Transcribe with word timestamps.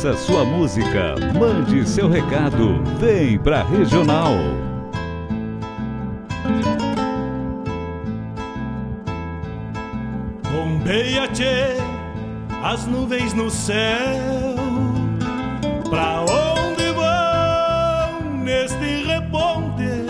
Peça 0.00 0.16
sua 0.16 0.44
música, 0.44 1.16
mande 1.36 1.84
seu 1.84 2.08
recado, 2.08 2.80
vem 3.00 3.36
pra 3.36 3.64
Regional. 3.64 4.30
Bombeia, 10.52 11.26
tchê, 11.32 11.78
as 12.62 12.86
nuvens 12.86 13.34
no 13.34 13.50
céu. 13.50 14.54
Pra 15.90 16.20
onde 16.20 16.92
vão 16.92 18.38
neste 18.44 19.04
reponte? 19.04 20.06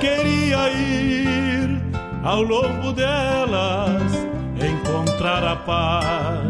Queria 0.00 0.70
ir 0.70 1.78
ao 2.24 2.40
longo 2.40 2.90
delas, 2.94 4.26
encontrar 4.58 5.44
a 5.44 5.56
paz 5.56 6.49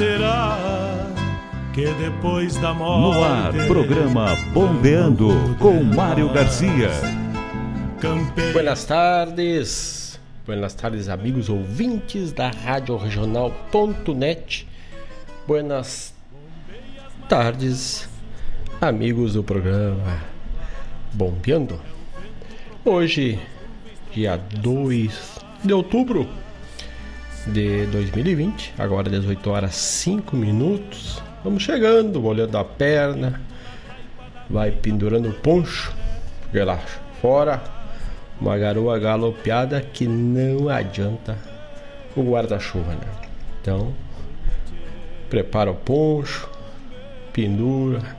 Será 0.00 0.56
que 1.74 1.84
depois 1.92 2.56
da 2.56 2.72
morte. 2.72 3.18
No 3.18 3.22
ar, 3.22 3.66
programa 3.66 4.34
Bombeando 4.50 5.28
com 5.58 5.84
Mário 5.84 6.32
Garcia. 6.32 6.88
Campeia. 8.00 8.54
Buenas 8.54 8.86
tardes, 8.86 10.18
buenas 10.46 10.72
tardes, 10.72 11.10
amigos 11.10 11.50
ouvintes 11.50 12.32
da 12.32 12.48
Rádio 12.48 12.96
Regional.net. 12.96 14.66
Buenas 15.46 16.14
tardes, 17.28 18.08
amigos 18.80 19.34
do 19.34 19.44
programa 19.44 20.22
Bombeando. 21.12 21.78
Hoje, 22.86 23.38
dia 24.14 24.38
2 24.38 25.40
de 25.62 25.74
outubro 25.74 26.26
de 27.46 27.86
2020, 27.86 28.74
agora 28.78 29.08
18 29.08 29.50
horas 29.50 29.74
5 29.74 30.36
minutos. 30.36 31.22
Vamos 31.42 31.62
chegando, 31.62 32.24
olhando 32.24 32.56
a 32.58 32.64
perna, 32.64 33.40
vai 34.48 34.70
pendurando 34.70 35.30
o 35.30 35.32
poncho, 35.32 35.94
relaxa, 36.52 37.00
fora, 37.20 37.62
uma 38.40 38.56
garoa 38.58 38.98
galopeada 38.98 39.80
que 39.80 40.06
não 40.06 40.68
adianta 40.68 41.36
o 42.16 42.22
guarda-chuva, 42.22 42.92
né? 42.92 43.28
Então, 43.60 43.94
prepara 45.28 45.70
o 45.70 45.74
poncho, 45.74 46.48
pendura, 47.32 48.16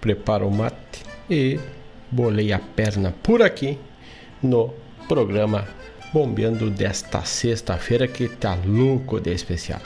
prepara 0.00 0.46
o 0.46 0.50
mate 0.50 1.04
e 1.28 1.60
bolei 2.10 2.52
a 2.52 2.58
perna 2.58 3.14
por 3.22 3.42
aqui 3.42 3.78
no 4.42 4.72
programa 5.08 5.66
Bombeando 6.16 6.70
desta 6.70 7.26
sexta-feira 7.26 8.08
que 8.08 8.26
tá 8.26 8.56
louco 8.64 9.20
de 9.20 9.34
especial. 9.34 9.82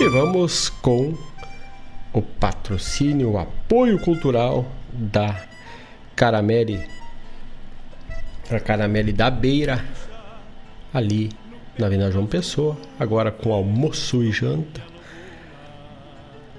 E 0.00 0.08
vamos 0.08 0.68
com 0.68 1.16
o 2.12 2.20
patrocínio, 2.20 3.30
o 3.30 3.38
apoio 3.38 4.00
cultural 4.00 4.66
da 4.92 5.44
Caramelle, 6.16 6.84
a 8.50 8.58
Caramelle 8.58 9.12
da 9.12 9.30
Beira, 9.30 9.84
ali 10.92 11.30
na 11.78 11.86
Avenida 11.86 12.10
João 12.10 12.26
Pessoa, 12.26 12.76
agora 12.98 13.30
com 13.30 13.52
almoço 13.52 14.24
e 14.24 14.32
janta 14.32 14.82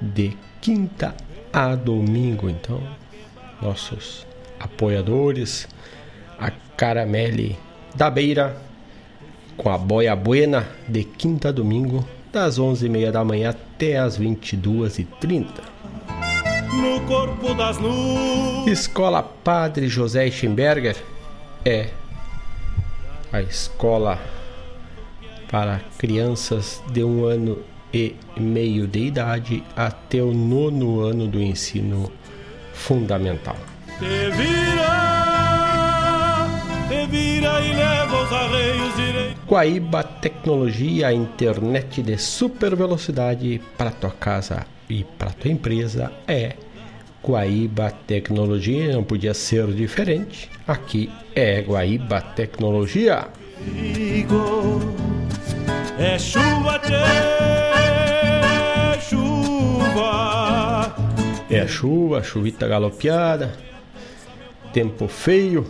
de 0.02 0.38
quinta 0.62 1.14
a 1.52 1.76
domingo. 1.76 2.50
Então, 2.50 2.82
nossos 3.62 4.26
apoiadores, 4.60 5.68
a 6.40 6.52
Caramelle 6.76 7.58
da 7.96 8.10
Beira, 8.10 8.58
com 9.56 9.70
a 9.70 9.78
Boia 9.78 10.16
Buena, 10.16 10.68
de 10.88 11.04
quinta 11.04 11.50
a 11.50 11.52
domingo, 11.52 12.08
das 12.32 12.60
11h30 12.60 13.12
da 13.12 13.24
manhã 13.24 13.50
até 13.50 13.98
as 13.98 14.20
22h30. 14.20 15.48
No 16.74 17.02
corpo 17.08 17.54
das 17.56 17.80
nuvens. 17.80 18.68
Escola 18.68 19.24
Padre 19.24 19.88
José 19.88 20.30
Schemberger 20.30 20.96
é 21.66 21.90
a 23.32 23.42
escola 23.42 24.20
para 25.50 25.82
crianças 25.98 26.82
de 26.92 27.04
um 27.04 27.26
ano 27.26 27.60
e 27.94 28.16
meio 28.36 28.86
de 28.86 29.00
idade 29.00 29.64
até 29.76 30.22
o 30.22 30.34
nono 30.34 31.00
ano 31.00 31.28
do 31.28 31.42
ensino 31.42 32.12
fundamental. 32.74 33.58
Te 34.00 34.30
vira, 34.30 34.96
te 36.88 37.08
vira 37.08 37.62
e 37.62 37.74
leva 37.74 38.22
os 38.22 38.32
arreios 38.32 38.96
direitos. 38.96 39.44
Guaíba 39.48 40.04
Tecnologia, 40.04 41.12
internet 41.12 42.04
de 42.04 42.16
super 42.18 42.76
velocidade 42.76 43.60
para 43.76 43.90
tua 43.90 44.12
casa 44.12 44.68
e 44.88 45.04
para 45.04 45.32
tua 45.32 45.50
empresa 45.50 46.12
é 46.28 46.54
Guaíba 47.24 47.90
Tecnologia, 48.06 48.94
não 48.94 49.04
podia 49.04 49.34
ser 49.34 49.66
diferente. 49.74 50.48
Aqui 50.68 51.10
é 51.36 51.62
Guaíba 51.62 52.22
Tecnologia. 52.22 53.30
É 55.98 56.20
chuva, 56.20 56.80
tchê, 56.80 56.94
chuva. 59.02 60.96
É 61.50 61.66
chuva, 61.66 62.22
chuvita 62.22 62.68
galopeada, 62.68 63.66
tempo 64.74 65.08
feio, 65.08 65.66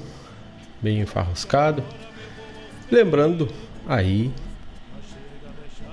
bem 0.82 1.00
enfarruscado. 1.00 1.84
Lembrando 2.92 3.50
aí 3.88 4.32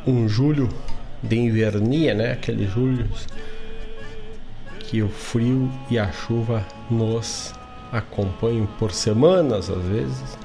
um 0.06 0.28
julho 0.28 0.68
de 1.22 1.36
invernia, 1.36 2.14
né? 2.14 2.32
Aquele 2.32 2.66
julho 2.66 3.08
que 4.80 5.02
o 5.02 5.08
frio 5.08 5.70
e 5.90 5.98
a 5.98 6.12
chuva 6.12 6.66
nos 6.90 7.52
acompanham 7.90 8.66
por 8.78 8.92
semanas 8.92 9.70
às 9.70 9.84
vezes. 9.84 10.38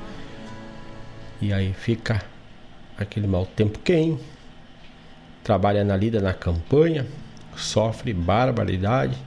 E 1.42 1.54
aí 1.54 1.74
fica 1.74 2.24
aquele 2.98 3.28
mau 3.28 3.46
tempo 3.46 3.80
quem 3.80 4.20
trabalha 5.44 5.84
na 5.84 5.96
lida 5.96 6.22
na 6.22 6.34
campanha, 6.34 7.08
sofre 7.56 8.14
barbaridade 8.14 9.18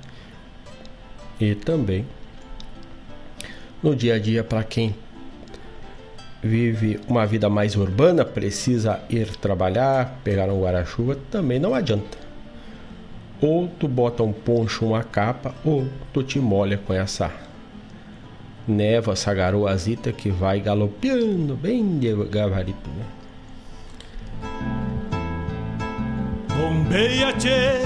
e 1.40 1.54
também 1.54 2.06
no 3.82 3.96
dia 3.96 4.14
a 4.14 4.18
dia 4.18 4.44
para 4.44 4.62
quem 4.62 4.94
vive 6.42 6.98
uma 7.08 7.24
vida 7.24 7.48
mais 7.48 7.76
urbana, 7.76 8.24
precisa 8.24 9.00
ir 9.08 9.36
trabalhar, 9.36 10.20
pegar 10.24 10.48
um 10.48 10.60
guarda-chuva, 10.60 11.16
também 11.30 11.58
não 11.58 11.74
adianta. 11.74 12.18
Ou 13.40 13.68
tu 13.68 13.88
bota 13.88 14.22
um 14.22 14.32
poncho, 14.32 14.86
uma 14.86 15.02
capa, 15.02 15.54
ou 15.64 15.86
tu 16.12 16.22
te 16.22 16.38
molha 16.38 16.78
com 16.78 16.92
essa 16.92 17.30
neva, 18.66 19.12
essa 19.12 19.32
garoazita 19.34 20.12
que 20.12 20.30
vai 20.30 20.60
galopeando 20.60 21.56
bem 21.56 21.98
devagarito, 21.98 22.90
né? 22.90 23.04
Bombeia, 26.56 27.32
tchê, 27.32 27.80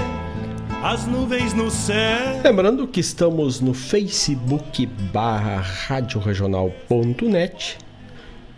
as 0.83 1.05
nuvens 1.05 1.53
no 1.53 1.71
céu. 1.71 2.41
Lembrando 2.43 2.85
que 2.87 2.99
estamos 2.99 3.61
no 3.61 3.73
Facebook 3.73 4.85
barra 4.85 5.59
radioregional.net. 5.59 7.77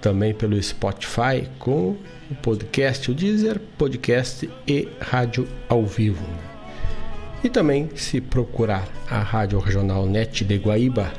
também 0.00 0.34
pelo 0.34 0.60
Spotify, 0.62 1.48
com 1.58 1.96
o 2.30 2.34
podcast, 2.42 3.10
o 3.10 3.14
Deezer, 3.14 3.60
podcast 3.78 4.48
e 4.66 4.88
rádio 5.00 5.46
ao 5.68 5.84
vivo. 5.84 6.24
E 7.44 7.48
também, 7.48 7.90
se 7.94 8.20
procurar 8.20 8.88
a 9.10 9.20
Rádio 9.20 9.58
Regional 9.58 10.06
Net 10.06 10.44
de 10.44 10.56
Guaíba 10.56 11.12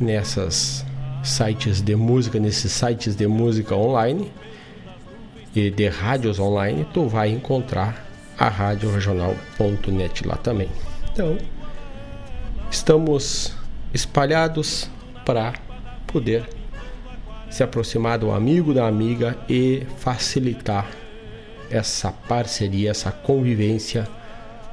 nessas 0.00 0.84
sites 1.22 1.80
de 1.80 1.94
música, 1.94 2.40
nesses 2.40 2.72
sites 2.72 3.14
de 3.14 3.26
música 3.26 3.76
online, 3.76 4.32
e 5.54 5.70
de 5.70 5.88
rádios 5.88 6.38
online, 6.38 6.86
tu 6.92 7.08
vai 7.08 7.30
encontrar 7.30 8.09
a 8.40 8.48
Rádio 8.48 8.90
Regional.net 8.90 10.26
lá 10.26 10.36
também. 10.36 10.70
Então, 11.12 11.36
estamos 12.70 13.54
espalhados 13.92 14.88
para 15.26 15.52
poder 16.06 16.48
se 17.50 17.62
aproximar 17.62 18.18
do 18.18 18.30
amigo 18.30 18.72
da 18.72 18.86
amiga 18.86 19.36
e 19.46 19.86
facilitar 19.98 20.88
essa 21.70 22.10
parceria, 22.10 22.90
essa 22.90 23.12
convivência 23.12 24.08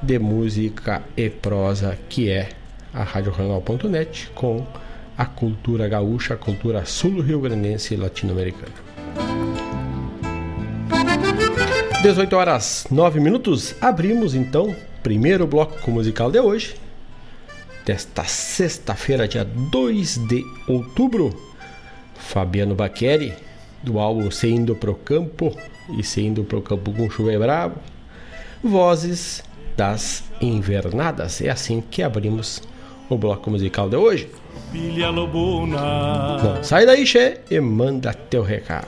de 0.00 0.18
música 0.18 1.02
e 1.14 1.28
prosa 1.28 1.98
que 2.08 2.30
é 2.30 2.48
a 2.94 3.02
Rádio 3.02 3.32
Regional.net 3.32 4.30
com 4.34 4.66
a 5.16 5.26
cultura 5.26 5.86
gaúcha, 5.88 6.34
a 6.34 6.36
cultura 6.38 6.86
sul-rio-grandense 6.86 7.92
e 7.92 7.96
latino-americana. 7.96 9.47
18 12.02 12.36
horas 12.36 12.86
9 12.92 13.18
minutos, 13.18 13.74
abrimos 13.80 14.32
então 14.32 14.74
primeiro 15.02 15.48
bloco 15.48 15.90
musical 15.90 16.30
de 16.30 16.38
hoje, 16.38 16.76
desta 17.84 18.22
sexta-feira, 18.22 19.26
dia 19.26 19.44
2 19.44 20.18
de 20.28 20.44
outubro. 20.68 21.36
Fabiano 22.14 22.76
Baqueri, 22.76 23.34
do 23.82 23.98
álbum 23.98 24.30
Se 24.30 24.48
Indo 24.48 24.76
Pro 24.76 24.94
Campo 24.94 25.52
e 25.98 26.04
Se 26.04 26.20
Indo 26.20 26.44
Pro 26.44 26.62
Campo 26.62 26.92
com 26.92 27.10
Chuva 27.10 27.36
Bravo. 27.36 27.76
Vozes 28.62 29.42
das 29.76 30.22
Invernadas. 30.40 31.40
É 31.40 31.48
assim 31.48 31.80
que 31.80 32.02
abrimos 32.02 32.62
o 33.08 33.16
bloco 33.16 33.50
musical 33.50 33.88
de 33.88 33.96
hoje. 33.96 34.28
Não, 36.44 36.62
sai 36.62 36.86
daí, 36.86 37.04
Che, 37.04 37.40
e 37.50 37.58
manda 37.58 38.12
teu 38.14 38.42
recado. 38.42 38.86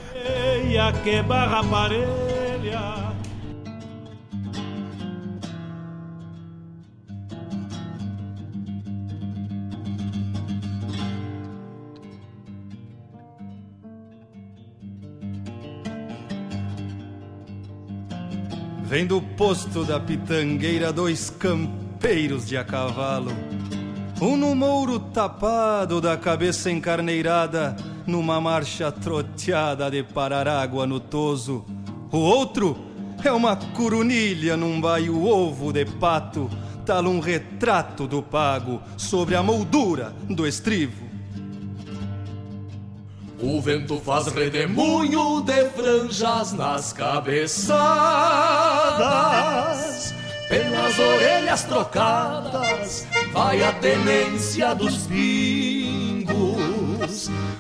Vem 18.91 19.07
do 19.07 19.23
posto 19.23 19.85
da 19.85 20.01
pitangueira 20.01 20.93
dois 20.93 21.31
campeiros 21.31 22.45
de 22.45 22.57
a 22.57 22.65
cavalo. 22.65 23.31
Um 24.21 24.37
no 24.37 24.53
mouro 24.53 24.99
tapado 24.99 26.01
da 26.01 26.17
cabeça 26.17 26.73
encarneirada, 26.73 27.77
numa 28.05 28.41
marcha 28.41 28.91
troteada 28.91 29.89
de 29.89 30.03
parar 30.03 30.49
água 30.49 30.89
no 30.89 30.99
toso. 30.99 31.65
O 32.11 32.19
outro 32.19 32.77
é 33.25 33.31
uma 33.31 33.55
curunilha 33.55 34.57
num 34.57 34.81
baio 34.81 35.25
ovo 35.25 35.73
de 35.73 35.85
pato, 35.85 36.51
tal 36.85 37.05
um 37.05 37.21
retrato 37.21 38.09
do 38.09 38.21
pago 38.21 38.83
sobre 38.97 39.37
a 39.37 39.43
moldura 39.43 40.13
do 40.29 40.45
estrivo. 40.45 41.10
O 43.43 43.59
vento 43.61 43.99
faz 44.01 44.27
redemoinho 44.27 45.41
de 45.41 45.65
franjas 45.71 46.53
nas 46.53 46.93
cabeçadas, 46.93 47.75
pelas 50.47 50.99
orelhas 50.99 51.65
trocadas, 51.65 53.07
vai 53.33 53.63
a 53.63 53.73
tenência 53.73 54.75
dos 54.75 55.07
pingos. 55.07 56.31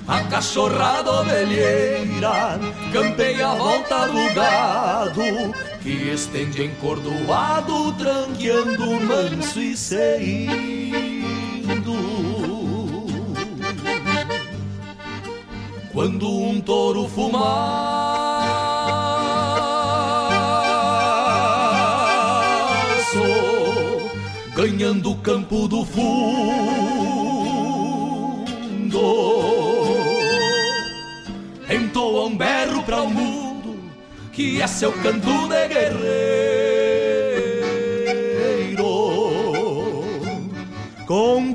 A 0.06 0.20
cachorrada 0.24 1.10
ovelheira 1.12 2.60
campeia 2.92 3.48
a 3.48 3.54
volta 3.54 4.06
do 4.06 4.34
gado, 4.34 5.22
que 5.82 6.10
estende 6.12 6.64
encordoado, 6.64 7.94
tranqueando 7.94 9.00
manso 9.00 9.58
e 9.58 9.74
seindo. 9.74 11.09
Quando 16.00 16.26
um 16.30 16.58
touro 16.62 17.06
fumaço 17.08 17.60
ganhando 24.56 25.10
o 25.10 25.16
campo 25.16 25.68
do 25.68 25.84
fundo. 25.84 26.08
Entoa 31.68 32.24
um 32.28 32.34
berro 32.34 32.82
para 32.82 33.02
o 33.02 33.10
mundo 33.10 33.78
que 34.32 34.62
é 34.62 34.66
seu 34.66 34.92
canto 34.92 35.48
de 35.48 35.68
guerreiro. 35.68 36.80
Com 41.06 41.52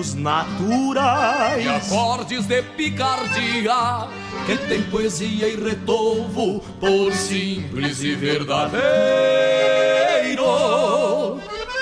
ponteiros 0.00 0.14
naturais. 0.14 1.64
E 1.64 1.68
acordes 1.68 2.46
de 2.46 2.62
picardia 2.62 4.08
que 4.46 4.56
tem 4.68 4.82
poesia 4.84 5.48
e 5.48 5.56
retovo 5.56 6.60
por 6.80 7.12
simples 7.12 8.02
e 8.02 8.14
verdadeiro 8.14 8.80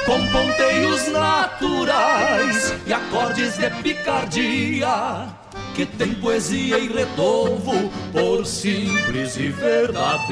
com 0.05 0.27
ponteiros 0.33 1.09
naturais 1.09 2.75
e 2.87 2.93
acordes 2.93 3.57
de 3.59 3.71
picardia 3.83 5.29
que 5.75 5.87
tem 5.87 6.15
poesia 6.15 6.79
e 6.79 6.89
retovo 6.89 7.91
por 8.13 8.45
simples 8.45 9.37
e 9.37 9.49
verdadeiro 9.49 10.29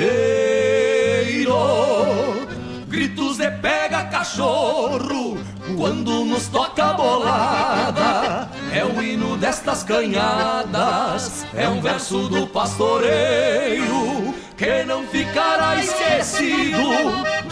gritos 2.88 3.38
de 3.38 3.50
pega 3.50 4.04
cachorro 4.04 5.38
quando 5.76 6.24
nos 6.24 6.48
toca 6.48 6.90
a 6.90 6.92
bolada. 6.92 8.48
É 8.72 8.84
o 8.84 9.02
hino 9.02 9.36
destas 9.36 9.82
canhadas, 9.82 11.44
é 11.54 11.68
um 11.68 11.80
verso 11.80 12.28
do 12.28 12.46
pastoreio 12.46 14.34
que 14.56 14.84
não 14.84 15.06
ficará 15.06 15.76
esquecido 15.76 16.78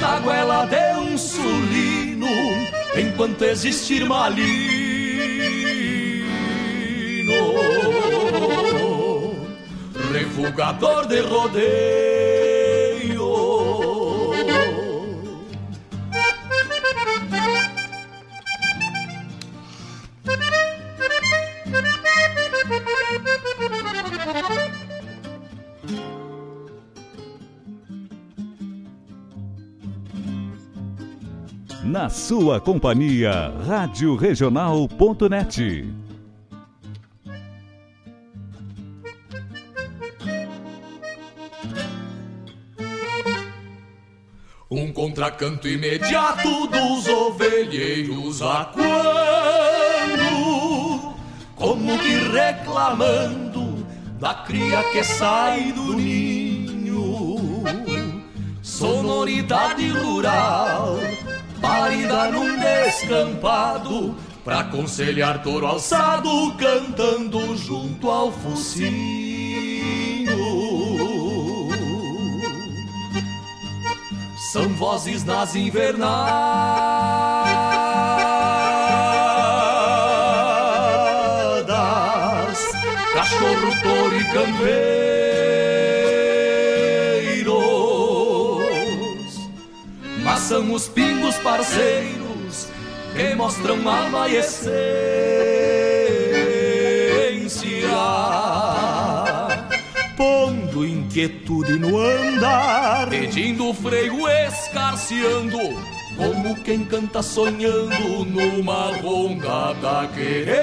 na 0.00 0.20
goela 0.20 0.66
de 0.66 1.00
um 1.00 1.18
sulino 1.18 2.26
enquanto 2.96 3.42
existir 3.42 4.04
malino. 4.06 4.54
Refugador 10.12 11.06
de 11.06 11.20
rodeio 11.20 12.13
Na 31.84 32.08
sua 32.08 32.60
companhia, 32.60 33.52
Rádio 33.66 34.16
Regional.net. 34.16 35.84
Um 44.70 44.90
contracanto 44.92 45.68
imediato 45.68 46.66
dos 46.66 47.06
ovelheiros 47.06 48.42
a 48.42 48.64
quando, 48.64 50.53
como 51.56 51.98
que 51.98 52.14
reclamando 52.30 53.86
da 54.18 54.34
cria 54.34 54.82
que 54.90 55.02
sai 55.02 55.72
do 55.72 55.94
ninho, 55.94 57.62
sonoridade 58.62 59.88
rural 59.90 60.98
parida 61.64 62.30
num 62.30 62.56
descampado, 62.58 64.14
pra 64.44 64.60
aconselhar 64.60 65.42
touro 65.42 65.66
alçado, 65.66 66.54
cantando 66.58 67.56
junto 67.56 68.10
ao 68.10 68.30
focinho. 68.30 68.94
São 74.52 74.68
vozes 74.74 75.24
nas 75.24 75.56
invernadas, 75.56 77.53
os 90.74 90.88
pingos 90.88 91.36
parceiros 91.36 92.68
que 93.14 93.34
mostram 93.36 93.88
alma 93.88 94.28
e 94.28 94.36
essência 94.36 94.74
pondo 100.16 100.84
inquietude 100.84 101.78
no 101.78 101.98
andar, 101.98 103.08
pedindo 103.08 103.72
freio 103.74 104.28
escarceando, 104.28 105.58
como 106.16 106.56
quem 106.62 106.84
canta 106.84 107.22
sonhando 107.22 108.24
numa 108.24 108.96
ronda 109.00 109.72
da 109.74 110.08
querência. 110.12 110.54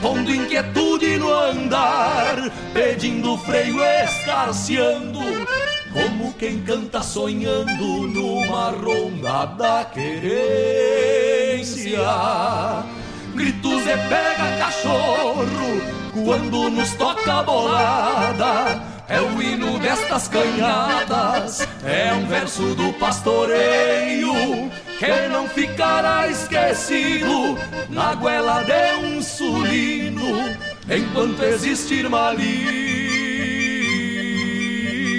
Pondo 0.00 0.32
inquietude 0.32 1.16
no 1.16 1.32
andar, 1.32 2.52
pedindo 2.72 3.36
freio 3.38 3.82
escarceando, 3.82 5.18
como 5.96 6.32
quem 6.34 6.62
canta 6.62 7.02
sonhando 7.02 8.06
numa 8.08 8.70
ronda 8.70 9.46
da 9.46 9.84
querência. 9.86 10.36
Gritos 13.34 13.82
de 13.82 13.96
pega 14.08 14.58
cachorro 14.58 15.46
quando 16.12 16.68
nos 16.68 16.92
toca 16.94 17.40
a 17.40 17.42
bolada. 17.42 18.96
É 19.08 19.20
o 19.20 19.40
hino 19.40 19.78
destas 19.78 20.26
canhadas, 20.26 21.60
é 21.84 22.12
um 22.12 22.26
verso 22.26 22.74
do 22.74 22.92
pastoreio 22.94 24.32
que 24.98 25.28
não 25.30 25.48
ficará 25.48 26.26
esquecido 26.28 27.56
na 27.88 28.16
goela 28.16 28.64
de 28.64 29.06
um 29.06 29.22
sulino 29.22 30.56
enquanto 30.90 31.40
existir 31.44 32.08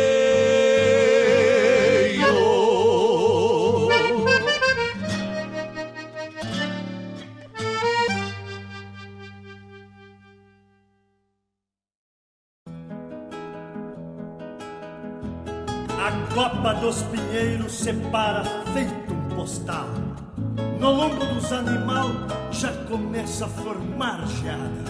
A 15.98 16.34
copa 16.34 16.74
dos 16.76 17.04
pinheiros 17.04 17.72
separa 17.74 18.44
feito 18.74 19.14
um 19.14 19.36
postal. 19.36 20.01
No 20.82 20.92
lombo 20.92 21.24
dos 21.28 21.52
animal 21.52 22.10
já 22.52 22.74
começa 22.90 23.46
a 23.46 23.48
formar 23.48 24.26
geada. 24.26 24.84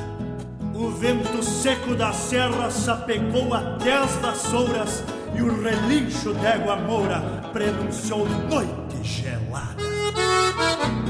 O 0.74 0.90
vento 0.90 1.44
seco 1.44 1.94
da 1.96 2.14
serra 2.14 2.72
sapecou 2.72 3.54
até 3.54 3.98
as 3.98 4.16
vassouras 4.16 5.04
e 5.38 5.42
o 5.42 5.62
relincho 5.62 6.34
d'égua 6.36 6.78
moura 6.78 7.20
prenunciou 7.52 8.26
noite 8.26 9.04
gelada. 9.04 11.01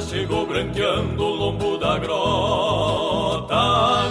Chegou 0.00 0.46
branqueando 0.46 1.24
o 1.24 1.34
lombo 1.34 1.78
da 1.78 1.98
grota 1.98 3.58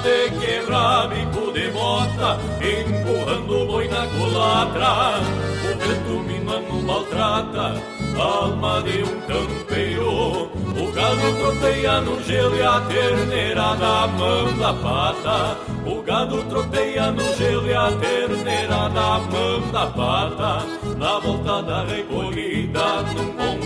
De 0.02 0.32
quebrar 0.40 1.08
bico 1.08 1.52
de 1.52 1.70
bota, 1.70 2.40
empurrando 2.60 3.64
o 3.64 3.68
boi 3.68 3.88
na 3.88 4.08
culatra. 4.08 5.20
O 5.64 5.78
vento 5.78 6.24
minando 6.24 6.82
maltrata, 6.84 7.82
alma 8.20 8.82
de 8.82 9.04
um 9.04 9.22
campeiro. 9.22 10.50
O 10.78 10.92
gado 10.92 11.38
troteia 11.40 12.02
no 12.02 12.22
gelo 12.24 12.56
e 12.56 12.62
a 12.64 12.82
terneira 12.82 13.76
na 13.76 14.08
mão 14.08 14.58
da 14.58 14.74
pata. 14.74 15.58
O 15.86 16.02
gado 16.02 16.44
troteia 16.44 17.12
no 17.12 17.36
gelo 17.36 17.68
e 17.68 17.74
a 17.74 17.92
terneira 17.92 18.90
na 18.90 19.20
mão 19.20 19.72
da 19.72 19.88
pata. 19.88 20.66
Na 20.98 21.20
volta 21.20 21.62
da 21.62 21.84
recolhida, 21.84 23.04
num 23.16 23.32
bom 23.36 23.57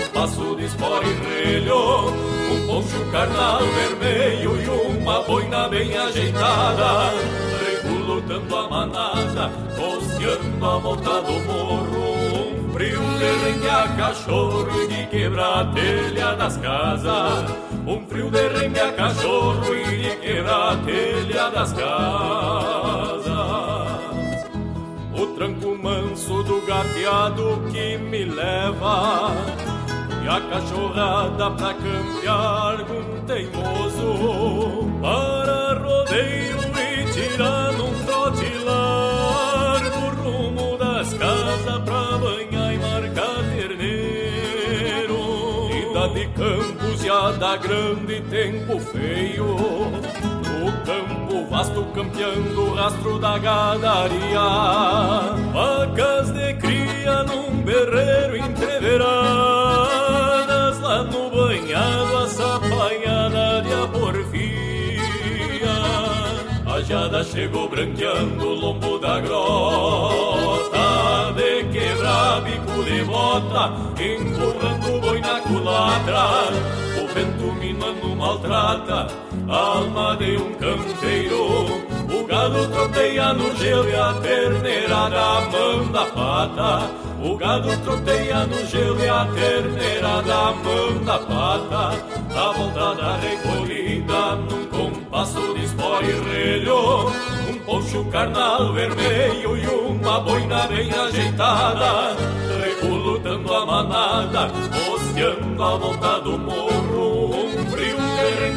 espora 0.81 1.05
e 1.05 1.13
relho 1.13 2.09
Um 2.51 2.67
poncho 2.67 3.05
carnal 3.11 3.59
vermelho 3.59 4.61
e 4.61 4.97
uma 4.97 5.21
boina 5.21 5.69
bem 5.69 5.95
ajeitada 5.95 7.13
Regulutando 7.63 8.55
a 8.55 8.69
manada, 8.69 9.51
costeando 9.75 10.65
a 10.65 10.77
volta 10.79 11.21
do 11.21 11.33
morro 11.45 12.65
Um 12.65 12.73
frio 12.73 12.99
de 12.99 13.51
rengar 13.51 13.95
cachorro 13.95 14.67
e 14.81 14.87
de 14.87 15.05
quebrar 15.07 15.59
a 15.59 15.65
telha 15.65 16.33
das 16.33 16.57
casas 16.57 17.51
Um 17.85 18.05
frio 18.07 18.31
de 18.31 18.47
rengar 18.47 18.93
cachorro 18.95 19.75
e 19.75 20.01
de 20.01 20.15
quebrar 20.17 20.73
a 20.73 20.77
telha 20.77 21.49
das 21.49 21.73
casas. 21.73 23.21
O 25.13 25.27
tranco 25.35 25.77
manso 25.77 26.41
do 26.43 26.65
gateado 26.65 27.61
que 27.71 27.97
me 27.97 28.25
leva 28.25 29.31
e 30.23 30.27
a 30.27 30.39
cachorrada 30.41 31.51
pra 31.51 31.73
campear 31.73 32.81
um 32.81 33.25
teimoso 33.25 34.87
Para 35.01 35.73
rodeio 35.79 36.59
e 36.77 37.11
tirar 37.11 37.71
num 37.73 37.93
trote 38.05 38.53
largo 38.63 40.21
Rumo 40.21 40.77
das 40.77 41.13
casas 41.13 41.81
pra 41.83 42.17
banhar 42.17 42.73
e 42.73 42.77
marcar 42.77 43.43
terneiro. 43.55 45.19
Ida 45.71 46.07
de 46.09 46.27
campos 46.27 47.03
e 47.03 47.09
a 47.09 47.31
da 47.31 47.57
grande 47.57 48.21
tempo 48.29 48.79
feio 48.79 49.45
No 49.45 50.71
campo 50.85 51.49
vasto 51.49 51.83
campeando 51.95 52.61
o 52.61 52.75
rastro 52.75 53.17
da 53.17 53.37
gadaria. 53.39 54.39
Vacas 55.51 56.31
de 56.31 56.53
cria 56.55 57.23
num 57.23 57.61
berreiro 57.63 58.37
entreverado 58.37 59.60
no 60.99 61.29
banhado 61.29 62.17
a 62.17 62.27
sapanhada 62.27 63.61
de 63.61 63.73
a 65.63 66.73
A 66.73 66.81
jada 66.81 67.23
chegou 67.23 67.69
branqueando 67.69 68.45
o 68.45 68.55
lombo 68.55 68.99
da 68.99 69.19
grota 69.19 70.81
De 71.35 71.63
quebrar 71.71 72.41
bico 72.41 72.83
de 72.83 73.03
bota, 73.05 73.73
empurrando 74.01 74.97
o 74.97 75.01
boi 75.01 75.21
na 75.21 75.39
culatra. 75.41 76.49
O 77.01 77.07
vento 77.13 77.53
minando 77.53 78.15
maltrata, 78.15 79.07
alma 79.47 80.17
de 80.17 80.37
um 80.37 80.53
campeiro 80.55 81.90
gado 82.31 82.65
troteia 82.69 83.33
no 83.33 83.53
gelo 83.57 83.89
e 83.89 83.93
a 83.93 84.13
terneira 84.13 85.09
na 85.09 85.41
mão 85.51 85.91
da 85.91 86.05
pata. 86.05 86.89
O 87.21 87.35
gado 87.35 87.77
troteia 87.79 88.45
no 88.45 88.65
gelo 88.65 89.03
e 89.03 89.09
a 89.09 89.25
terneira 89.25 90.21
da 90.21 90.53
mão 90.53 91.03
da 91.03 91.19
pata. 91.19 91.97
Na 92.33 92.51
volta 92.53 92.95
da 92.95 93.17
recolhida 93.17 94.35
num 94.37 94.65
compasso 94.67 95.53
de 95.53 95.65
espora 95.65 96.05
e 96.05 96.21
relho. 96.21 97.09
Um 97.49 97.59
poncho 97.65 98.05
carnal 98.05 98.73
vermelho 98.73 99.57
e 99.57 99.67
uma 99.67 100.21
boina 100.21 100.67
bem 100.67 100.89
ajeitada. 100.89 102.15
Recolutando 102.63 103.53
a 103.53 103.65
manada, 103.65 104.49
costeando 104.87 105.61
a 105.61 105.75
volta 105.75 106.21
do 106.21 106.39
morro. 106.39 107.45
Um 107.45 107.65
frio 107.71 107.97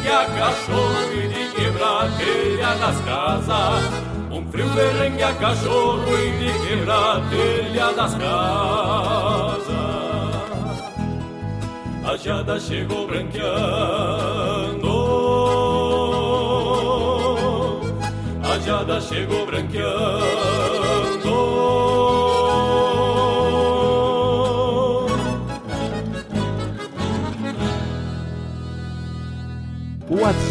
que 0.01 0.07
a 0.07 0.25
cachorro 0.27 1.11
e 1.13 1.44
quebrar 1.75 2.09
telha 2.17 2.75
nas 2.75 3.01
casas 3.01 3.83
um 4.31 4.49
frio 4.49 4.67
berrengue 4.69 5.23
a 5.23 5.33
cachorro 5.33 6.17
e 6.17 6.31
de 6.31 6.67
quebrar 6.67 7.17
a 7.17 7.21
telha 7.29 7.93
das 7.93 8.15
casas. 8.15 9.75
A 12.05 12.17
jada 12.17 12.59
chegou 12.59 13.07
branqueando, 13.07 14.89
a 18.43 18.59
jada 18.59 19.01
chegou 19.01 19.45
branqueando. 19.45 20.54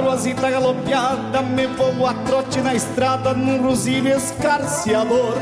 0029 0.00 0.82
42. 0.82 2.64
na 2.64 2.74
estrada 2.74 3.34
num 3.34 3.62
rosilho 3.62 4.08
escarciador. 4.08 5.34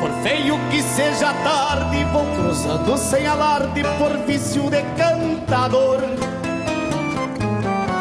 Por 0.00 0.10
feio 0.22 0.58
que 0.70 0.82
seja 0.82 1.32
tarde, 1.32 2.04
vou 2.12 2.24
cruzando 2.34 2.96
sem 2.96 3.26
alarde 3.26 3.82
por 3.98 4.16
vício 4.26 4.70
de 4.70 4.82
cantador. 4.96 6.00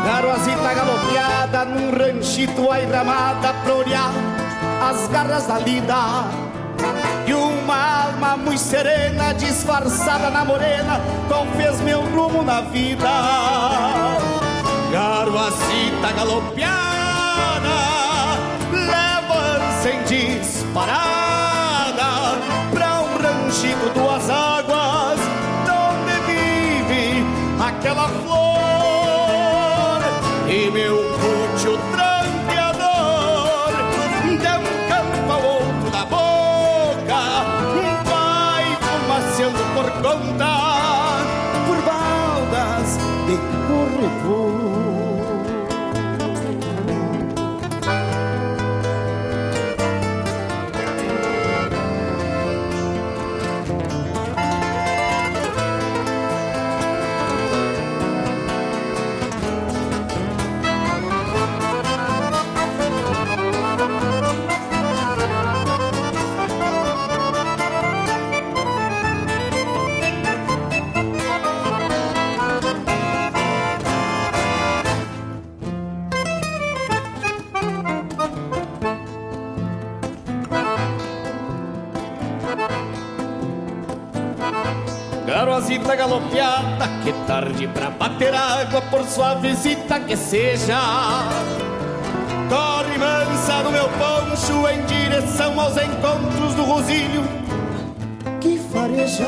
Garoazita 0.06 0.74
galopeada 0.74 1.66
num 1.66 1.92
ranchito 1.92 2.72
airramada 2.72 3.54
pra 3.64 3.76
olhar 3.76 4.12
as 4.90 5.08
garras 5.08 5.48
da 5.48 5.60
lida. 5.60 5.96
E 7.26 7.34
uma 7.34 8.04
alma 8.06 8.38
muito 8.38 8.60
serena, 8.60 9.34
disfarçada 9.34 10.30
na 10.30 10.44
morena, 10.44 11.00
qual 11.28 11.46
fez 11.58 11.80
meu 11.82 12.02
rumo 12.02 12.44
na 12.44 12.62
vida. 12.62 14.33
Largaram 14.94 15.36
a 15.40 15.50
cita 15.50 16.12
galopiana, 16.16 16.68
sem 19.82 20.04
disparada 20.04 20.84
pra 22.72 23.02
um 23.02 23.18
ranchito 23.18 23.90
duas 23.96 24.30
águas, 24.30 25.20
onde 25.66 26.14
vive 26.28 27.26
aquela 27.60 28.08
flor. 28.08 28.43
Garoazita 85.84 85.96
galopeada, 85.96 86.88
que 87.04 87.12
tarde 87.28 87.68
pra 87.68 87.90
bater 87.90 88.34
água 88.34 88.82
por 88.84 89.04
sua 89.04 89.36
visita 89.36 90.00
que 90.00 90.16
seja. 90.16 90.80
Corre 92.50 92.98
mansa 92.98 93.64
no 93.64 93.72
meu 93.72 93.90
poncho 93.90 94.70
em 94.70 94.86
direção 94.86 95.60
aos 95.60 95.76
encontros 95.76 96.54
do 96.56 96.64
Rosilho 96.64 97.24
que 98.40 98.58
fareja. 98.72 99.28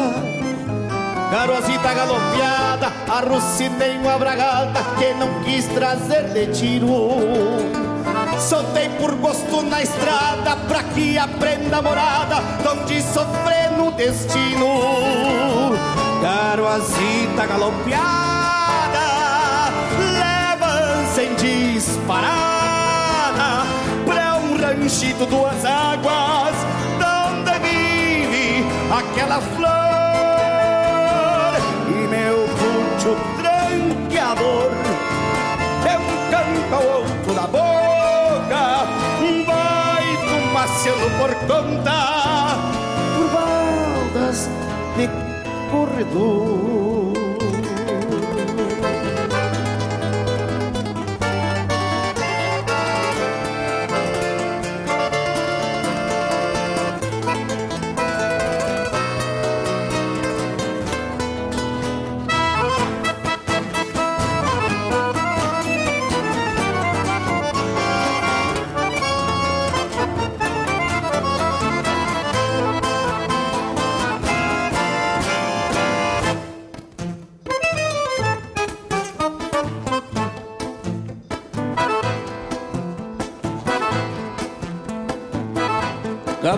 Garoazita 1.29 1.93
galopeada, 1.93 2.93
arrucinei 3.09 3.97
uma 3.97 4.17
bragada 4.17 4.81
que 4.97 5.13
não 5.13 5.43
quis 5.43 5.65
trazer 5.67 6.29
de 6.29 6.47
tiro. 6.53 7.09
Soltei 8.39 8.87
por 8.97 9.13
gosto 9.15 9.61
na 9.61 9.81
estrada 9.81 10.55
pra 10.67 10.83
que 10.83 11.17
aprenda 11.17 11.79
a 11.79 11.81
morada 11.81 12.37
onde 12.71 13.01
sofrer 13.01 13.71
no 13.77 13.91
destino. 13.91 15.54
Garoazita 16.25 17.45
galopeada, 17.45 17.99
leva 20.17 21.05
sem 21.13 21.35
disparada 21.35 22.31
pra 24.07 24.37
um 24.37 24.57
ranchito 24.57 25.27
duas 25.27 25.63
águas, 25.63 26.55
donde 26.97 27.59
vive 27.59 28.65
aquela 28.91 29.39
flor. 29.39 29.69
E 31.89 32.07
meu 32.07 32.49
pucho 32.57 33.15
tranqueador 33.37 34.71
é 35.85 35.95
um 35.99 36.09
canto 36.31 36.73
ao 36.73 36.85
outro 37.01 37.33
da 37.35 37.45
boca 37.45 37.85
passeando 40.55 41.07
por 41.19 41.31
conta 41.45 42.57
por 43.15 43.27
baldas 43.29 44.49
de 44.97 45.34
corredor. 45.71 47.24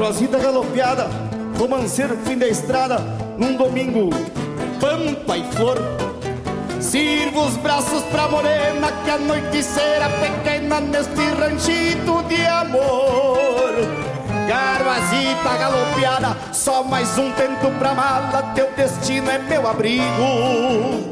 Garoazita 0.07 0.39
galopeada, 0.39 1.09
romanceiro 1.59 2.15
fim 2.23 2.37
da 2.37 2.47
estrada, 2.47 2.97
num 3.37 3.57
domingo, 3.57 4.09
pampa 4.79 5.37
e 5.37 5.43
flor. 5.51 5.77
Sirvo 6.79 7.41
os 7.41 7.57
braços 7.57 8.03
pra 8.03 8.29
morena, 8.29 8.89
que 9.03 9.11
a 9.11 9.17
noite 9.17 9.61
será 9.61 10.07
pequena 10.07 10.79
neste 10.79 11.21
ranchito 11.37 12.23
de 12.23 12.41
amor. 12.45 13.73
Garoazita 14.47 15.57
galopeada, 15.59 16.37
só 16.53 16.83
mais 16.83 17.17
um 17.17 17.29
tento 17.33 17.69
pra 17.77 17.93
mala, 17.93 18.43
teu 18.55 18.71
destino 18.77 19.29
é 19.29 19.39
meu 19.39 19.67
abrigo. 19.67 21.11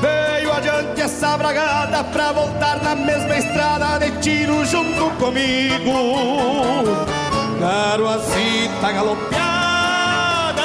Veio 0.00 0.52
adiante 0.52 1.00
essa 1.00 1.36
bragada 1.36 2.04
pra 2.04 2.30
voltar 2.30 2.80
na 2.80 2.94
mesma 2.94 3.36
estrada 3.36 3.98
de 3.98 4.12
tiro 4.20 4.64
junto 4.64 5.10
comigo. 5.18 7.17
Garoazita 7.58 8.92
galopeada, 8.92 10.62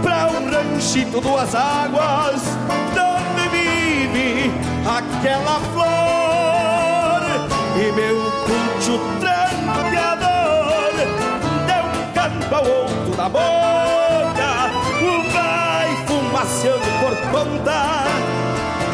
pra 0.00 0.28
um 0.28 0.48
ranchito 0.48 1.20
duas 1.20 1.52
águas, 1.52 2.42
onde 2.94 3.48
vive 3.48 4.52
aquela 4.86 5.58
flor. 5.72 7.22
E 7.76 7.90
meu 7.90 8.16
cucho 8.44 9.00
trampeador 9.18 10.92
deu 11.66 11.84
um 11.84 12.12
canto 12.14 12.54
ao 12.54 12.64
outro 12.64 13.16
da 13.16 13.28
boca, 13.28 14.70
vai 15.32 15.88
fumaciando 16.06 16.86
por 17.00 17.14
conta, 17.32 17.80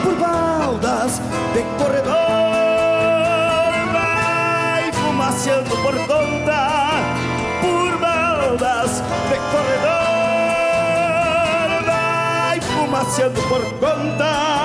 por 0.02 0.14
baldas 0.16 1.20
de 1.52 1.62
corredor 1.76 2.27
passeando 5.38 5.70
por 5.84 5.94
conta, 6.08 6.68
por 7.62 7.96
baldas 8.00 8.90
de 9.30 9.36
corredor. 9.52 10.08
Vai 11.86 12.60
fumaceando 12.60 13.40
por 13.42 13.62
conta, 13.78 14.57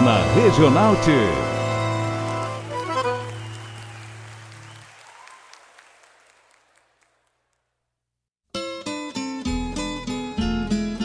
na 0.00 0.22
Regional 0.34 0.96
T. 0.96 1.10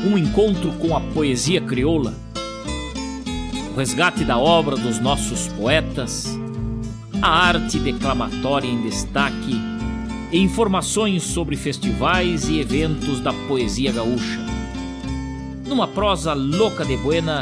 Um 0.05 0.17
encontro 0.17 0.71
com 0.73 0.95
a 0.95 1.01
poesia 1.01 1.61
crioula, 1.61 2.13
o 3.73 3.77
resgate 3.77 4.23
da 4.23 4.37
obra 4.37 4.75
dos 4.75 4.99
nossos 4.99 5.47
poetas, 5.49 6.27
a 7.21 7.29
arte 7.29 7.77
declamatória 7.79 8.67
em 8.67 8.81
destaque 8.81 9.55
e 10.31 10.39
informações 10.39 11.23
sobre 11.23 11.55
festivais 11.55 12.47
e 12.47 12.59
eventos 12.59 13.19
da 13.19 13.33
poesia 13.47 13.91
gaúcha. 13.91 14.39
Numa 15.67 15.87
prosa 15.87 16.33
louca 16.33 16.85
de 16.85 16.97
buena, 16.97 17.41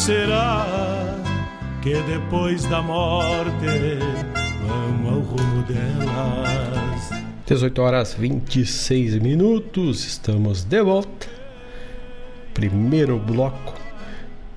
Será 0.00 0.66
que 1.82 1.92
depois 2.04 2.64
da 2.64 2.80
morte 2.80 3.98
vamos 4.66 5.12
ao 5.12 5.20
rumo 5.20 5.62
delas? 5.64 7.10
18 7.46 7.82
horas 7.82 8.14
26 8.14 9.16
minutos, 9.16 10.06
estamos 10.06 10.64
de 10.64 10.82
volta. 10.82 11.26
Primeiro 12.54 13.18
bloco 13.18 13.74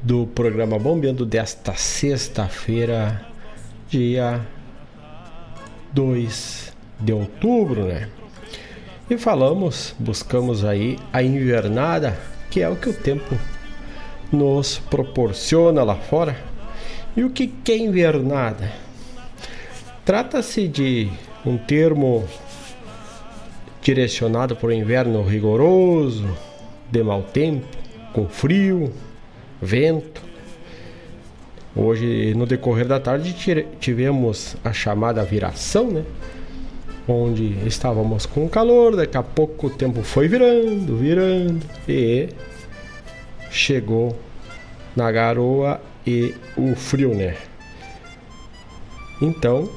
do 0.01 0.25
programa 0.27 0.79
Bombeando 0.79 1.25
desta 1.25 1.75
sexta-feira, 1.75 3.27
dia 3.89 4.39
2 5.91 6.73
de 7.01 7.11
outubro, 7.11 7.83
né? 7.83 8.07
E 9.09 9.17
falamos, 9.17 9.93
buscamos 9.99 10.63
aí 10.63 10.97
a 11.11 11.21
invernada, 11.21 12.17
que 12.49 12.61
é 12.61 12.69
o 12.69 12.77
que 12.77 12.87
o 12.87 12.93
tempo 12.93 13.37
nos 14.33 14.79
proporciona 14.89 15.83
lá 15.83 15.95
fora. 15.95 16.35
E 17.15 17.23
o 17.23 17.29
que 17.29 17.51
é 17.69 17.77
invernada? 17.77 18.71
Trata-se 20.03 20.67
de 20.67 21.09
um 21.45 21.57
termo 21.57 22.27
direcionado 23.81 24.55
para 24.55 24.67
o 24.67 24.73
inverno 24.73 25.23
rigoroso, 25.23 26.27
de 26.91 27.03
mau 27.03 27.21
tempo, 27.21 27.65
com 28.11 28.27
frio, 28.27 28.91
vento, 29.61 30.21
Hoje, 31.75 32.35
no 32.35 32.45
decorrer 32.45 32.87
da 32.87 32.99
tarde, 32.99 33.35
tivemos 33.79 34.55
a 34.63 34.71
chamada 34.71 35.23
viração, 35.23 35.89
né? 35.89 36.03
Onde 37.07 37.57
estávamos 37.65 38.27
com 38.27 38.47
calor, 38.47 38.95
daqui 38.95 39.17
a 39.17 39.23
pouco 39.23 39.67
o 39.67 39.69
tempo 39.71 40.03
foi 40.03 40.27
virando, 40.27 40.95
virando 40.95 41.65
e 41.89 42.29
chegou 43.53 44.17
na 44.95 45.11
garoa 45.11 45.79
e 46.05 46.35
o 46.57 46.75
frio, 46.75 47.13
né? 47.13 47.37
Então, 49.21 49.69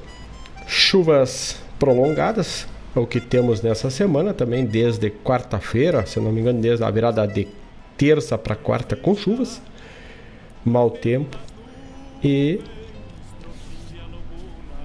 chuvas 0.67 1.61
prolongadas 1.79 2.67
é 2.97 2.99
o 2.99 3.07
que 3.07 3.21
temos 3.21 3.61
nessa 3.61 3.91
semana 3.91 4.33
também, 4.33 4.65
desde 4.65 5.11
quarta-feira, 5.11 6.07
se 6.07 6.19
não 6.19 6.33
me 6.33 6.41
engano, 6.41 6.61
desde 6.61 6.83
a 6.83 6.91
virada 6.91 7.27
de 7.29 7.47
terça 7.97 8.37
para 8.39 8.57
quarta 8.57 8.97
com 8.97 9.15
chuvas, 9.15 9.61
mau 10.65 10.91
tempo 10.91 11.37
e 12.25 12.61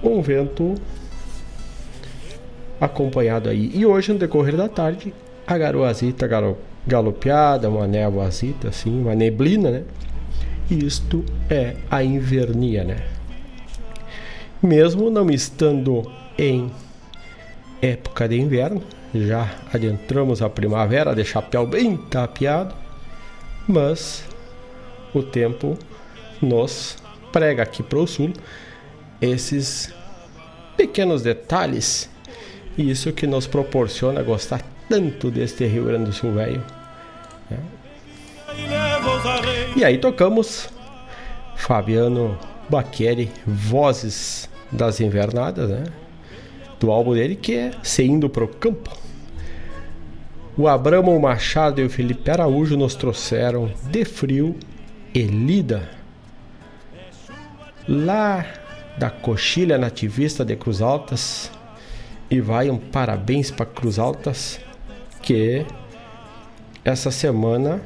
um 0.02 0.20
vento 0.20 0.74
acompanhado 2.78 3.48
aí. 3.48 3.70
E 3.74 3.86
hoje, 3.86 4.12
no 4.12 4.18
decorrer 4.18 4.56
da 4.56 4.68
tarde, 4.68 5.14
a 5.46 5.56
garoazita 5.56 6.26
galopeada, 6.86 7.68
uma 7.68 7.86
névoazita, 7.86 8.68
assim, 8.68 9.00
uma 9.00 9.14
neblina, 9.14 9.70
né? 9.70 9.82
Isto 10.70 11.24
é 11.50 11.76
a 11.90 12.02
invernia, 12.02 12.84
né? 12.84 12.96
Mesmo 14.62 15.10
não 15.10 15.30
estando 15.30 16.10
em 16.38 16.70
época 17.80 18.28
de 18.28 18.40
inverno, 18.40 18.82
já 19.14 19.50
adentramos 19.72 20.40
a 20.40 20.48
primavera 20.48 21.14
de 21.14 21.24
chapéu 21.24 21.66
bem 21.66 21.96
tapeado, 21.96 22.74
mas 23.66 24.24
o 25.12 25.22
tempo 25.22 25.76
nos 26.40 26.96
prega 27.32 27.62
aqui 27.62 27.82
para 27.82 27.98
o 27.98 28.06
sul 28.06 28.32
esses 29.20 29.92
pequenos 30.76 31.22
detalhes 31.22 32.08
e 32.76 32.90
isso 32.90 33.12
que 33.12 33.26
nos 33.26 33.46
proporciona 33.46 34.22
gostar 34.22 34.71
tanto 34.92 35.30
deste 35.30 35.64
Rio 35.64 35.86
Grande 35.86 36.04
do 36.04 36.12
Sul 36.12 36.32
velho. 36.32 36.62
Né? 37.48 37.58
E 39.74 39.82
aí 39.82 39.96
tocamos 39.96 40.68
Fabiano 41.56 42.38
Baqueri, 42.68 43.32
Vozes 43.46 44.50
das 44.70 45.00
Invernadas, 45.00 45.70
né? 45.70 45.84
Do 46.78 46.90
álbum 46.90 47.14
dele 47.14 47.36
que 47.36 47.54
é 47.54 47.70
Se 47.82 48.04
Indo 48.04 48.28
Pro 48.28 48.46
Campo. 48.46 48.94
O 50.58 50.68
Abramo 50.68 51.18
Machado 51.18 51.80
e 51.80 51.86
o 51.86 51.88
Felipe 51.88 52.30
Araújo 52.30 52.76
nos 52.76 52.94
trouxeram 52.94 53.72
De 53.84 54.04
Frio 54.04 54.54
e 55.14 55.22
Lida 55.22 55.88
lá 57.88 58.44
da 58.98 59.08
coxilha 59.08 59.78
nativista 59.78 60.44
de 60.44 60.54
Cruz 60.54 60.82
Altas. 60.82 61.50
E 62.30 62.42
vai 62.42 62.68
um 62.68 62.76
parabéns 62.76 63.50
para 63.50 63.64
Cruz 63.64 63.98
Altas, 63.98 64.60
que 65.22 65.64
essa 66.84 67.10
semana 67.10 67.80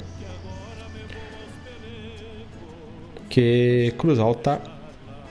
que 3.28 3.92
Cruz 3.98 4.18
Alta 4.18 4.60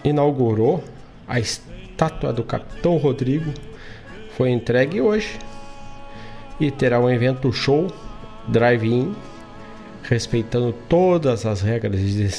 inaugurou 0.03 0.83
a 1.27 1.39
estátua 1.39 2.31
do 2.31 2.43
Capitão 2.43 2.97
Rodrigo 2.97 3.51
foi 4.37 4.51
entregue 4.51 5.01
hoje 5.01 5.39
e 6.59 6.69
terá 6.69 6.99
um 6.99 7.09
evento 7.09 7.51
show 7.51 7.87
drive-in 8.47 9.15
respeitando 10.03 10.71
todas 10.87 11.45
as 11.45 11.61
regras 11.61 11.99
de 11.99 12.29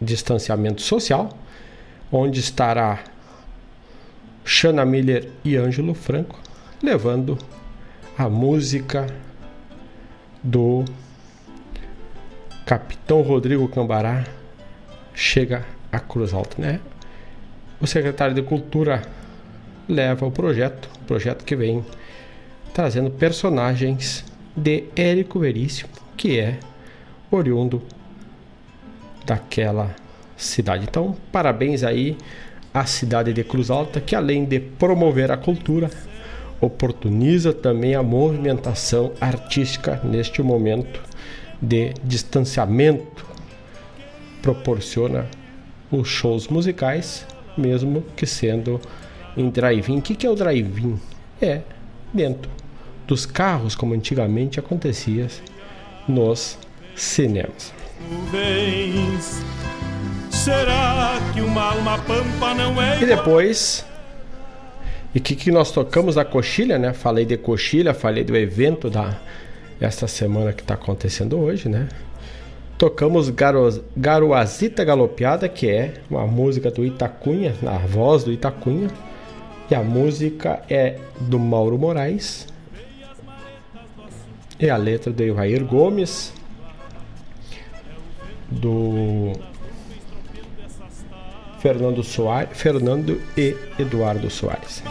distanciamento 0.00 0.80
social 0.80 1.30
onde 2.12 2.38
estará 2.38 3.02
Shana 4.44 4.84
Miller 4.84 5.28
e 5.44 5.56
Ângelo 5.56 5.92
Franco 5.92 6.38
levando 6.80 7.36
a 8.18 8.30
música 8.30 9.06
do 10.42 10.84
Capitão 12.64 13.20
Rodrigo 13.20 13.68
Cambará 13.68 14.24
chega 15.14 15.66
a 15.92 16.00
Cruz 16.00 16.32
Alta, 16.32 16.60
né? 16.60 16.80
O 17.78 17.86
secretário 17.86 18.34
de 18.34 18.40
Cultura 18.42 19.02
leva 19.86 20.24
o 20.24 20.30
projeto, 20.30 20.88
o 21.02 21.04
projeto 21.04 21.44
que 21.44 21.54
vem 21.54 21.84
trazendo 22.72 23.10
personagens 23.10 24.24
de 24.56 24.84
Érico 24.96 25.38
Veríssimo, 25.38 25.90
que 26.16 26.40
é 26.40 26.58
oriundo 27.30 27.82
daquela 29.26 29.94
cidade. 30.38 30.84
Então, 30.88 31.14
parabéns 31.30 31.82
aí 31.82 32.16
à 32.72 32.86
cidade 32.86 33.34
de 33.34 33.44
Cruz 33.44 33.70
Alta, 33.70 34.00
que 34.00 34.16
além 34.16 34.46
de 34.46 34.58
promover 34.58 35.30
a 35.30 35.36
cultura, 35.36 35.90
oportuniza 36.60 37.52
também 37.52 37.94
a 37.94 38.02
movimentação 38.02 39.12
artística 39.20 40.00
neste 40.02 40.42
momento 40.42 41.00
de 41.60 41.92
distanciamento, 42.04 43.24
proporciona 44.42 45.26
os 45.90 46.08
shows 46.08 46.48
musicais, 46.48 47.26
mesmo 47.56 48.02
que 48.16 48.26
sendo 48.26 48.80
em 49.36 49.48
drive-in. 49.50 49.98
O 49.98 50.02
que 50.02 50.26
é 50.26 50.30
o 50.30 50.34
drive-in? 50.34 50.98
É 51.40 51.62
dentro 52.12 52.50
dos 53.06 53.26
carros, 53.26 53.74
como 53.74 53.94
antigamente 53.94 54.58
acontecia 54.58 55.28
nos 56.08 56.58
cinemas. 56.94 57.72
É. 63.00 63.02
E 63.02 63.06
depois. 63.06 63.84
E 65.16 65.20
que, 65.20 65.34
que 65.34 65.50
nós 65.50 65.72
tocamos 65.72 66.16
da 66.16 66.26
coxilha, 66.26 66.78
né? 66.78 66.92
Falei 66.92 67.24
de 67.24 67.38
coxilha, 67.38 67.94
falei 67.94 68.22
do 68.22 68.36
evento 68.36 68.90
da 68.90 69.18
esta 69.80 70.06
semana 70.06 70.52
que 70.52 70.60
está 70.60 70.74
acontecendo 70.74 71.38
hoje, 71.38 71.70
né? 71.70 71.88
Tocamos 72.76 73.30
Garo, 73.30 73.82
Garoazita 73.96 74.84
Galopeada, 74.84 75.48
que 75.48 75.70
é 75.70 75.94
uma 76.10 76.26
música 76.26 76.70
do 76.70 76.84
Itacunha, 76.84 77.54
na 77.62 77.78
voz 77.78 78.24
do 78.24 78.30
Itacunha. 78.30 78.90
E 79.70 79.74
a 79.74 79.82
música 79.82 80.62
é 80.68 80.98
do 81.18 81.38
Mauro 81.38 81.78
Moraes. 81.78 82.46
E 84.60 84.68
a 84.68 84.76
letra 84.76 85.10
do 85.10 85.22
Ivair 85.22 85.64
Gomes. 85.64 86.34
Do 88.50 89.32
Fernando 91.66 92.00
Soares, 92.04 92.50
Fernando 92.52 93.20
e 93.36 93.56
Eduardo 93.76 94.30
Soares. 94.30 94.84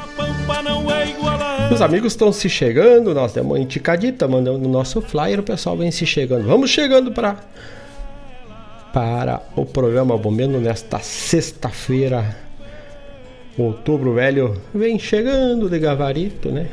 Os 1.72 1.82
amigos 1.82 2.12
estão 2.12 2.34
se 2.34 2.50
chegando, 2.50 3.14
nós 3.14 3.32
demos 3.32 3.54
uma 3.54 3.60
indicadita, 3.60 4.28
mandando 4.28 4.68
o 4.68 4.70
nosso 4.70 5.02
flyer, 5.02 5.40
o 5.40 5.44
pessoal 5.44 5.78
vem 5.78 5.90
se 5.90 6.06
chegando. 6.06 6.46
Vamos 6.46 6.70
chegando 6.70 7.14
para 7.14 7.38
para 8.92 9.42
o 9.56 9.66
programa 9.66 10.18
Bombeando 10.18 10.60
nesta 10.60 11.00
sexta-feira. 11.00 12.36
Outubro 13.58 14.14
velho 14.14 14.62
vem 14.74 15.00
chegando 15.00 15.70
de 15.70 15.80
gabarito, 15.80 16.52
né? 16.52 16.68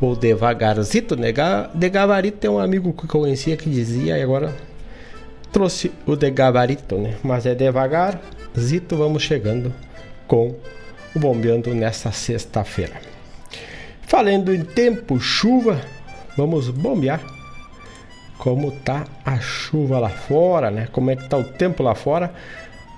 Ou 0.00 0.16
devagarzito, 0.16 1.14
né? 1.14 1.32
De 1.74 1.88
gabarito 1.88 2.38
tem 2.38 2.50
um 2.50 2.58
amigo 2.58 2.92
que 2.92 3.04
eu 3.04 3.20
conhecia 3.20 3.56
que 3.56 3.70
dizia 3.70 4.18
e 4.18 4.22
agora 4.22 4.52
trouxe 5.52 5.92
o 6.06 6.16
de 6.16 6.30
gabarito, 6.30 6.96
né? 6.96 7.16
Mas 7.22 7.46
é 7.46 7.54
devagar 7.54 8.20
Zito, 8.58 8.96
vamos 8.96 9.22
chegando 9.22 9.72
com 10.26 10.54
o 11.14 11.18
Bombeando 11.18 11.74
nesta 11.74 12.10
sexta-feira. 12.12 13.00
Falando 14.02 14.54
em 14.54 14.64
tempo, 14.64 15.20
chuva, 15.20 15.80
vamos 16.36 16.68
bombear 16.70 17.20
como 18.38 18.70
tá 18.70 19.04
a 19.24 19.38
chuva 19.38 19.98
lá 19.98 20.08
fora, 20.08 20.70
né? 20.70 20.88
Como 20.92 21.10
é 21.10 21.16
que 21.16 21.28
tá 21.28 21.36
o 21.36 21.44
tempo 21.44 21.82
lá 21.82 21.94
fora? 21.94 22.32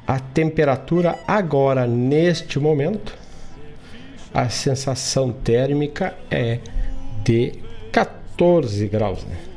A 0.06 0.18
temperatura 0.18 1.18
agora 1.26 1.86
neste 1.86 2.58
momento, 2.58 3.16
a 4.32 4.48
sensação 4.48 5.32
térmica 5.32 6.14
é 6.30 6.58
de 7.24 7.54
14 7.90 8.86
graus, 8.88 9.24
né? 9.24 9.49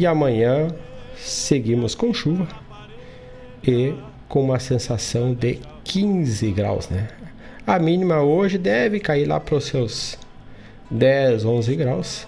E 0.00 0.06
amanhã 0.06 0.68
seguimos 1.14 1.94
com 1.94 2.14
chuva 2.14 2.48
e 3.62 3.92
com 4.30 4.42
uma 4.42 4.58
sensação 4.58 5.34
de 5.34 5.58
15 5.84 6.50
graus, 6.52 6.88
né? 6.88 7.08
A 7.66 7.78
mínima 7.78 8.22
hoje 8.22 8.56
deve 8.56 8.98
cair 8.98 9.26
lá 9.26 9.38
para 9.38 9.56
os 9.56 9.64
seus 9.64 10.18
10, 10.90 11.44
11 11.44 11.76
graus. 11.76 12.26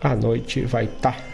A 0.00 0.14
noite 0.14 0.60
vai 0.60 0.84
estar 0.84 1.16
tá 1.16 1.24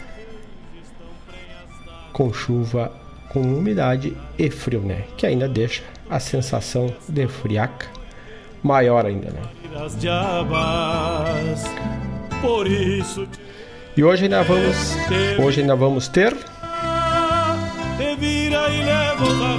com 2.11 2.33
chuva, 2.33 2.91
com 3.29 3.41
umidade 3.41 4.17
e 4.39 4.49
frio, 4.49 4.81
né? 4.81 5.03
Que 5.15 5.27
ainda 5.27 5.47
deixa 5.47 5.83
a 6.09 6.19
sensação 6.19 6.91
de 7.07 7.27
friaca 7.27 7.85
maior 8.63 9.05
ainda, 9.05 9.29
né? 9.29 9.41
E 13.95 14.03
hoje 14.03 14.25
ainda 14.25 14.43
vamos, 14.43 14.95
hoje 15.39 15.61
ainda 15.61 15.75
vamos 15.75 16.07
ter? 16.07 16.35
vira 18.19 18.69
e 18.69 18.83
leva 18.83 19.56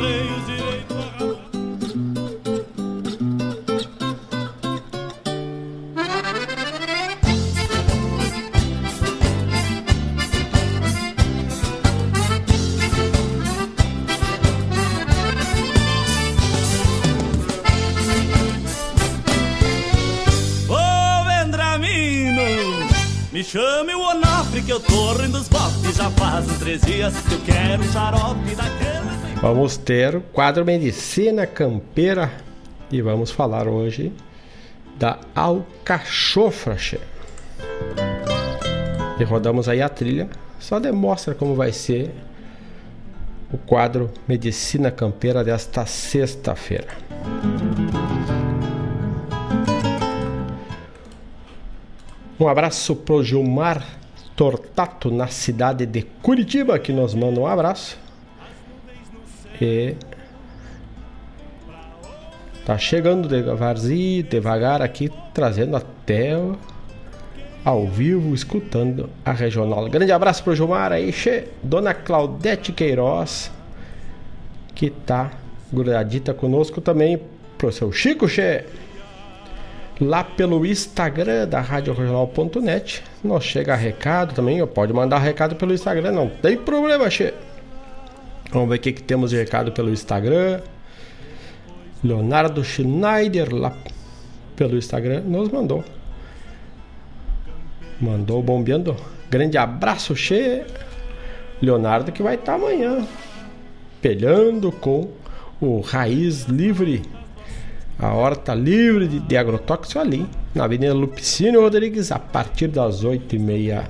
chame 23.48 23.94
o 23.94 24.02
Onofre 24.02 24.60
que 24.60 24.70
eu 24.70 24.78
tô 24.78 25.14
rindo 25.14 25.38
Já 25.96 26.10
faz 26.10 26.46
uns 26.46 26.58
três 26.58 26.82
dias 26.82 27.14
que 27.22 27.32
eu 27.32 27.40
quero 27.40 27.82
um 27.82 27.92
xarope 27.92 28.54
daquele 28.54 29.40
Vamos 29.40 29.78
ter 29.78 30.16
o 30.16 30.20
quadro 30.20 30.66
Medicina 30.66 31.46
Campeira 31.46 32.30
E 32.92 33.00
vamos 33.00 33.30
falar 33.30 33.66
hoje 33.66 34.12
da 34.98 35.18
alcachofra 35.34 36.76
E 39.18 39.24
rodamos 39.24 39.66
aí 39.66 39.80
a 39.80 39.88
trilha 39.88 40.28
Só 40.60 40.78
demonstra 40.78 41.34
como 41.34 41.54
vai 41.54 41.72
ser 41.72 42.12
o 43.50 43.56
quadro 43.56 44.10
Medicina 44.28 44.90
Campeira 44.90 45.42
desta 45.42 45.86
sexta-feira. 45.86 46.88
Um 52.40 52.46
abraço 52.46 52.94
pro 52.94 53.24
Gilmar 53.24 53.84
Tortato 54.36 55.10
na 55.10 55.26
cidade 55.26 55.84
de 55.84 56.02
Curitiba 56.02 56.78
que 56.78 56.92
nos 56.92 57.12
manda 57.12 57.40
um 57.40 57.46
abraço. 57.48 57.98
E 59.60 59.96
tá 62.64 62.78
chegando 62.78 63.26
devagarzinho, 63.26 64.22
devagar 64.22 64.80
aqui, 64.80 65.10
trazendo 65.34 65.76
até 65.76 66.36
ao 67.64 67.88
vivo, 67.88 68.32
escutando 68.32 69.10
a 69.24 69.32
regional. 69.32 69.88
Grande 69.88 70.12
abraço 70.12 70.44
pro 70.44 70.54
Gilmar 70.54 70.92
aí, 70.92 71.12
che, 71.12 71.48
Dona 71.60 71.92
Claudete 71.92 72.72
Queiroz, 72.72 73.50
que 74.76 74.90
tá 74.90 75.32
grudadita 75.72 76.32
conosco 76.32 76.80
também, 76.80 77.20
pro 77.58 77.72
seu 77.72 77.90
Chico, 77.90 78.28
che 78.28 78.64
lá 80.00 80.22
pelo 80.22 80.64
Instagram 80.64 81.48
da 81.48 81.60
Rádio 81.60 81.92
Regional.net. 81.92 83.02
Nós 83.22 83.44
chega 83.44 83.74
recado 83.74 84.34
também, 84.34 84.64
pode 84.66 84.92
mandar 84.92 85.18
recado 85.18 85.56
pelo 85.56 85.74
Instagram, 85.74 86.12
não 86.12 86.28
tem 86.28 86.56
problema, 86.56 87.10
che. 87.10 87.34
Vamos 88.50 88.68
ver 88.68 88.76
o 88.76 88.78
que, 88.78 88.92
que 88.92 89.02
temos 89.02 89.30
de 89.30 89.36
recado 89.36 89.72
pelo 89.72 89.90
Instagram. 89.90 90.60
Leonardo 92.02 92.64
Schneider 92.64 93.54
lá 93.54 93.76
pelo 94.56 94.76
Instagram 94.76 95.22
nos 95.22 95.48
mandou. 95.50 95.84
Mandou 98.00 98.42
bombeando. 98.42 98.96
Grande 99.28 99.58
abraço, 99.58 100.14
che. 100.14 100.64
Leonardo 101.60 102.12
que 102.12 102.22
vai 102.22 102.36
estar 102.36 102.52
tá 102.52 102.54
amanhã 102.54 103.04
pelhando 104.00 104.70
com 104.70 105.08
o 105.60 105.80
Raiz 105.80 106.44
Livre 106.44 107.02
a 107.98 108.12
horta 108.12 108.54
livre 108.54 109.08
de, 109.08 109.18
de 109.18 109.36
agrotóxico 109.36 109.98
ali, 109.98 110.26
na 110.54 110.64
Avenida 110.64 110.94
Lupicínio 110.94 111.60
Rodrigues, 111.60 112.12
a 112.12 112.18
partir 112.18 112.68
das 112.68 113.04
8h30 113.04 113.84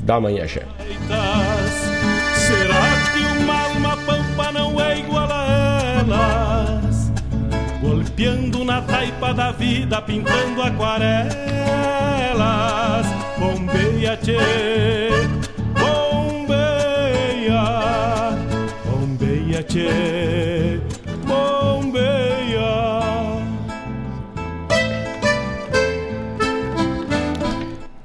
da 0.00 0.20
manhã 0.20 0.46
já. 0.46 0.62
Será 2.34 2.84
que 3.12 3.20
uma 3.42 3.60
alma 3.62 3.96
pampa 4.06 4.52
não 4.52 4.80
é 4.80 5.00
igual 5.00 5.28
a 5.30 5.80
elas? 6.06 7.10
Golpeando 7.80 8.64
na 8.64 8.80
taipa 8.82 9.34
da 9.34 9.50
vida, 9.50 10.00
pintando 10.02 10.62
aquarelas. 10.62 11.36
Bombeia, 13.38 14.16
tchê, 14.16 14.38
bombeia, 15.78 17.12
bombeia, 18.86 19.62
tchê. 19.64 20.37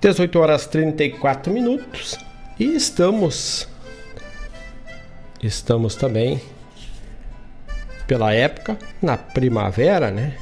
18 0.04 0.38
horas 0.38 0.68
34 0.68 1.50
minutos 1.50 2.20
e 2.60 2.76
estamos 2.76 3.70
estamos 5.42 5.96
também 5.96 6.42
pela 8.06 8.34
época 8.34 8.78
na 9.02 9.16
primavera, 9.16 10.12
né? 10.12 10.36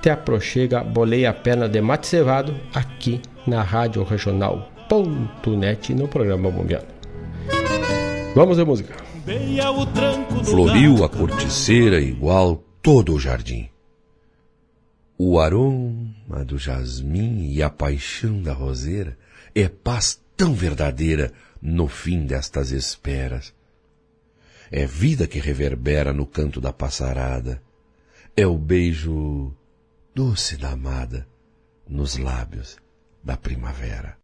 te 0.00 0.08
aproxega 0.10 0.82
Bolei 0.82 1.26
a 1.26 1.32
Perna 1.32 1.68
de 1.68 1.80
Mate 1.80 2.08
Cevado 2.08 2.56
aqui 2.74 3.22
na 3.46 3.62
Rádio 3.62 4.02
Regional.net 4.02 5.94
no 5.94 6.08
programa 6.08 6.50
Bombeando. 6.50 6.88
Vamos 8.34 8.56
ver 8.56 8.66
música. 8.66 8.96
Floriu 10.44 11.04
a 11.04 11.08
corticeira 11.08 12.00
igual 12.00 12.64
todo 12.82 13.14
o 13.14 13.20
jardim. 13.20 13.68
O 15.16 15.38
aroma 15.38 16.44
do 16.44 16.58
jasmim 16.58 17.52
e 17.52 17.62
a 17.62 17.70
paixão 17.70 18.42
da 18.42 18.52
roseira 18.52 19.16
é 19.54 19.68
paz 19.68 20.20
tão 20.36 20.52
verdadeira 20.52 21.30
no 21.60 21.86
fim 21.86 22.26
destas 22.26 22.72
esperas 22.72 23.54
é 24.72 24.86
vida 24.86 25.26
que 25.26 25.38
reverbera 25.38 26.14
no 26.14 26.26
canto 26.26 26.58
da 26.58 26.72
passarada. 26.72 27.62
É 28.34 28.46
o 28.46 28.56
beijo 28.56 29.52
doce 30.14 30.56
da 30.56 30.70
amada 30.70 31.28
nos 31.86 32.16
lábios 32.16 32.78
da 33.22 33.36
primavera. 33.36 34.16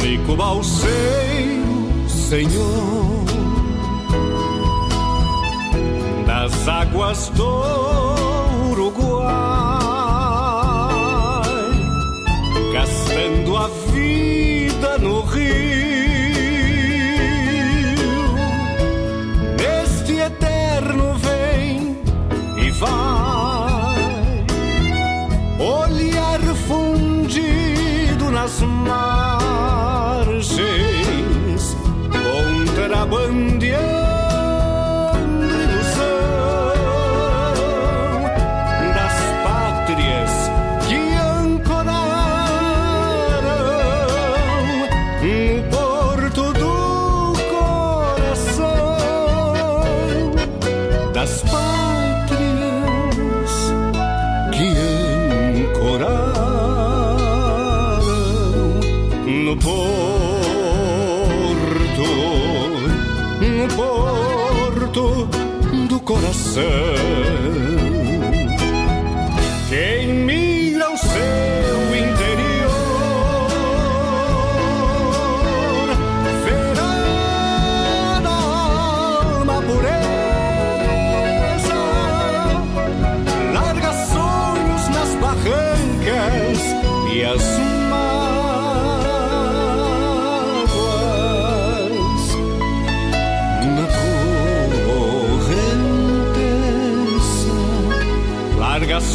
Nico 0.00 0.34
Balseiro, 0.34 2.08
Senhor, 2.08 2.93
das 6.64 6.68
águas 6.68 7.28
do 7.30 7.46
Uruguai 8.70 9.28
gastando 12.72 13.56
a 13.56 13.68
vida 13.92 14.98
no 14.98 15.20
rio. 15.22 15.44
Neste 19.58 20.14
eterno 20.14 21.14
vem 21.18 21.98
e 22.56 22.70
vai, 22.70 24.46
olhar 25.58 26.40
fundido 26.66 28.30
nas 28.30 28.60
margens, 28.60 29.04
contrabandeando. 32.10 33.93
Coração. 66.54 66.93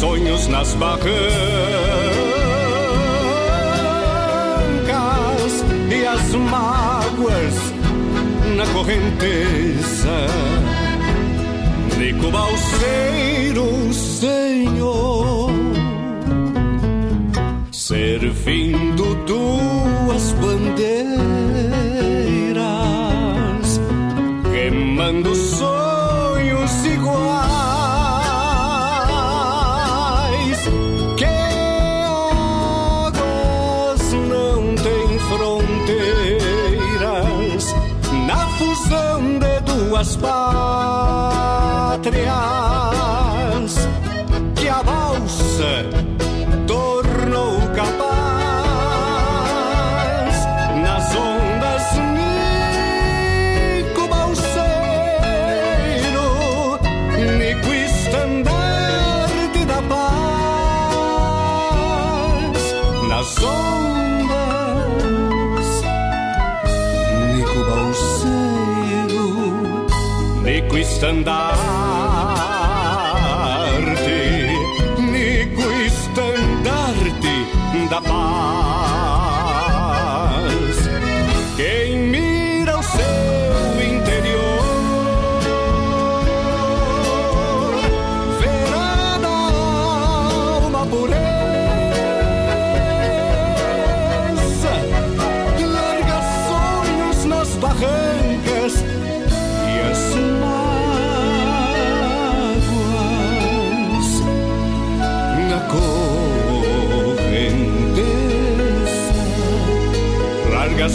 Sonhos 0.00 0.48
nas 0.48 0.72
barrancas 0.76 1.12
e 5.90 6.06
as 6.06 6.34
mágoas 6.34 7.54
na 8.56 8.66
correnteza. 8.72 10.26
Nico 11.98 12.30
Balseiro, 12.30 13.92
Senhor, 13.92 15.50
servindo 17.70 19.14
duas 19.26 20.32
bandeiras, 20.40 20.90
queimando 24.50 25.34
sonhos 25.34 25.89
duas 40.00 40.16
pátrias 42.00 42.00
Nico 70.70 71.79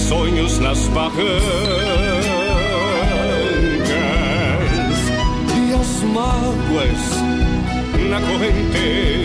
sonhos 0.08 0.60
nas 0.60 0.88
barrancas 0.89 1.26
e 5.58 5.74
as 5.74 6.03
mágoas 6.03 7.01
na 8.10 8.22
correnteza. 8.22 9.24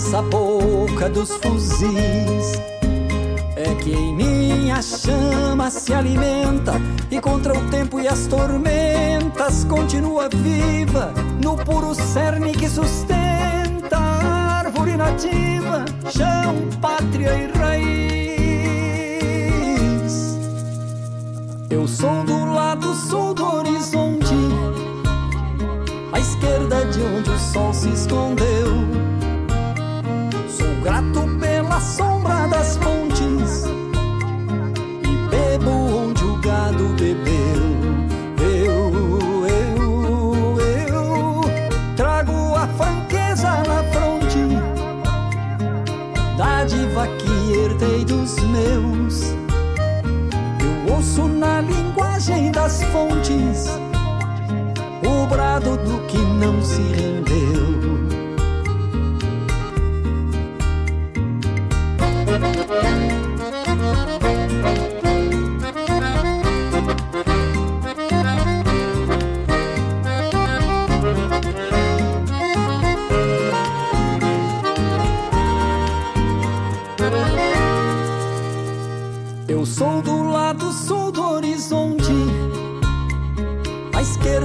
Fumaça 0.00 0.18
a 0.18 0.22
boca 0.22 1.10
dos 1.10 1.30
fuzis. 1.36 2.60
É 3.56 3.74
que 3.82 3.92
em 3.92 4.14
mim 4.14 4.70
a 4.70 4.80
chama 4.80 5.70
se 5.70 5.92
alimenta 5.92 6.80
e 7.10 7.20
contra 7.20 7.56
o 7.56 7.68
tempo 7.68 8.00
e 8.00 8.08
as 8.08 8.26
tormentas 8.26 9.64
continua 9.64 10.28
viva 10.28 11.12
no 11.42 11.56
puro 11.56 11.94
cerne 11.94 12.52
que 12.52 12.68
sustenta 12.68 13.96
a 13.96 14.58
árvore 14.60 14.96
nativa, 14.96 15.84
chão, 16.10 16.56
pátria 16.80 17.34
e 17.34 17.59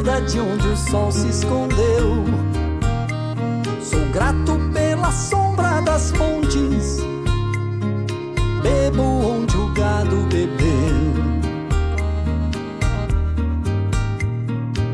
de 0.03 0.39
onde 0.39 0.67
o 0.67 0.75
sol 0.75 1.11
se 1.11 1.29
escondeu. 1.29 2.25
Sou 3.81 4.05
grato 4.11 4.59
pela 4.73 5.09
sombra 5.11 5.81
das 5.81 6.11
pontes, 6.11 6.99
bebo 8.61 9.01
onde 9.01 9.55
o 9.55 9.73
gado 9.73 10.17
bebeu. 10.29 11.15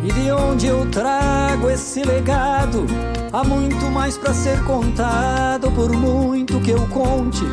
E 0.03 0.11
de 0.11 0.31
onde 0.31 0.67
eu 0.67 0.85
trago 0.91 1.69
esse 1.69 2.03
legado, 2.03 2.85
há 3.33 3.43
muito 3.43 3.85
mais 3.87 4.17
para 4.17 4.33
ser 4.33 4.63
contado, 4.65 5.71
por 5.71 5.91
muito 5.91 6.59
que 6.59 6.71
eu 6.71 6.87
conte. 6.87 7.45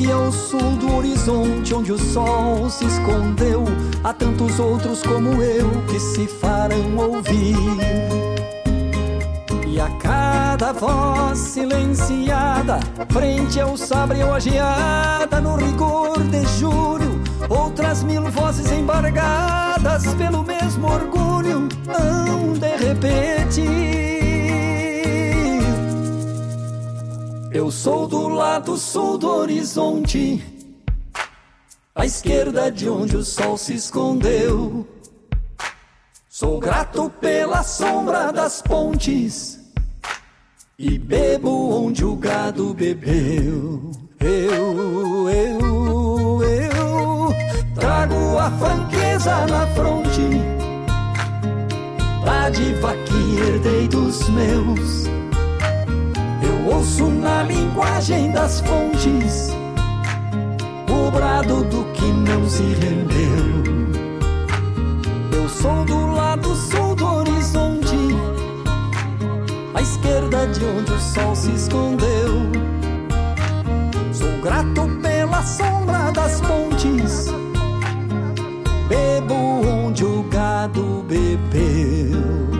Porque 0.00 0.12
ao 0.12 0.32
sul 0.32 0.76
do 0.78 0.96
horizonte, 0.96 1.74
onde 1.74 1.92
o 1.92 1.98
sol 1.98 2.70
se 2.70 2.86
escondeu, 2.86 3.64
há 4.02 4.14
tantos 4.14 4.58
outros 4.58 5.02
como 5.02 5.42
eu 5.42 5.70
que 5.90 6.00
se 6.00 6.26
farão 6.26 6.96
ouvir. 6.96 7.54
E 9.68 9.78
a 9.78 9.90
cada 9.98 10.72
voz 10.72 11.38
silenciada, 11.38 12.80
frente 13.10 13.60
ao 13.60 13.76
sabre 13.76 14.22
ou 14.22 14.32
a 14.32 14.40
geada, 14.40 15.38
no 15.38 15.56
rigor 15.56 16.18
de 16.18 16.46
julho, 16.58 17.20
outras 17.50 18.02
mil 18.02 18.22
vozes 18.30 18.72
embargadas 18.72 20.14
pelo 20.14 20.42
mesmo 20.42 20.90
orgulho, 20.90 21.68
hão 21.86 22.54
de 22.54 22.86
repetir. 22.86 24.09
Eu 27.52 27.68
sou 27.68 28.06
do 28.06 28.28
lado 28.28 28.76
sul 28.76 29.18
do 29.18 29.28
horizonte, 29.28 30.40
à 31.92 32.06
esquerda 32.06 32.70
de 32.70 32.88
onde 32.88 33.16
o 33.16 33.24
sol 33.24 33.58
se 33.58 33.74
escondeu. 33.74 34.86
Sou 36.28 36.60
grato 36.60 37.10
pela 37.20 37.64
sombra 37.64 38.32
das 38.32 38.62
pontes 38.62 39.58
e 40.78 40.96
bebo 40.96 41.74
onde 41.74 42.04
o 42.04 42.14
gado 42.14 42.72
bebeu. 42.72 43.90
Eu, 44.20 45.28
eu, 45.28 46.42
eu 46.44 47.34
trago 47.74 48.38
a 48.38 48.50
franqueza 48.52 49.46
na 49.46 49.66
fronte, 49.74 50.22
dádiva 52.24 52.94
que 52.94 53.40
herdei 53.40 53.88
dos 53.88 54.28
meus. 54.28 55.09
Ouço 56.80 57.10
na 57.10 57.42
linguagem 57.42 58.32
das 58.32 58.62
fontes 58.62 59.54
o 60.88 61.10
brado 61.10 61.62
do 61.64 61.84
que 61.92 62.06
não 62.06 62.48
se 62.48 62.62
rendeu. 62.62 63.62
Eu 65.30 65.46
sou 65.46 65.84
do 65.84 66.06
lado 66.06 66.54
sul 66.54 66.96
do 66.96 67.04
horizonte, 67.04 67.98
à 69.74 69.82
esquerda 69.82 70.46
de 70.46 70.64
onde 70.64 70.92
o 70.92 70.98
sol 70.98 71.36
se 71.36 71.50
escondeu. 71.50 72.50
Sou 74.14 74.40
grato 74.40 74.88
pela 75.02 75.42
sombra 75.42 76.10
das 76.12 76.40
pontes, 76.40 77.26
bebo 78.88 79.34
onde 79.84 80.02
o 80.02 80.22
gado 80.30 81.04
bebeu. 81.06 82.59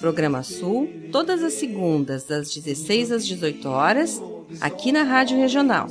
Programa 0.00 0.42
Sul, 0.42 0.88
todas 1.10 1.42
as 1.42 1.54
segundas, 1.54 2.24
das 2.24 2.52
16 2.52 3.12
às 3.12 3.26
18 3.26 3.68
horas, 3.68 4.20
aqui 4.60 4.92
na 4.92 5.02
Rádio 5.02 5.38
Regional. 5.38 5.88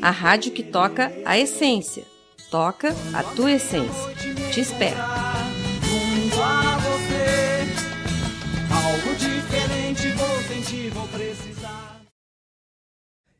A 0.00 0.10
rádio 0.10 0.52
que 0.52 0.62
toca 0.62 1.12
a 1.24 1.38
essência. 1.38 2.04
Toca 2.50 2.94
a 3.14 3.22
tua 3.22 3.52
essência. 3.52 4.14
Te 4.52 4.60
espero. 4.60 4.96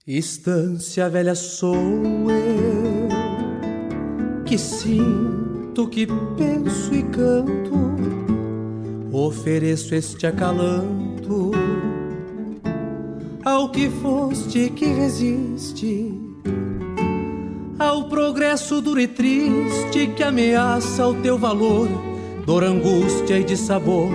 Estância 0.07 1.09
velha 1.09 1.35
sou 1.37 1.77
eu, 2.29 3.09
que 4.45 4.59
sinto, 4.59 5.89
que 5.89 6.09
penso 6.37 6.93
e 6.93 7.05
canto, 7.05 7.97
ofereço 9.13 9.95
este 9.95 10.27
acalanto 10.27 11.53
ao 13.45 13.69
que 13.71 13.91
foste 13.91 14.71
que 14.71 14.87
resiste 14.87 16.13
ao 17.79 18.05
progresso 18.05 18.81
duro 18.81 19.01
e 19.01 19.09
triste 19.09 20.07
que 20.17 20.23
ameaça 20.23 21.07
o 21.07 21.15
teu 21.15 21.37
valor, 21.37 21.89
dor, 22.47 22.63
angústia 22.63 23.39
e 23.39 23.45
de 23.45 23.57
sabor 23.57 24.11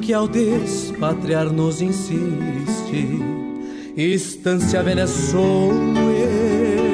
que 0.00 0.12
ao 0.12 0.26
despatriar 0.28 1.46
nos 1.50 1.80
insiste. 1.80 3.20
Estância 3.96 4.82
velha 4.82 5.06
sou 5.06 5.72
eu, 5.72 6.84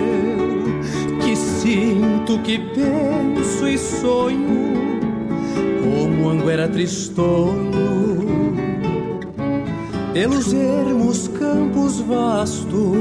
que 1.21 1.35
sinto, 1.35 2.39
que 2.41 2.59
penso 2.59 3.67
e 3.67 3.79
sonho, 3.79 4.80
como 6.21 6.29
anguera 6.29 6.69
tristonho, 6.69 8.55
pelos 10.13 10.53
ermos 10.53 11.29
campos 11.29 12.01
vastos 12.01 12.99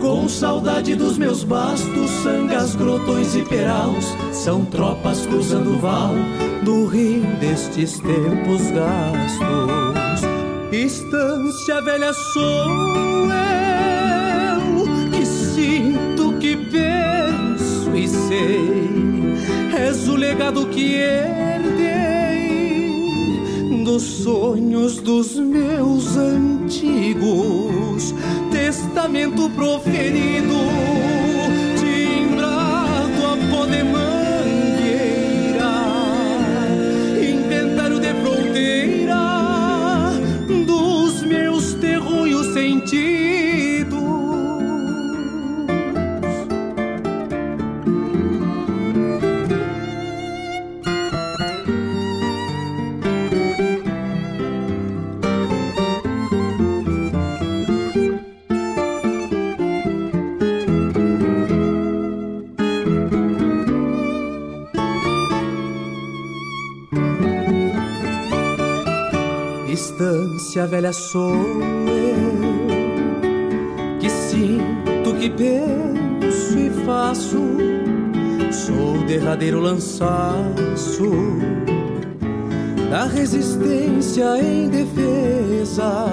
com 0.00 0.26
saudade 0.26 0.94
dos 0.94 1.18
meus 1.18 1.44
bastos, 1.44 2.10
sangas, 2.22 2.74
grotões 2.74 3.34
e 3.34 3.42
peraus, 3.42 4.06
são 4.32 4.64
tropas 4.64 5.26
cruzando 5.26 5.74
o 5.74 5.78
val 5.78 6.14
do 6.62 6.86
rio 6.86 7.26
destes 7.40 7.98
tempos 8.00 8.70
gastos. 8.70 10.22
Estância 10.72 11.82
velha 11.82 12.12
sou 12.12 12.42
eu, 12.42 14.05
legado 20.26 20.66
que 20.66 20.96
herdei 20.96 21.84
dos 23.84 24.02
sonhos 24.02 24.96
dos 24.96 25.36
meus 25.36 26.16
antigos 26.16 28.12
testamento 28.50 29.48
proferido, 29.50 30.56
timbrado 31.78 33.24
a 33.24 33.36
poder 33.56 33.84
Velha 70.66 70.92
sou 70.92 71.32
eu, 71.32 72.40
que 74.00 74.10
sinto, 74.10 75.14
que 75.18 75.30
penso 75.30 76.58
e 76.58 76.70
faço. 76.84 77.38
Sou 78.50 78.96
o 78.96 79.06
derradeiro 79.06 79.60
lançaço 79.60 81.10
da 82.90 83.04
resistência 83.04 84.38
em 84.42 84.68
defesa 84.68 86.06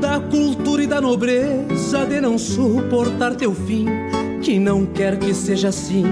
da 0.00 0.18
cultura 0.18 0.82
e 0.82 0.86
da 0.86 1.00
nobreza 1.00 2.04
de 2.06 2.20
não 2.20 2.38
suportar 2.38 3.34
teu 3.34 3.54
fim, 3.54 3.86
que 4.42 4.58
não 4.58 4.86
quer 4.86 5.18
que 5.18 5.34
seja 5.34 5.68
assim, 5.68 6.04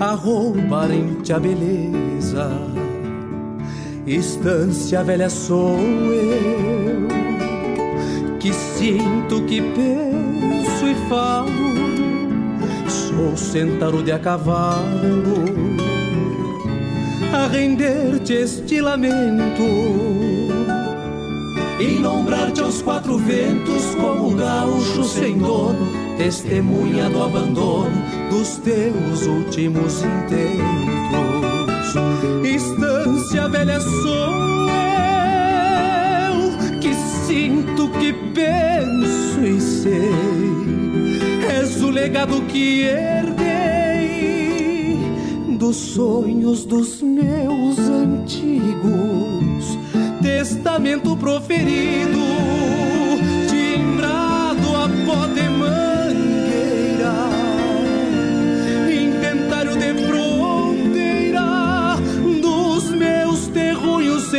a 0.00 0.12
roubarem-te 0.12 1.32
a 1.32 1.38
beleza. 1.38 2.73
Estância 4.06 5.02
velha 5.02 5.30
sou 5.30 5.78
eu, 5.78 7.08
que 8.38 8.52
sinto, 8.52 9.40
que 9.46 9.62
penso 9.62 10.86
e 10.86 10.94
falo. 11.08 11.48
Sou 12.86 13.34
centauro 13.34 14.02
de 14.02 14.12
a 14.12 14.18
cavalo, 14.18 15.44
a 17.32 17.46
render-te 17.46 18.34
este 18.34 18.82
lamento 18.82 19.62
e 21.80 21.98
nombrar-te 21.98 22.60
aos 22.60 22.82
quatro 22.82 23.16
ventos 23.16 23.94
como 23.94 24.36
gaúcho 24.36 25.04
sem 25.04 25.38
dono, 25.38 25.88
testemunha 26.18 27.08
do 27.08 27.22
abandono 27.22 27.90
dos 28.30 28.58
teus 28.58 29.26
últimos 29.26 30.02
intentos. 30.02 31.34
Estância 32.44 32.83
sou 33.80 34.68
eu, 36.30 36.78
que 36.80 36.94
sinto, 37.26 37.88
que 37.98 38.12
penso 38.32 39.44
e 39.44 39.60
sei, 39.60 40.12
és 41.58 41.82
o 41.82 41.90
legado 41.90 42.40
que 42.42 42.82
herdei 42.82 43.34
dos 45.58 45.76
sonhos 45.76 46.64
dos 46.64 47.02
meus 47.02 47.76
antigos. 47.78 49.78
Testamento 50.22 51.16
proferido, 51.16 52.33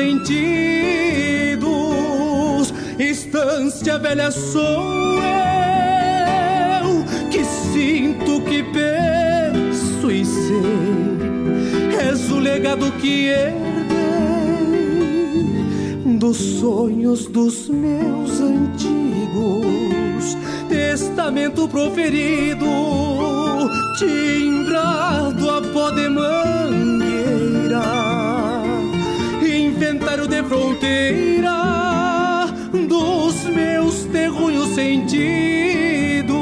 sentidos. 0.06 1.66
Estância 3.00 3.98
velha 3.98 4.32
sou 4.32 5.20
eu, 6.82 7.04
que 7.30 7.44
sinto, 7.44 8.40
que 8.42 8.64
penso 8.64 10.12
e 10.12 10.24
sei, 10.24 11.18
és 12.08 12.32
o 12.32 12.40
legado 12.40 12.92
que 12.94 13.28
herdei 13.28 13.66
dos 16.20 16.38
sonhos 16.38 17.28
dos 17.28 17.68
meus 17.68 18.40
antigos, 18.40 18.78
testamento 20.70 21.68
proferido, 21.68 22.66
timbrado 23.98 25.50
a 25.50 25.62
pó 25.62 25.92
fronteira 30.48 31.56
dos 32.88 33.46
meus 33.46 34.06
terrunhos 34.06 34.70
sentidos. 34.70 36.36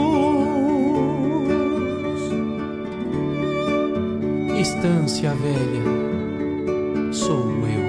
Estância 4.59 5.33
velha, 5.35 5.83
sou 7.13 7.49
eu. 7.67 7.83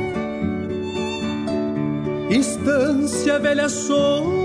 Estância 2.31 3.39
velha 3.39 3.69
sou 3.69 4.33
eu. 4.33 4.44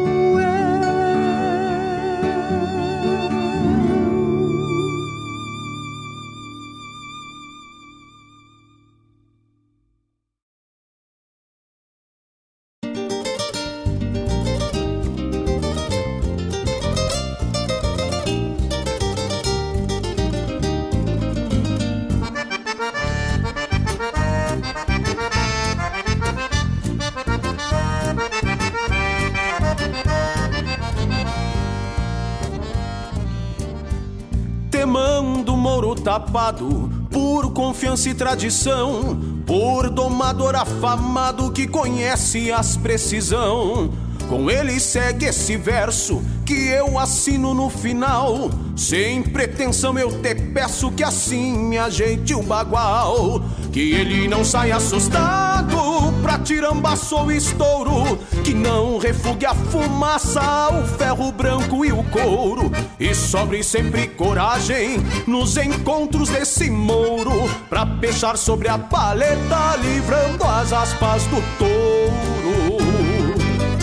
Tradição, 38.20 39.18
por 39.48 39.90
domador 39.90 40.54
afamado 40.54 41.50
que 41.54 41.66
conhece 41.66 42.52
as 42.52 42.76
precisão. 42.76 43.94
Com 44.28 44.52
ele 44.52 44.78
segue 44.78 45.26
esse 45.26 45.56
verso 45.56 46.22
que 46.46 46.68
eu 46.68 47.00
assino 47.00 47.54
no 47.54 47.70
final. 47.70 48.52
Sem 48.76 49.24
pretensão 49.40 49.98
eu 49.98 50.12
te 50.22 50.36
peço 50.36 50.92
que 50.92 51.02
assim 51.02 51.58
me 51.58 51.78
ajeite 51.78 52.36
o 52.36 52.44
bagual. 52.44 53.42
Que 53.72 53.94
ele 53.94 54.28
não 54.28 54.44
saia 54.44 54.76
assustado 54.76 55.78
pra 56.22 56.38
tirambaço 56.40 57.16
ou 57.16 57.32
estouro. 57.32 58.20
Que 58.44 58.54
não 58.54 58.98
refugue 58.98 59.46
a 59.46 59.56
fumaça, 59.56 60.42
o 60.74 60.86
ferro 60.98 61.32
branco 61.32 61.86
e 61.86 61.92
o 61.94 62.04
couro. 62.04 62.70
E 63.00 63.16
sobre 63.16 63.64
sempre 63.64 64.10
coragem 64.10 64.98
nos 65.26 65.56
encontros 65.56 66.28
desse 66.28 66.70
mouro. 66.70 67.50
Pra 67.70 67.86
pechar 67.86 68.38
sobre 68.38 68.68
a 68.68 68.78
paleta, 68.78 69.78
livrando 69.78 70.44
as 70.44 70.74
aspas 70.74 71.24
do 71.28 71.42
touro. 71.58 72.69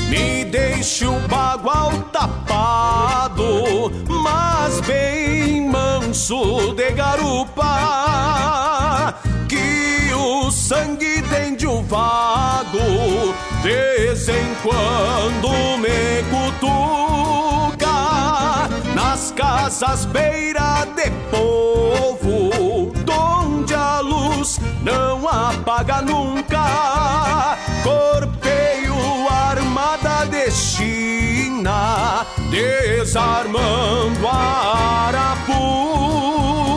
Me 0.08 0.44
deixe 0.44 1.06
o 1.06 1.18
bagual 1.28 1.90
tapado, 2.12 3.90
mas 4.08 4.80
bem 4.80 5.68
manso 5.68 6.72
de 6.74 6.92
garupa. 6.92 7.64
Que 9.48 10.12
o 10.14 10.50
sangue 10.50 11.22
tende 11.22 11.66
o 11.66 11.82
vago, 11.82 13.34
de 13.62 13.96
vez 14.06 14.28
em 14.28 14.54
quando 14.62 15.48
me 15.78 16.22
cutuca. 16.30 17.86
Nas 18.94 19.32
casas 19.32 20.04
beira 20.06 20.86
de 20.96 21.10
povo, 21.30 22.92
donde 23.04 23.74
a 23.74 24.00
luz 24.00 24.60
não 24.82 25.28
apaga 25.28 26.00
nunca. 26.00 27.56
Corpeio 27.82 28.35
desarmando 32.50 34.28
a 34.28 35.08
Arapuca. 35.08 36.75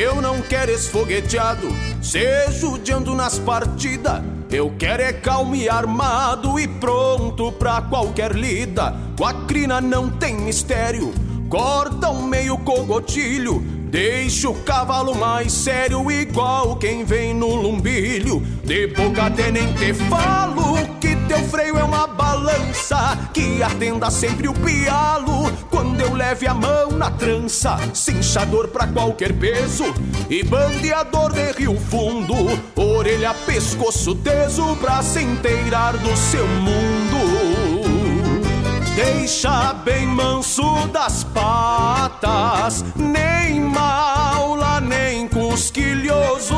Eu 0.00 0.22
não 0.22 0.40
quero 0.40 0.70
esfogueteado, 0.70 1.68
seja 2.00 2.50
judiando 2.52 3.14
nas 3.14 3.38
partidas. 3.38 4.22
Eu 4.50 4.72
quero 4.78 5.02
é 5.02 5.12
calmo 5.12 5.54
e 5.54 5.68
armado 5.68 6.58
e 6.58 6.66
pronto 6.66 7.52
pra 7.52 7.82
qualquer 7.82 8.34
lida. 8.34 8.96
Com 9.18 9.26
a 9.26 9.34
crina 9.44 9.78
não 9.78 10.08
tem 10.08 10.34
mistério, 10.34 11.12
corta 11.50 12.08
um 12.08 12.22
meio 12.22 12.56
cogotilho. 12.58 13.60
Deixa 13.90 14.48
o 14.48 14.54
cavalo 14.54 15.16
mais 15.16 15.52
sério, 15.52 16.08
igual 16.12 16.76
quem 16.76 17.04
vem 17.04 17.34
no 17.34 17.56
lumbilho. 17.56 18.40
De 18.64 18.86
boca 18.86 19.24
até 19.24 19.50
nem 19.50 19.74
te 19.74 19.92
falo 19.92 20.76
que 21.00 21.16
teu 21.26 21.40
freio 21.48 21.76
é 21.76 21.82
uma 21.82 22.06
balança 22.06 23.18
que 23.34 23.60
atenda 23.60 24.08
sempre 24.12 24.46
o 24.46 24.52
pialo 24.52 25.50
quando 25.68 26.00
eu 26.00 26.14
leve 26.14 26.46
a 26.46 26.54
mão 26.54 26.92
na 26.92 27.10
trança. 27.10 27.76
Cinchador 27.92 28.68
pra 28.68 28.86
qualquer 28.86 29.32
peso 29.32 29.92
e 30.28 30.44
bandeador 30.44 31.32
de 31.32 31.50
rio 31.50 31.76
fundo. 31.90 32.34
Orelha, 32.76 33.34
pescoço 33.44 34.14
teso 34.14 34.76
pra 34.76 35.02
se 35.02 35.20
inteirar 35.20 35.96
do 35.96 36.16
seu 36.16 36.46
mundo. 36.46 37.09
Deixa 39.02 39.72
bem 39.82 40.06
manso 40.06 40.86
das 40.88 41.24
patas, 41.24 42.84
nem 42.94 43.58
maula, 43.58 44.78
nem 44.78 45.26
cusquilhoso. 45.26 46.54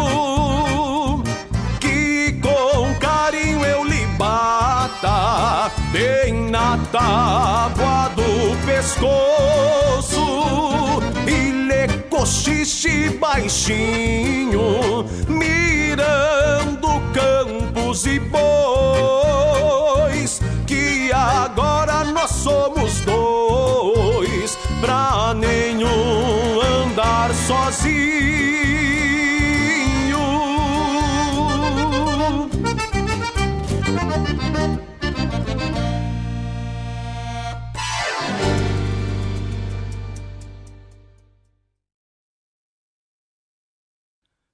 Que 1.78 2.40
com 2.42 2.92
carinho 2.98 3.64
eu 3.64 3.84
lhe 3.84 4.04
bata, 4.18 5.70
bem 5.92 6.50
na 6.50 6.76
tábua 6.90 8.10
do 8.16 8.56
pescoço. 8.66 10.26
E 11.24 11.52
lhe 11.68 11.86
cochiche 12.10 13.10
baixinho, 13.20 15.06
mirando 15.28 17.00
campos 17.14 18.04
e 18.04 18.18
bois. 18.18 18.42
Que 20.66 21.12
agora 21.12 21.91
nós 22.22 22.30
somos 22.30 23.00
dois, 23.00 24.56
pra 24.80 25.34
nenhum 25.34 26.60
andar 26.60 27.34
sozinho. 27.34 28.51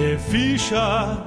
de 0.00 0.16
ficha 0.18 1.24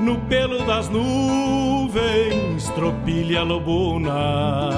no 0.00 0.16
pelo 0.28 0.64
das 0.64 0.88
nuvens, 0.88 2.68
tropilha 2.74 3.42
lobuna. 3.42 4.70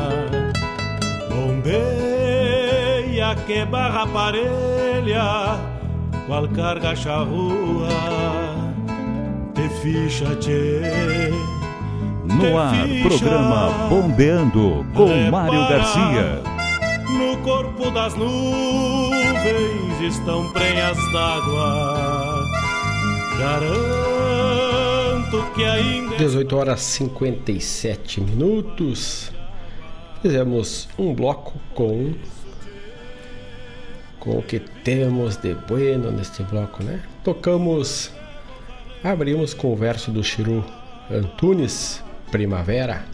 Que 3.46 3.64
barra 3.66 4.06
parelha, 4.06 5.58
qual 6.26 6.48
carga 6.48 6.96
charrua, 6.96 7.88
te 9.54 9.68
ficha, 9.80 10.34
tchê. 10.36 10.80
No 12.24 12.58
ar, 12.58 12.74
programa 13.02 13.88
Bombeando 13.90 14.86
com 14.94 15.30
Mário 15.30 15.68
Garcia. 15.68 16.42
No 17.10 17.36
corpo 17.42 17.90
das 17.90 18.14
nuvens 18.14 20.00
estão 20.00 20.50
prenhas 20.52 20.96
d'água. 21.12 22.42
Garanto 23.38 23.84
que 25.54 25.64
ainda. 25.64 26.16
18 26.16 26.56
horas 26.56 26.80
57 26.80 28.22
minutos. 28.22 29.30
Fizemos 30.22 30.88
um 30.98 31.14
bloco 31.14 31.60
com 31.74 32.14
com 34.24 34.38
o 34.38 34.42
que 34.42 34.58
temos 34.58 35.36
de 35.36 35.54
bueno 35.54 36.10
neste 36.10 36.42
bloco, 36.42 36.82
né? 36.82 37.02
Tocamos, 37.22 38.10
abrimos 39.02 39.52
com 39.52 39.72
o 39.72 39.76
verso 39.76 40.10
do 40.10 40.24
Chiru 40.24 40.64
Antunes, 41.10 42.02
Primavera, 42.30 43.04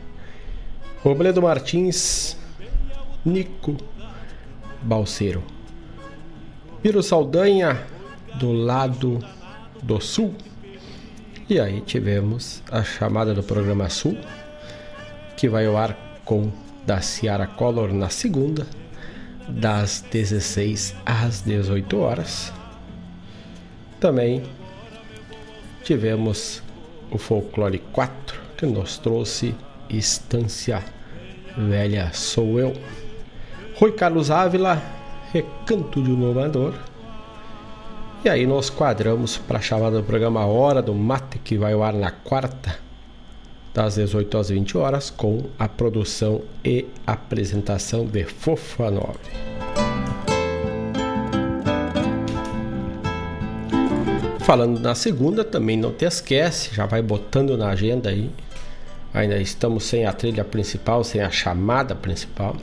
Robledo 1.02 1.42
Martins, 1.42 2.36
Nico 3.24 3.76
Balseiro, 4.80 5.42
Piro 6.80 7.02
Saldanha, 7.02 7.84
do 8.38 8.52
lado 8.52 9.18
do 9.82 10.00
Sul. 10.00 10.34
E 11.48 11.58
aí 11.58 11.80
tivemos 11.80 12.62
a 12.70 12.84
chamada 12.84 13.34
do 13.34 13.42
programa 13.42 13.90
Sul, 13.90 14.16
que 15.36 15.48
vai 15.48 15.66
ao 15.66 15.76
ar 15.76 15.96
com 16.24 16.50
da 16.86 17.00
Ciara 17.00 17.46
Color 17.46 17.92
na 17.92 18.08
segunda, 18.08 18.66
das 19.51 20.05
16 20.11 20.94
às 21.05 21.42
18 21.42 21.98
horas. 21.98 22.53
Também 23.98 24.42
tivemos 25.84 26.62
o 27.11 27.18
Folclore 27.18 27.78
4, 27.92 28.40
que 28.57 28.66
nos 28.66 28.98
trouxe 28.98 29.55
Estância 29.88 30.82
Velha 31.57 32.11
Sou 32.12 32.59
Eu. 32.59 32.72
Rui 33.76 33.92
Carlos 33.92 34.30
Ávila, 34.30 34.82
Recanto 35.32 36.03
de 36.03 36.11
um 36.11 36.16
Novador. 36.16 36.74
E 38.24 38.28
aí 38.28 38.46
nós 38.46 38.68
quadramos 38.68 39.38
para 39.38 39.59
a 39.59 39.62
chamada 39.62 39.96
do 39.96 40.05
programa 40.05 40.44
Hora 40.44 40.82
do 40.82 40.94
Mate, 40.94 41.38
que 41.38 41.57
vai 41.57 41.72
ao 41.72 41.82
ar 41.82 41.94
na 41.94 42.11
quarta, 42.11 42.78
das 43.72 43.94
18 43.94 44.38
às 44.38 44.48
20 44.48 44.76
horas, 44.76 45.10
com 45.10 45.44
a 45.58 45.68
produção 45.68 46.42
e 46.64 46.86
apresentação 47.06 48.04
de 48.04 48.24
Fofa 48.24 48.90
Nobre. 48.90 49.50
Falando 54.40 54.80
na 54.80 54.94
segunda, 54.94 55.44
também 55.44 55.76
não 55.76 55.92
te 55.92 56.04
esquece, 56.04 56.74
já 56.74 56.84
vai 56.84 57.00
botando 57.00 57.56
na 57.56 57.68
agenda 57.68 58.10
aí. 58.10 58.30
Ainda 59.14 59.38
estamos 59.38 59.84
sem 59.84 60.06
a 60.06 60.12
trilha 60.12 60.44
principal, 60.44 61.04
sem 61.04 61.20
a 61.20 61.30
chamada 61.30 61.94
principal. 61.94 62.56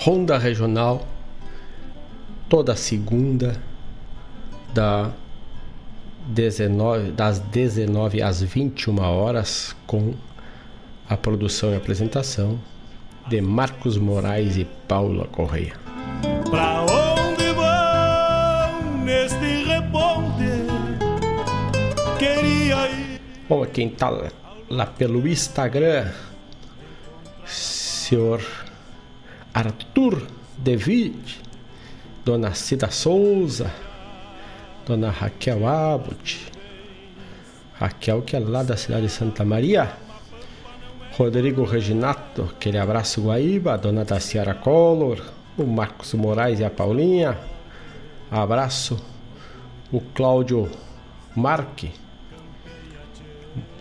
Ronda 0.00 0.38
Regional, 0.38 1.06
toda 2.48 2.74
segunda, 2.76 3.60
da 4.72 5.10
19, 6.28 7.12
das 7.12 7.38
19 7.38 8.22
às 8.22 8.42
21 8.42 9.00
horas, 9.00 9.74
com 9.86 10.14
a 11.08 11.16
produção 11.16 11.72
e 11.72 11.76
apresentação 11.76 12.58
de 13.28 13.40
Marcos 13.40 13.96
Moraes 13.96 14.56
e 14.58 14.66
Paula 14.86 15.26
Correia. 15.26 15.72
Pra 16.50 16.82
onde 16.82 17.52
vão 17.52 18.98
neste 19.04 19.64
reponte? 19.64 20.44
Queria 22.18 22.90
ir. 22.90 23.20
Bom, 23.48 23.64
quem 23.64 23.88
tá 23.88 24.30
lá 24.68 24.84
pelo 24.84 25.26
Instagram, 25.26 26.10
senhor 27.46 28.42
Arthur 29.54 30.22
David, 30.58 31.40
Dona 32.22 32.52
Cida 32.52 32.90
Souza, 32.90 33.72
Dona 34.88 35.10
Raquel 35.10 35.66
Abbott, 35.66 36.50
Raquel 37.74 38.22
que 38.22 38.34
é 38.34 38.38
lá 38.38 38.62
da 38.62 38.74
cidade 38.74 39.02
de 39.02 39.12
Santa 39.12 39.44
Maria, 39.44 39.92
Rodrigo 41.12 41.62
Reginato, 41.62 42.48
aquele 42.56 42.78
abraço 42.78 43.20
Guaíba, 43.20 43.76
Dona 43.76 44.02
Daciara 44.02 44.54
Collor, 44.54 45.22
o 45.58 45.66
Marcos 45.66 46.14
Moraes 46.14 46.60
e 46.60 46.64
a 46.64 46.70
Paulinha, 46.70 47.36
abraço, 48.30 48.98
o 49.92 50.00
Cláudio 50.00 50.70
Marque, 51.36 51.90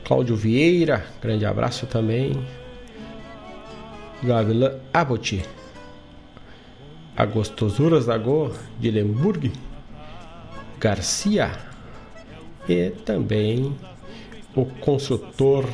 Cláudio 0.03 0.35
Vieira, 0.35 1.05
grande 1.21 1.45
abraço 1.45 1.85
também, 1.85 2.33
Gavilã 4.21 4.73
Abbott, 4.93 5.41
a 7.15 7.25
Gostosuras 7.25 8.07
da 8.07 8.17
Go 8.17 8.51
de 8.77 8.91
Lemburg, 8.91 9.53
Garcia 10.79 11.51
e 12.67 12.91
também 13.05 13.75
o 14.55 14.65
construtor, 14.65 15.65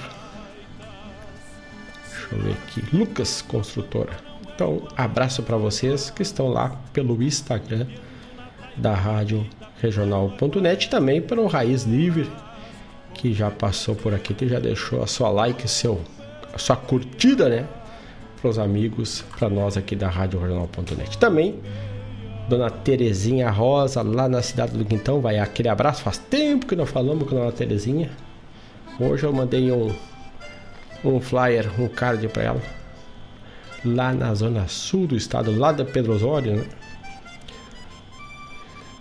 deixa 2.10 2.28
eu 2.36 2.40
ver 2.40 2.52
aqui, 2.54 2.84
Lucas 2.96 3.42
Construtora. 3.42 4.14
Então, 4.54 4.88
abraço 4.96 5.42
para 5.44 5.58
vocês 5.58 6.10
que 6.10 6.22
estão 6.22 6.48
lá 6.48 6.70
pelo 6.92 7.22
Instagram 7.24 7.88
da 8.78 8.94
Rádio 8.94 9.48
Regional.net 9.82 10.90
também 10.90 11.22
pelo 11.22 11.48
Raiz 11.48 11.84
Livre 11.84 12.30
que 13.14 13.34
já 13.34 13.50
passou 13.50 13.96
por 13.96 14.14
aqui, 14.14 14.34
que 14.34 14.48
já 14.48 14.60
deixou 14.60 15.02
a 15.02 15.08
sua 15.08 15.30
like, 15.30 15.68
seu, 15.68 16.02
a 16.54 16.58
sua 16.58 16.76
curtida, 16.76 17.48
né? 17.48 17.66
Para 18.42 18.50
os 18.50 18.60
amigos, 18.60 19.24
para 19.38 19.50
nós 19.50 19.78
aqui 19.78 19.96
da 19.96 20.10
Rádio 20.10 20.40
Regional.net. 20.40 21.18
Também 21.18 21.60
Dona 22.48 22.70
Terezinha 22.70 23.50
Rosa, 23.50 24.02
lá 24.02 24.28
na 24.28 24.42
cidade 24.42 24.78
do 24.78 24.84
Quintão, 24.84 25.22
vai 25.22 25.40
aquele 25.40 25.70
abraço. 25.70 26.04
Faz 26.04 26.18
tempo 26.18 26.66
que 26.66 26.76
não 26.76 26.86
falamos 26.86 27.28
com 27.28 27.36
a 27.36 27.40
Dona 27.40 27.52
Terezinha. 27.52 28.12
Hoje 29.00 29.26
eu 29.26 29.34
mandei 29.34 29.72
um, 29.72 29.94
um 31.04 31.20
flyer, 31.20 31.70
um 31.80 31.88
card 31.88 32.28
para 32.28 32.44
ela. 32.44 32.62
Lá 33.86 34.14
na 34.14 34.34
zona 34.34 34.68
sul 34.68 35.08
do 35.08 35.16
estado, 35.16 35.58
lá 35.58 35.72
da 35.72 35.84
Pedro 35.84 36.14
Osório, 36.14 36.58
né? 36.58 36.66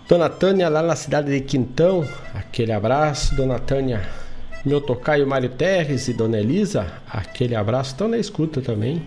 Dona 0.07 0.29
Tânia, 0.29 0.67
lá 0.67 0.81
na 0.81 0.95
cidade 0.95 1.31
de 1.31 1.41
Quintão, 1.41 2.07
aquele 2.33 2.71
abraço. 2.71 3.35
Dona 3.35 3.59
Tânia, 3.59 4.07
meu 4.65 4.81
tocaio 4.81 5.27
Mário 5.27 5.49
Terres 5.49 6.07
e 6.07 6.13
Dona 6.13 6.39
Elisa, 6.39 6.87
aquele 7.09 7.55
abraço, 7.55 7.91
estão 7.91 8.07
na 8.07 8.17
escuta 8.17 8.61
também, 8.61 9.05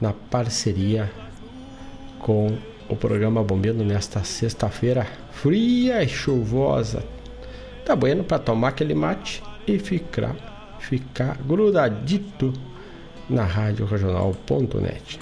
na 0.00 0.12
parceria 0.12 1.10
com 2.20 2.56
o 2.90 2.96
programa 2.96 3.42
Bombeando 3.42 3.84
nesta 3.84 4.24
sexta-feira 4.24 5.06
fria 5.30 6.02
e 6.02 6.08
chuvosa. 6.08 7.04
Tá 7.86 7.94
bueno 7.94 8.24
para 8.24 8.38
tomar 8.38 8.68
aquele 8.68 8.94
mate 8.94 9.42
e 9.66 9.78
ficar, 9.78 10.76
ficar 10.80 11.38
grudadito 11.38 12.52
na 13.28 13.44
rádio 13.44 13.86
regional.net. 13.86 15.20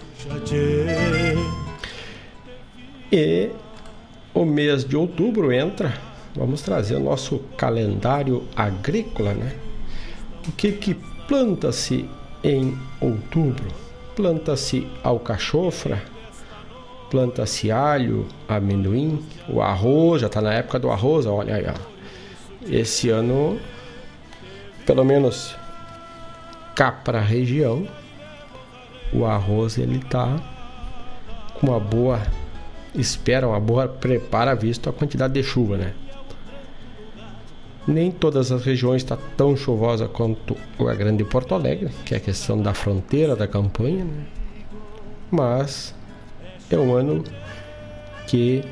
E 3.13 3.51
o 4.35 4.45
mês 4.45 4.85
de 4.85 4.97
outubro 4.97 5.53
entra, 5.53 5.95
vamos 6.35 6.63
trazer 6.63 6.97
o 6.97 7.01
nosso 7.01 7.39
calendário 7.57 8.45
agrícola, 8.57 9.35
né? 9.35 9.55
O 10.49 10.53
que 10.53 10.73
que 10.73 10.95
planta-se 11.27 12.09
em 12.43 12.77
outubro? 13.01 13.67
Planta-se 14.17 14.87
alcachofra, 15.05 16.03
planta-se 17.11 17.71
alho, 17.71 18.27
amendoim, 18.49 19.25
o 19.49 19.61
arroz, 19.61 20.21
já 20.21 20.27
está 20.27 20.41
na 20.41 20.53
época 20.53 20.79
do 20.79 20.91
arroz, 20.91 21.27
olha 21.27 21.55
aí. 21.55 21.67
Esse 22.71 23.09
ano, 23.09 23.59
pelo 24.87 25.05
menos 25.05 25.57
cá 26.75 26.93
para 26.93 27.19
a 27.19 27.23
região, 27.23 27.89
o 29.13 29.25
arroz 29.25 29.79
ele 29.79 29.99
tá 30.01 30.37
com 31.55 31.69
uma 31.69 31.81
boa 31.81 32.21
espera, 32.95 33.49
uma 33.49 33.61
boa 33.61 33.89
prepara 33.89 34.55
visto 34.55 34.89
a 34.89 34.93
quantidade 34.93 35.35
de 35.35 35.43
chuva, 35.43 35.77
né? 35.77 35.95
Nem 37.87 38.11
todas 38.11 38.53
as 38.53 38.65
regiões 38.65 39.03
está 39.03 39.17
tão 39.37 39.57
chuvosa 39.57 40.07
quanto 40.07 40.55
a 40.87 40.95
grande 40.95 41.25
Porto 41.25 41.55
Alegre, 41.55 41.89
que 42.05 42.15
é 42.15 42.19
a 42.19 42.21
questão 42.21 42.61
da 42.61 42.75
fronteira 42.75 43.35
da 43.35 43.49
campanha, 43.49 44.05
né? 44.05 44.27
Mas 45.31 45.95
é 46.71 46.77
um 46.77 46.95
ano 46.95 47.25
que 48.27 48.63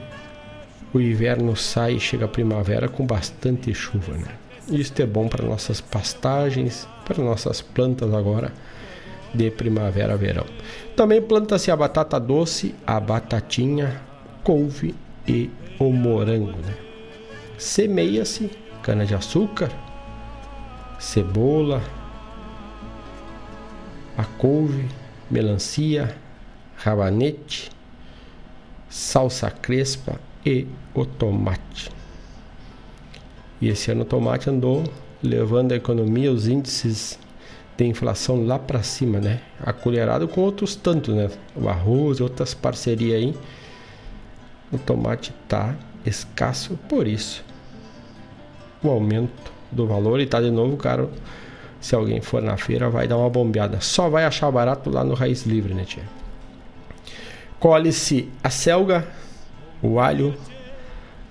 o 0.92 1.00
inverno 1.00 1.56
sai 1.56 1.94
e 1.94 2.00
chega 2.00 2.24
a 2.24 2.28
primavera 2.28 2.88
com 2.88 3.06
bastante 3.06 3.72
chuva, 3.74 4.12
né? 4.12 4.28
Isso 4.68 4.92
é 5.00 5.06
bom 5.06 5.28
para 5.28 5.46
nossas 5.46 5.80
pastagens, 5.80 6.88
para 7.04 7.22
nossas 7.22 7.62
plantas 7.62 8.12
agora 8.12 8.52
de 9.32 9.50
primavera-verão. 9.50 10.44
Também 10.96 11.22
planta-se 11.22 11.70
a 11.70 11.76
batata 11.76 12.18
doce, 12.18 12.74
a 12.86 12.98
batatinha, 12.98 14.00
couve 14.42 14.94
e 15.26 15.50
o 15.78 15.92
morango. 15.92 16.58
Né? 16.58 16.74
Semeia-se 17.58 18.50
cana-de-açúcar, 18.82 19.70
cebola, 20.98 21.82
a 24.16 24.24
couve, 24.24 24.88
melancia, 25.30 26.16
rabanete, 26.76 27.70
salsa 28.96 29.50
crespa 29.50 30.18
e 30.44 30.66
o 30.94 31.04
tomate. 31.04 31.90
E 33.60 33.68
esse 33.68 33.90
ano 33.90 34.02
o 34.02 34.04
tomate 34.06 34.48
andou 34.48 34.84
levando 35.22 35.72
a 35.72 35.76
economia, 35.76 36.32
os 36.32 36.48
índices 36.48 37.18
tem 37.76 37.90
inflação 37.90 38.46
lá 38.46 38.58
para 38.58 38.82
cima, 38.82 39.18
né? 39.20 39.42
Acolherado 39.60 40.26
com 40.26 40.40
outros 40.40 40.74
tantos, 40.74 41.14
né? 41.14 41.30
O 41.54 41.68
arroz, 41.68 42.22
outras 42.22 42.54
parcerias 42.54 43.16
aí. 43.16 43.34
O 44.72 44.78
tomate 44.78 45.30
tá 45.46 45.74
escasso 46.06 46.74
por 46.88 47.06
isso. 47.06 47.44
O 48.82 48.88
aumento 48.88 49.52
do 49.70 49.86
valor 49.86 50.20
e 50.20 50.26
tá 50.26 50.40
de 50.40 50.50
novo 50.50 50.74
caro. 50.78 51.10
Se 51.82 51.94
alguém 51.94 52.22
for 52.22 52.40
na 52.40 52.56
feira, 52.56 52.88
vai 52.88 53.06
dar 53.06 53.18
uma 53.18 53.28
bombeada. 53.28 53.78
Só 53.82 54.08
vai 54.08 54.24
achar 54.24 54.50
barato 54.50 54.88
lá 54.88 55.04
no 55.04 55.12
Raiz 55.12 55.44
Livre, 55.44 55.74
né, 55.74 55.84
tia? 55.84 56.02
Colhe-se 57.58 58.30
a 58.42 58.50
selga, 58.50 59.06
o 59.82 59.98
alho, 59.98 60.34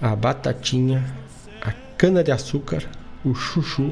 a 0.02 0.16
batatinha, 0.16 1.04
a 1.62 1.72
cana 1.98 2.24
de 2.24 2.32
açúcar, 2.32 2.84
o 3.24 3.34
chuchu 3.34 3.90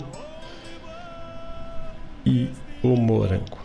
e 2.25 2.49
o 2.81 2.95
morango. 2.95 3.59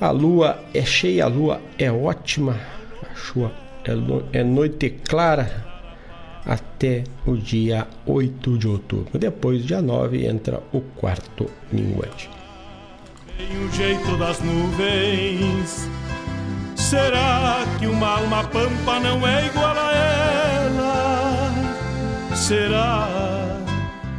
A 0.00 0.10
lua 0.10 0.62
é 0.72 0.84
cheia, 0.84 1.24
a 1.24 1.28
lua 1.28 1.60
é 1.78 1.90
ótima, 1.92 2.58
a 3.10 3.14
chuva 3.14 3.52
é, 3.84 4.38
é 4.38 4.44
noite 4.44 4.90
clara 4.90 5.66
até 6.44 7.04
o 7.26 7.36
dia 7.36 7.86
8 8.06 8.58
de 8.58 8.66
outubro. 8.66 9.18
Depois, 9.18 9.64
dia 9.64 9.82
9, 9.82 10.26
entra 10.26 10.62
o 10.72 10.80
quarto 10.80 11.50
minguante. 11.70 12.30
Tem 13.36 13.64
o 13.64 13.70
jeito 13.72 14.16
das 14.16 14.40
nuvens. 14.40 15.88
Será 16.90 17.64
que 17.78 17.86
uma 17.86 18.18
alma 18.18 18.42
pampa 18.48 18.98
não 18.98 19.24
é 19.24 19.46
igual 19.46 19.76
a 19.78 19.92
ela? 19.94 21.52
Será 22.34 23.06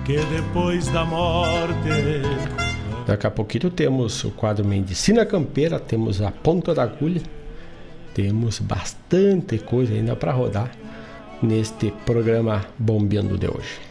que 0.06 0.16
depois 0.34 0.88
da 0.88 1.04
morte 1.04 1.76
Daqui 3.06 3.28
a 3.28 3.30
pouquinho 3.30 3.70
temos 3.70 4.24
o 4.24 4.32
quadro 4.32 4.64
Medicina 4.64 5.26
Campeira, 5.26 5.82
temos 5.82 6.22
a 6.22 6.32
ponta 6.32 6.74
da 6.74 6.84
agulha, 6.84 7.22
temos 8.14 8.60
bastante 8.60 9.58
coisa 9.58 9.94
ainda 9.94 10.16
para 10.16 10.32
rodar 10.32 10.72
neste 11.44 11.92
programa 12.06 12.64
Bombeando 12.80 13.38
de 13.38 13.48
hoje. 13.48 13.82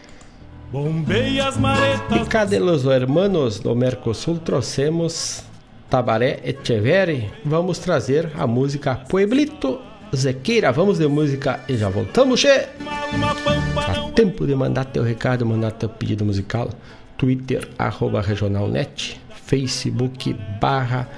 Bombei 0.71 1.39
as 1.39 1.55
maretas. 1.55 2.19
E 2.19 2.25
cadê 2.25 2.59
os 2.59 2.83
hermanos 2.85 3.59
do 3.59 3.75
Mercosul? 3.75 4.39
Trouxemos 4.39 5.50
Tabaré 5.91 6.39
Echeverri. 6.45 7.29
Vamos 7.43 7.77
trazer 7.77 8.31
a 8.37 8.47
música 8.47 8.95
Pueblito 8.95 9.81
Zequeira. 10.15 10.71
Vamos 10.71 10.99
de 10.99 11.07
música 11.07 11.59
e 11.67 11.75
já 11.75 11.89
voltamos, 11.89 12.39
che! 12.39 12.69
Dá 13.75 14.09
tempo 14.15 14.47
de 14.47 14.55
mandar 14.55 14.85
teu 14.85 15.03
recado, 15.03 15.45
mandar 15.45 15.71
teu 15.71 15.89
pedido 15.89 16.23
musical. 16.23 16.69
Twitter, 17.17 17.67
arroba 17.77 18.21
regionalnet, 18.21 19.19
Facebook, 19.45 20.33
barra 20.61 21.09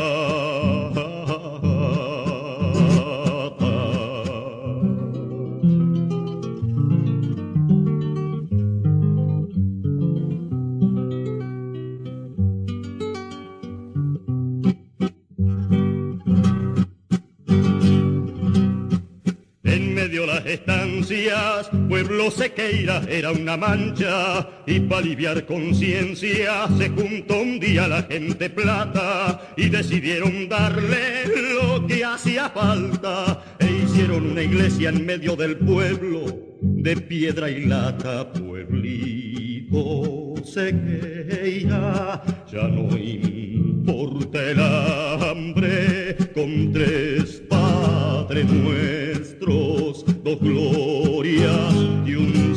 En 19.65 19.95
medio 19.95 20.27
las 20.27 20.45
estancias 20.47 21.71
pueblo 21.89 22.31
sequeira 22.31 23.03
era 23.09 23.33
una 23.33 23.57
mancha 23.57 24.49
y 24.67 24.81
para 24.81 25.03
aliviar 25.03 25.47
conciencia 25.47 26.69
se 26.77 26.91
juntó 26.91 27.41
un 27.41 27.61
día 27.61 27.89
la 27.89 28.03
gente 28.03 28.51
plata 28.51 29.53
y 29.57 29.69
decidieron 29.69 30.49
darle 30.49 31.27
lo 31.55 31.87
que 31.87 32.05
hacía 32.05 32.51
falta 32.51 33.43
e 33.59 33.85
hicieron 33.85 34.33
una 34.33 34.43
iglesia 34.43 34.89
en 34.89 35.07
medio 35.07 35.37
del 35.37 35.57
pueblo 35.57 36.25
de 36.61 36.97
piedra 36.97 37.51
y 37.51 37.67
lata, 37.67 38.33
pueblito 38.33 40.35
sequeira, 40.45 42.23
ya 42.51 42.69
no 42.69 42.97
importa 42.97 44.16
el 44.37 44.61
hambre 44.61 46.17
con 46.35 46.73
tres 46.73 47.43
Padre 47.49 48.45
nuestros, 48.45 50.05
dos 50.23 50.41
glorias 50.41 51.75
y 52.07 52.15
un 52.15 52.55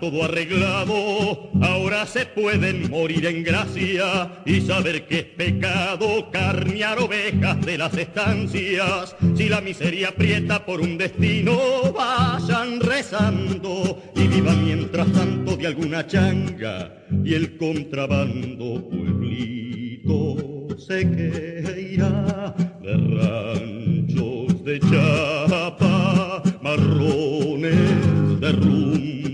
todo 0.00 0.24
arreglado, 0.24 1.50
ahora 1.60 2.06
se 2.06 2.24
pueden 2.26 2.90
morir 2.90 3.26
en 3.26 3.44
gracia 3.44 4.42
y 4.46 4.62
saber 4.62 5.06
que 5.06 5.18
es 5.18 5.24
pecado 5.24 6.30
carnear 6.30 6.98
ovejas 6.98 7.60
de 7.64 7.76
las 7.78 7.94
estancias. 7.96 9.14
Si 9.36 9.48
la 9.48 9.60
miseria 9.60 10.08
aprieta 10.08 10.64
por 10.64 10.80
un 10.80 10.96
destino, 10.96 11.92
vayan 11.92 12.80
rezando 12.80 14.02
y 14.16 14.26
vivan 14.26 14.64
mientras 14.64 15.12
tanto 15.12 15.56
de 15.56 15.66
alguna 15.66 16.06
changa 16.06 17.04
y 17.22 17.34
el 17.34 17.58
contrabando 17.58 18.88
pueblito 18.88 20.36
se 20.78 21.00
queira 21.10 22.54
de 22.82 22.96
ranchos 22.96 24.64
de 24.64 24.80
chapa, 24.80 26.42
marrones 26.62 28.40
de 28.40 28.52
rumbo 28.52 29.29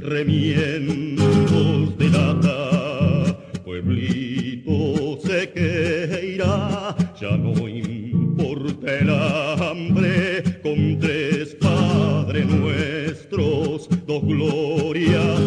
remiendos 0.00 1.96
de 1.98 2.10
lata, 2.10 3.38
pueblito 3.64 5.18
se 5.24 5.50
queira, 5.50 6.96
ya 7.20 7.36
no 7.36 7.68
importa 7.68 8.98
el 8.98 9.10
hambre, 9.10 10.42
con 10.62 10.98
tres 10.98 11.56
padres 11.60 12.46
nuestros, 12.46 13.88
dos 14.06 14.22
glorias 14.24 15.45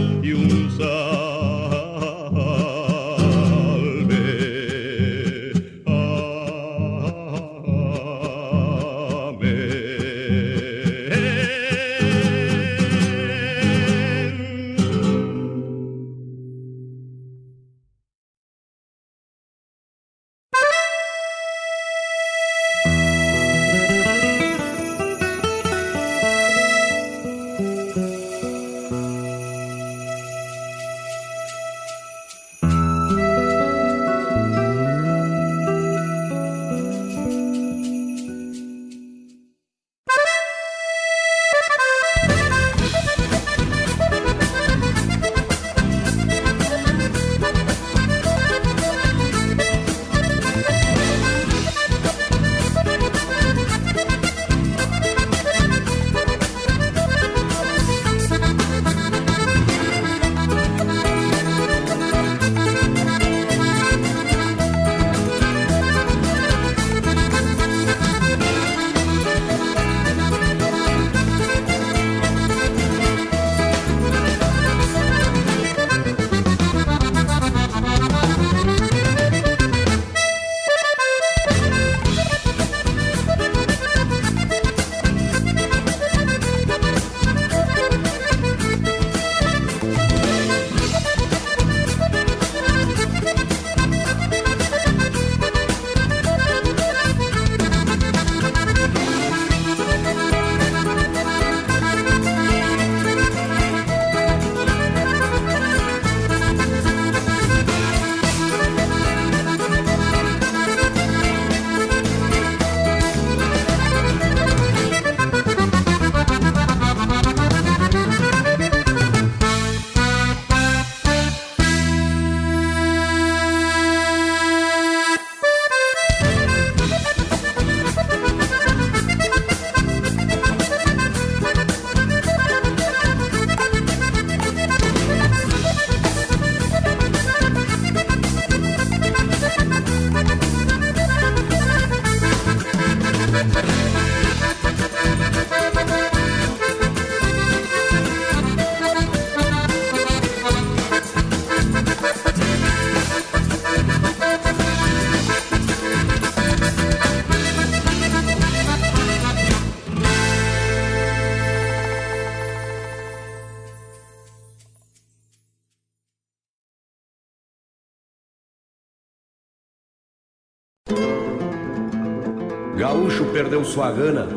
perdeu 173.50 173.66
sua 173.66 173.92
gana, 173.92 174.28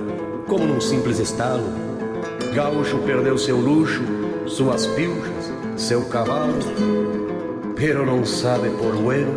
como 0.48 0.66
num 0.66 0.80
simples 0.80 1.18
estalo. 1.18 1.64
Gaúcho 2.54 2.96
perdeu 3.00 3.36
seu 3.36 3.58
luxo, 3.58 4.00
suas 4.46 4.86
pilchas, 4.86 5.52
seu 5.76 6.06
cavalo. 6.06 6.54
Pero 7.76 8.06
não 8.06 8.24
sabe 8.24 8.70
por 8.70 8.94
bueno, 8.94 9.34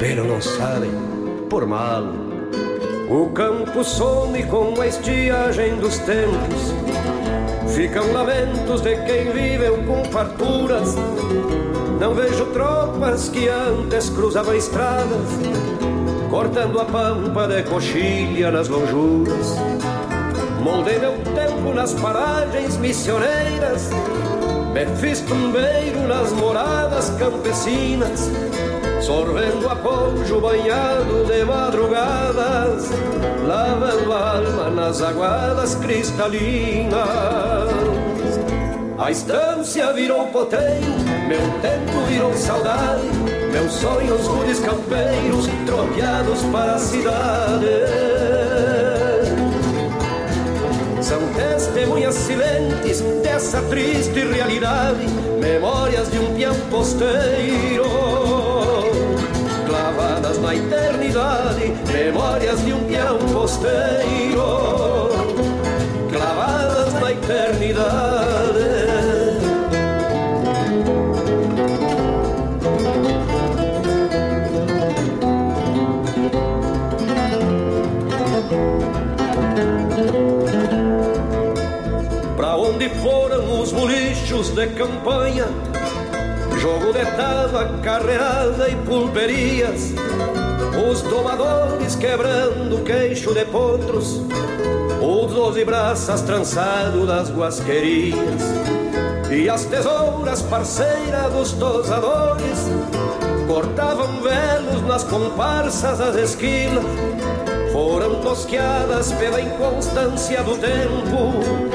pero 0.00 0.24
não 0.24 0.42
sabe 0.42 0.88
por 1.48 1.64
malo. 1.64 2.12
O 3.08 3.30
campo 3.30 3.84
some 3.84 4.42
com 4.46 4.80
a 4.80 4.88
estiagem 4.88 5.76
dos 5.76 5.98
tempos. 5.98 6.74
Ficam 7.68 8.12
lamentos 8.12 8.80
de 8.80 8.96
quem 9.04 9.30
viveu 9.30 9.78
com 9.84 10.04
farturas. 10.06 10.96
Não 12.00 12.14
vejo 12.14 12.46
tropas 12.46 13.28
que 13.28 13.48
antes 13.48 14.10
cruzavam 14.10 14.56
estradas 14.56 15.87
cortando 16.30 16.80
a 16.80 16.84
pampa 16.84 17.46
de 17.46 17.62
coxilha 17.62 18.50
nas 18.50 18.68
lonjuras. 18.68 19.56
Moldei 20.62 20.98
meu 20.98 21.14
tempo 21.34 21.72
nas 21.74 21.94
paragens 21.94 22.76
missioneiras, 22.76 23.90
me 24.72 24.86
fiz 24.96 25.20
tumbeiro 25.20 26.06
nas 26.06 26.32
moradas 26.32 27.10
campesinas, 27.10 28.30
sorvendo 29.00 29.68
apojo 29.68 30.40
banhado 30.40 31.24
de 31.24 31.44
madrugadas, 31.44 32.90
lavando 33.46 34.12
a 34.12 34.36
alma 34.36 34.70
nas 34.70 35.00
aguadas 35.00 35.74
cristalinas. 35.76 36.98
A 38.98 39.10
estância 39.10 39.92
virou 39.92 40.26
potreiro, 40.26 40.92
meu 41.28 41.60
tempo 41.62 42.04
virou 42.08 42.34
saudade, 42.34 43.08
meus 43.50 43.72
sonhos 43.72 44.26
rudes 44.26 44.60
campeiros 44.60 45.46
tropeados 45.66 46.42
para 46.52 46.74
a 46.74 46.78
cidade. 46.78 47.66
São 51.00 51.20
testemunhas 51.34 52.14
silentes 52.14 53.00
dessa 53.22 53.62
triste 53.62 54.20
realidade, 54.20 55.06
memórias 55.40 56.10
de 56.10 56.18
um 56.18 56.34
peão 56.34 56.54
posteiro. 56.70 57.84
Clavadas 59.66 60.38
na 60.38 60.54
eternidade, 60.54 61.72
memórias 61.92 62.64
de 62.64 62.72
um 62.72 62.84
peão 62.84 63.18
posteiro. 63.32 65.08
Clavadas 66.10 66.94
na 66.94 67.12
eternidade. 67.12 68.37
Bolichos 83.78 84.50
de 84.50 84.66
campanha, 84.68 85.46
jogo 86.58 86.92
de 86.92 87.04
tava, 87.16 87.78
carreada 87.80 88.68
e 88.68 88.74
pulperias, 88.74 89.92
os 90.90 91.00
domadores 91.02 91.94
quebrando 91.94 92.82
queixo 92.82 93.32
de 93.32 93.44
potros, 93.44 94.20
os 95.00 95.32
doze 95.32 95.64
braças 95.64 96.22
trançados 96.22 97.06
das 97.06 97.30
guasquerias, 97.30 98.42
e 99.30 99.48
as 99.48 99.64
tesouras 99.66 100.42
parceiras 100.42 101.32
dos 101.32 101.52
tosadores 101.52 102.58
cortavam 103.46 104.20
velos 104.20 104.82
nas 104.88 105.04
comparsas 105.04 105.98
das 105.98 106.16
esquilas 106.16 106.84
foram 107.72 108.16
tosqueadas 108.22 109.12
pela 109.12 109.40
inconstância 109.40 110.42
do 110.42 110.56
tempo 110.58 111.67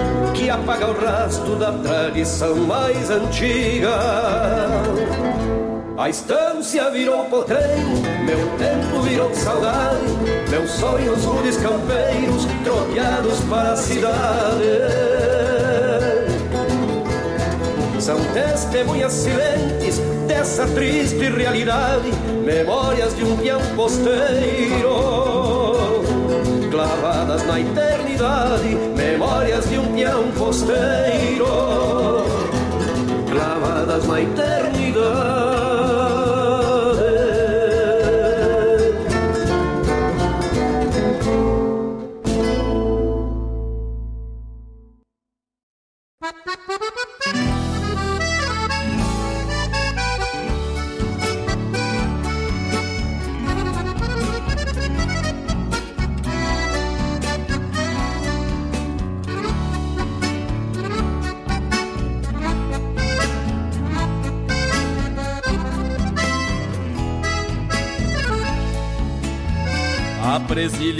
que 0.43 0.49
apaga 0.49 0.87
o 0.87 0.93
rastro 0.93 1.55
da 1.55 1.71
tradição 1.71 2.53
mais 2.55 3.09
antiga. 3.09 3.95
A 5.97 6.09
estância 6.09 6.89
virou 6.89 7.23
potreiro, 7.25 7.87
meu 8.25 8.49
tempo 8.57 9.01
virou 9.03 9.33
saudade, 9.33 10.05
meus 10.49 10.69
sonhos 10.71 11.23
rudes 11.23 11.55
campeiros 11.55 12.45
tropeados 12.65 13.39
para 13.49 13.71
a 13.71 13.75
cidade. 13.77 14.67
São 17.99 18.19
testemunhas 18.33 19.13
silentes 19.13 19.99
dessa 20.27 20.67
triste 20.67 21.23
realidade, 21.29 22.11
memórias 22.43 23.15
de 23.15 23.23
um 23.23 23.37
peão 23.37 23.61
posteiro 23.77 25.23
clavadas 27.33 27.45
na 27.47 27.59
eternidade, 27.59 28.75
memórias 28.95 29.69
de 29.69 29.79
um 29.79 29.93
peão 29.93 30.31
posteiro, 30.33 31.45
clavadas 33.31 34.05
na 34.05 34.21
eternidade. 34.21 35.52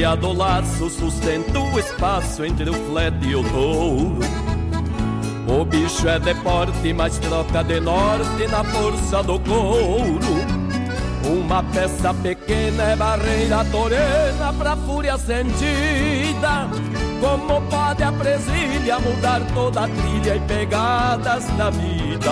Presilha 0.04 0.16
do 0.18 0.34
laço 0.34 0.90
sustenta 0.90 1.60
o 1.60 1.80
espaço 1.80 2.44
entre 2.44 2.70
o 2.70 2.74
flete 2.74 3.26
e 3.26 3.36
o 3.36 3.44
touro. 3.44 4.20
O 5.48 5.64
bicho 5.64 6.08
é 6.08 6.20
de 6.20 6.34
porte, 6.36 6.94
mas 6.94 7.18
troca 7.20 7.64
de 7.64 7.80
norte 7.80 8.48
na 8.50 8.64
força 8.66 9.24
do 9.24 9.40
couro. 9.40 10.64
Uma 11.26 11.64
peça 11.64 12.14
pequena 12.16 12.84
é 12.84 12.96
barreira 12.98 13.64
torena 13.72 14.54
pra 14.58 14.76
fúria 14.76 15.18
sentida. 15.18 16.68
Como 17.22 17.62
pode 17.70 18.04
a 18.04 18.12
presilha 18.12 19.00
mudar 19.00 19.42
toda 19.54 19.86
a 19.86 19.88
trilha 19.88 20.36
e 20.36 20.40
pegadas 20.42 21.46
da 21.58 21.70
vida? 21.70 22.32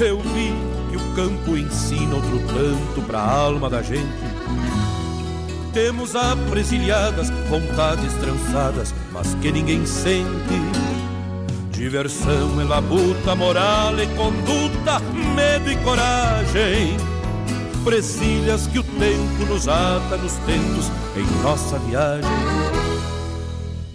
Eu 0.00 0.18
vi 0.20 0.52
que 0.90 0.96
o 0.96 1.14
campo 1.14 1.56
ensina 1.56 2.16
outro 2.16 2.40
tanto 2.48 3.06
pra 3.06 3.20
alma 3.20 3.70
da 3.70 3.80
gente 3.80 4.27
temos 5.78 6.16
apresilhadas, 6.16 7.30
vontades 7.48 8.12
trançadas, 8.14 8.92
mas 9.12 9.32
que 9.34 9.52
ninguém 9.52 9.86
sente. 9.86 10.60
Diversão 11.70 12.60
é 12.60 12.64
labuta, 12.64 13.36
moral 13.36 13.94
e 14.00 14.06
conduta, 14.16 14.98
medo 15.36 15.70
e 15.70 15.76
coragem. 15.76 16.96
Presilhas 17.84 18.66
que 18.66 18.80
o 18.80 18.82
tempo 18.82 19.46
nos 19.48 19.68
ata 19.68 20.16
nos 20.16 20.32
tentos 20.38 20.90
em 21.16 21.42
nossa 21.44 21.78
viagem. 21.78 22.28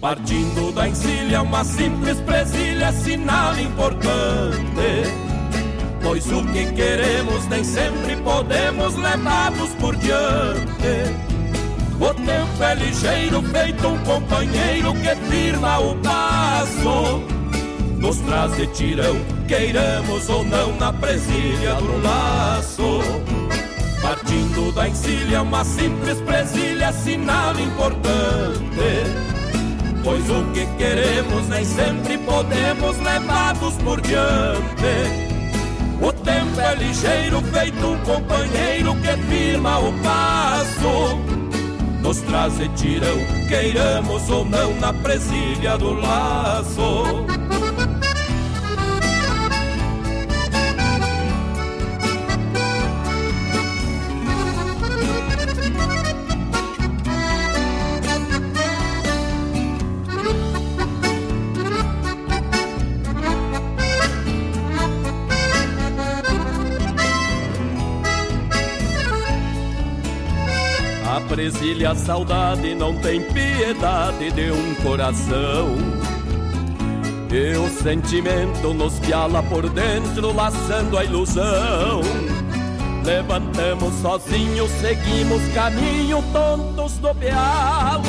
Partindo 0.00 0.72
da 0.72 0.88
encilha, 0.88 1.42
uma 1.42 1.64
simples 1.64 2.18
presilha, 2.20 2.92
sinal 2.92 3.58
importante. 3.60 5.04
Pois 6.02 6.26
o 6.32 6.42
que 6.46 6.64
queremos 6.72 7.46
nem 7.48 7.62
sempre 7.62 8.16
podemos 8.16 8.96
levados 8.96 9.68
por 9.78 9.94
diante. 9.96 11.33
O 12.04 12.12
tempo 12.12 12.62
é 12.62 12.74
ligeiro, 12.74 13.42
feito 13.44 13.88
um 13.88 13.96
companheiro 14.00 14.92
que 14.92 15.16
firma 15.26 15.78
o 15.78 15.96
passo. 16.02 17.24
Nos 17.96 18.18
traz 18.18 18.52
tirão, 18.76 19.16
queiramos 19.48 20.28
ou 20.28 20.44
não, 20.44 20.76
na 20.76 20.92
presilha 20.92 21.76
do 21.76 22.02
laço. 22.02 23.00
Partindo 24.02 24.70
da 24.74 24.86
encilha, 24.86 25.40
uma 25.40 25.64
simples 25.64 26.20
presilha, 26.20 26.92
sinal 26.92 27.58
importante. 27.58 28.60
Pois 30.04 30.28
o 30.28 30.44
que 30.52 30.66
queremos 30.76 31.48
nem 31.48 31.64
sempre 31.64 32.18
podemos 32.18 32.98
levados 32.98 33.76
por 33.78 33.98
diante. 34.02 35.32
O 36.02 36.12
tempo 36.12 36.60
é 36.60 36.74
ligeiro, 36.74 37.40
feito 37.40 37.86
um 37.86 37.98
companheiro 38.00 38.94
que 38.96 39.16
firma 39.26 39.78
o 39.78 39.90
passo 40.02 41.43
nos 42.04 42.20
traz 42.20 42.60
e 42.60 42.68
tirão, 42.68 43.16
queiramos 43.48 44.28
ou 44.28 44.44
não, 44.44 44.78
na 44.78 44.92
presilha 44.92 45.78
do 45.78 45.94
laço. 45.94 47.33
Presilha 71.44 71.90
a 71.90 71.94
saudade 71.94 72.74
não 72.74 72.96
tem 73.00 73.20
piedade 73.20 74.30
de 74.30 74.50
um 74.50 74.74
coração. 74.76 75.76
E 77.30 77.54
o 77.58 77.68
sentimento 77.68 78.72
nos 78.72 78.98
piala 79.00 79.42
por 79.42 79.68
dentro, 79.68 80.34
laçando 80.34 80.96
a 80.96 81.04
ilusão. 81.04 82.00
Levantamos 83.04 83.92
sozinhos, 84.00 84.70
seguimos 84.80 85.42
caminho 85.52 86.24
tontos 86.32 86.96
do 86.96 87.14
pealo 87.14 88.02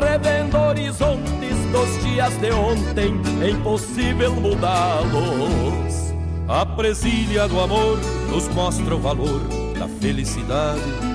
Revendo 0.00 0.56
horizontes 0.56 1.56
dos 1.70 2.02
dias 2.02 2.32
de 2.38 2.50
ontem, 2.52 3.20
é 3.42 3.50
impossível 3.50 4.32
mudá-los 4.32 6.14
A 6.48 6.64
presilha 6.64 7.46
do 7.46 7.60
amor 7.60 7.98
nos 8.30 8.48
mostra 8.48 8.96
o 8.96 8.98
valor 8.98 9.42
da 9.78 9.86
felicidade 10.00 11.05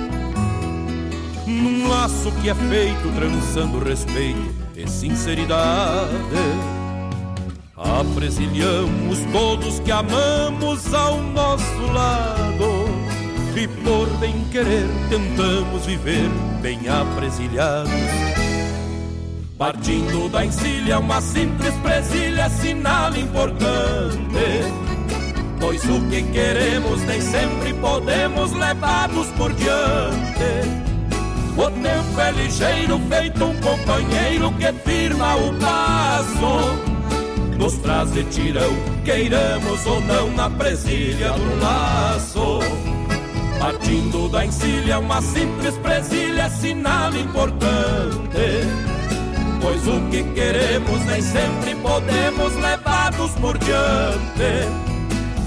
Num 1.52 1.90
laço 1.90 2.32
que 2.41 2.49
é 2.49 2.56
feito 2.56 3.14
trançando 3.15 3.80
respeito 3.80 4.56
e 4.76 4.88
sinceridade. 4.88 6.10
Apresilhamos 7.76 9.19
todos 9.32 9.80
que 9.80 9.91
amamos 9.91 10.94
ao 10.94 11.19
nosso 11.22 11.82
lado 11.91 12.86
E 13.56 13.68
por 13.68 14.07
bem 14.18 14.45
querer 14.52 14.88
tentamos 15.10 15.86
viver 15.86 16.30
bem 16.61 16.88
apresilhados. 16.88 17.91
Partindo 19.57 20.30
da 20.30 20.45
encilha, 20.45 20.99
uma 20.99 21.22
simples 21.22 21.73
presilha, 21.76 22.49
sinal 22.49 23.15
importante 23.15 24.22
Pois 25.60 25.84
o 25.86 26.02
que 26.10 26.23
queremos 26.23 27.02
nem 27.03 27.22
sempre 27.22 27.73
podemos 27.76 28.52
levados 28.53 29.28
por 29.38 29.53
diante 29.53 30.90
O 31.57 31.69
tempo 31.69 32.22
é 32.22 32.32
ligeiro, 32.32 32.99
feito 33.10 33.44
um 33.44 33.56
companheiro 33.61 34.52
que 34.53 34.73
firma 34.90 35.36
o 35.36 35.53
passo 35.60 36.91
nos 37.61 37.73
traz 37.78 38.11
de 38.11 38.23
tirão, 38.23 38.76
queiramos 39.06 39.86
ou 39.86 40.02
não 40.02 40.32
na 40.32 40.49
presilha 40.49 41.32
do 41.34 41.61
laço. 41.61 42.60
Partindo 43.60 44.28
da 44.30 44.44
encilha, 44.44 44.98
uma 44.98 45.22
simples 45.22 45.78
presilha, 45.78 46.49
sinal 46.49 47.14
importante. 47.14 48.65
Pois 49.61 49.88
o 49.88 50.02
que 50.10 50.23
queremos 50.34 51.06
nem 51.06 51.22
sempre 51.22 51.76
podemos 51.76 52.56
levados 52.56 53.32
por 53.34 53.56
diante. 53.60 54.68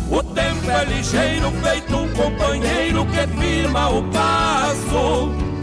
O 0.08 0.22
tempo 0.22 0.70
é 0.70 0.84
ligeiro, 0.84 1.50
feito 1.50 1.96
um 1.96 2.08
companheiro 2.10 3.04
que 3.06 3.26
firma 3.40 3.88
o 3.88 4.04
passo. 4.04 5.53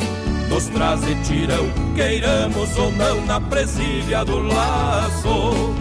Nos 0.51 0.67
traz 0.67 0.99
de 0.99 1.15
tirão, 1.23 1.65
queiramos 1.95 2.77
ou 2.77 2.91
não 2.91 3.25
na 3.25 3.39
presilha 3.39 4.25
do 4.25 4.37
laço. 4.39 5.73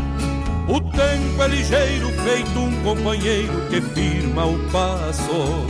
O 0.68 0.80
tempo 0.80 1.42
é 1.42 1.48
ligeiro, 1.48 2.08
feito 2.22 2.56
um 2.56 2.82
companheiro 2.84 3.66
que 3.68 3.80
firma 3.80 4.46
o 4.46 4.56
passo. 4.70 5.66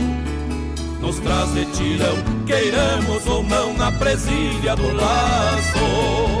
Nos 0.99 1.17
traz 1.17 1.51
de 1.51 1.65
tirão, 1.71 2.15
queiramos 2.45 3.25
ou 3.25 3.41
não, 3.41 3.73
na 3.73 3.91
presilha 3.91 4.75
do 4.75 4.93
laço. 4.93 6.40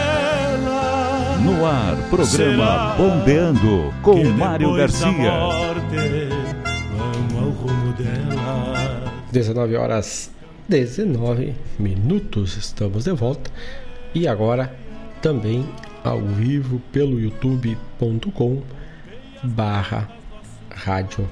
No 1.61 1.67
ar, 1.67 1.95
programa 2.09 2.25
Será 2.25 2.95
Bombeando 2.97 3.93
com 4.01 4.23
Mário 4.23 4.73
Garcia. 4.73 5.11
morte 5.11 5.95
vamos 6.97 7.35
ao 7.35 7.49
rumo 7.51 7.93
dela? 7.93 9.13
19 9.31 9.75
horas 9.75 10.31
19 10.67 11.53
minutos, 11.77 12.57
estamos 12.57 13.03
de 13.03 13.11
volta. 13.11 13.51
E 14.15 14.27
agora 14.27 14.75
também 15.21 15.69
ao 16.03 16.19
vivo 16.19 16.81
pelo 16.91 17.19
youtube.com 17.19 18.63
barra 19.43 20.09
rádio 20.73 21.29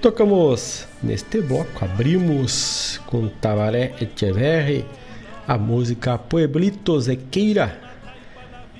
Tocamos 0.00 0.88
neste 1.02 1.42
bloco, 1.42 1.84
abrimos 1.84 2.98
com 3.04 3.28
Tabaré 3.28 3.92
Echeverri 4.00 4.82
a 5.46 5.58
música 5.58 6.16
Pueblitos 6.16 7.04
de 7.04 7.16
Queira. 7.16 7.78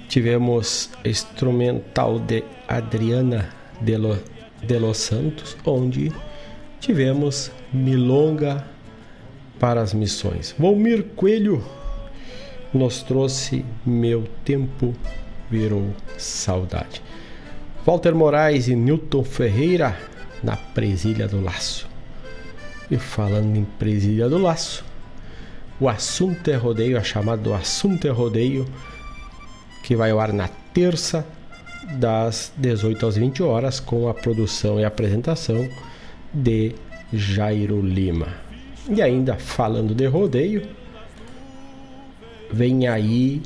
Tivemos 0.08 0.88
instrumental 1.04 2.20
de 2.20 2.42
Adriana 2.66 3.50
de, 3.82 3.98
Lo, 3.98 4.16
de 4.66 4.80
Los 4.80 4.96
Santos, 4.96 5.58
onde 5.66 6.10
tivemos 6.80 7.52
Milonga 7.70 8.66
para 9.58 9.82
as 9.82 9.92
missões. 9.92 10.54
Volmir 10.58 11.04
Coelho 11.16 11.62
nos 12.72 13.02
trouxe 13.02 13.62
Meu 13.84 14.24
Tempo 14.42 14.94
Virou 15.50 15.94
Saudade. 16.16 17.02
Walter 17.84 18.14
Moraes 18.14 18.68
e 18.68 18.74
Newton 18.74 19.22
Ferreira 19.22 20.09
na 20.42 20.56
Presilha 20.56 21.28
do 21.28 21.40
Laço. 21.40 21.88
E 22.90 22.96
falando 22.98 23.56
em 23.56 23.64
Presilha 23.64 24.28
do 24.28 24.38
Laço, 24.38 24.84
o 25.80 25.88
assunto 25.88 26.50
é 26.50 26.56
rodeio, 26.56 26.98
a 26.98 27.02
chamada 27.02 27.40
do 27.40 27.54
assunto 27.54 28.06
é 28.06 28.10
rodeio, 28.10 28.66
que 29.82 29.96
vai 29.96 30.10
ao 30.10 30.20
ar 30.20 30.32
na 30.32 30.48
terça, 30.74 31.26
das 31.98 32.52
18 32.56 33.06
às 33.06 33.16
20 33.16 33.42
horas, 33.42 33.80
com 33.80 34.08
a 34.08 34.14
produção 34.14 34.78
e 34.78 34.84
apresentação 34.84 35.68
de 36.32 36.74
Jairo 37.12 37.80
Lima. 37.80 38.28
E 38.88 39.02
ainda 39.02 39.36
falando 39.36 39.94
de 39.94 40.06
rodeio, 40.06 40.62
vem 42.52 42.86
aí 42.86 43.42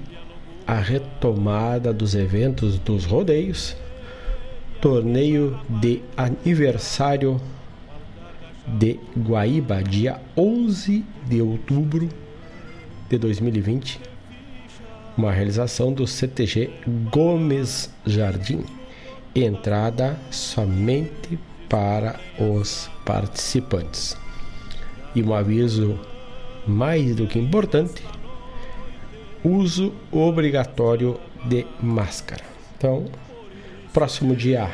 a 0.66 0.78
retomada 0.78 1.92
dos 1.92 2.14
eventos 2.14 2.78
dos 2.78 3.04
rodeios, 3.04 3.76
torneio 4.84 5.58
de 5.66 6.02
aniversário 6.14 7.40
de 8.66 9.00
Guaíba, 9.16 9.82
dia 9.82 10.20
11 10.36 11.02
de 11.26 11.40
outubro, 11.40 12.06
de 13.08 13.16
2020, 13.16 13.98
uma 15.16 15.32
realização 15.32 15.90
do 15.90 16.06
CTG 16.06 16.68
Gomes 17.10 17.90
Jardim. 18.04 18.62
Entrada 19.34 20.18
somente 20.30 21.38
para 21.66 22.20
os 22.38 22.90
participantes. 23.06 24.14
E 25.14 25.22
um 25.22 25.32
aviso 25.32 25.98
mais 26.66 27.16
do 27.16 27.26
que 27.26 27.38
importante: 27.38 28.02
uso 29.42 29.94
obrigatório 30.12 31.18
de 31.46 31.64
máscara. 31.80 32.44
Então, 32.76 33.06
próximo 33.94 34.34
dia 34.34 34.68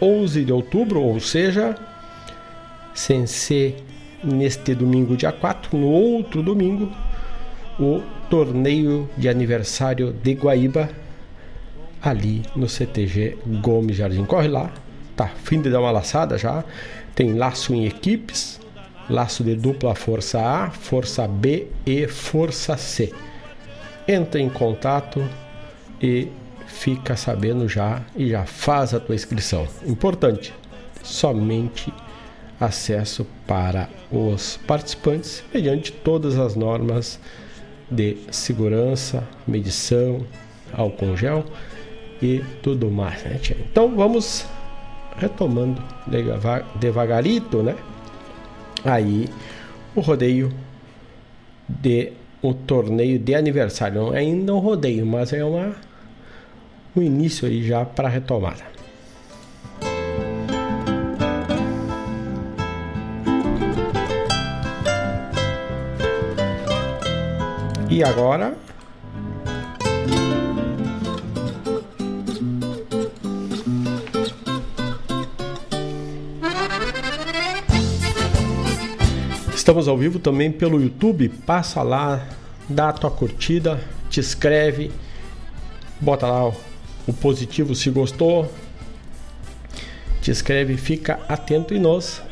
11 0.00 0.44
de 0.44 0.52
outubro, 0.52 1.00
ou 1.00 1.18
seja, 1.18 1.74
sem 2.94 3.26
ser 3.26 3.82
neste 4.22 4.74
domingo, 4.74 5.16
dia 5.16 5.32
4, 5.32 5.76
no 5.76 5.88
outro 5.88 6.42
domingo, 6.42 6.92
o 7.80 8.02
torneio 8.28 9.08
de 9.16 9.28
aniversário 9.28 10.12
de 10.12 10.34
Guaíba, 10.34 10.90
ali 12.02 12.42
no 12.54 12.68
CTG 12.68 13.38
Gomes 13.62 13.96
Jardim. 13.96 14.24
Corre 14.24 14.48
lá, 14.48 14.70
tá 15.16 15.26
fim 15.26 15.60
de 15.60 15.70
dar 15.70 15.80
uma 15.80 15.90
laçada 15.90 16.36
já. 16.36 16.62
Tem 17.14 17.32
laço 17.32 17.74
em 17.74 17.86
equipes, 17.86 18.60
laço 19.08 19.42
de 19.42 19.54
dupla 19.54 19.94
força 19.94 20.40
A, 20.40 20.70
força 20.70 21.26
B 21.26 21.68
e 21.86 22.06
força 22.06 22.76
C. 22.76 23.12
Entra 24.06 24.38
em 24.38 24.50
contato 24.50 25.24
e 26.00 26.28
fica 26.78 27.16
sabendo 27.16 27.68
já 27.68 28.02
e 28.14 28.28
já 28.28 28.44
faz 28.44 28.92
a 28.92 29.00
tua 29.00 29.14
inscrição. 29.14 29.66
Importante, 29.86 30.54
somente 31.02 31.92
acesso 32.60 33.26
para 33.46 33.88
os 34.10 34.58
participantes 34.66 35.42
mediante 35.52 35.90
todas 35.90 36.38
as 36.38 36.54
normas 36.54 37.18
de 37.90 38.16
segurança, 38.30 39.26
medição, 39.46 40.26
álcool 40.72 41.16
gel 41.16 41.44
e 42.20 42.42
tudo 42.62 42.90
mais. 42.90 43.22
Né, 43.24 43.40
então 43.60 43.94
vamos 43.94 44.46
retomando 45.16 45.82
devagarito, 46.78 47.62
né? 47.62 47.74
Aí 48.84 49.28
o 49.94 50.00
rodeio 50.00 50.52
de 51.68 52.12
o 52.42 52.54
torneio 52.54 53.18
de 53.18 53.34
aniversário, 53.34 54.14
é 54.14 54.18
ainda 54.18 54.54
um 54.54 54.58
rodeio, 54.58 55.04
mas 55.04 55.32
é 55.32 55.44
uma 55.44 55.74
um 56.96 57.02
início 57.02 57.46
aí 57.46 57.62
já 57.62 57.84
para 57.84 58.08
retomada. 58.08 58.64
E 67.90 68.02
agora 68.02 68.56
Estamos 79.66 79.88
ao 79.88 79.98
vivo 79.98 80.20
também 80.20 80.52
pelo 80.52 80.80
YouTube. 80.80 81.28
Passa 81.44 81.82
lá, 81.82 82.24
dá 82.68 82.90
a 82.90 82.92
tua 82.92 83.10
curtida, 83.10 83.80
te 84.08 84.20
inscreve, 84.20 84.92
bota 86.00 86.28
lá 86.28 86.52
o, 87.06 87.12
positivo 87.12 87.74
se 87.74 87.90
gostou, 87.90 88.50
te 90.20 90.30
inscreve, 90.30 90.76
fica 90.76 91.20
atento 91.28 91.74
e 91.74 91.78
nos 91.78 92.22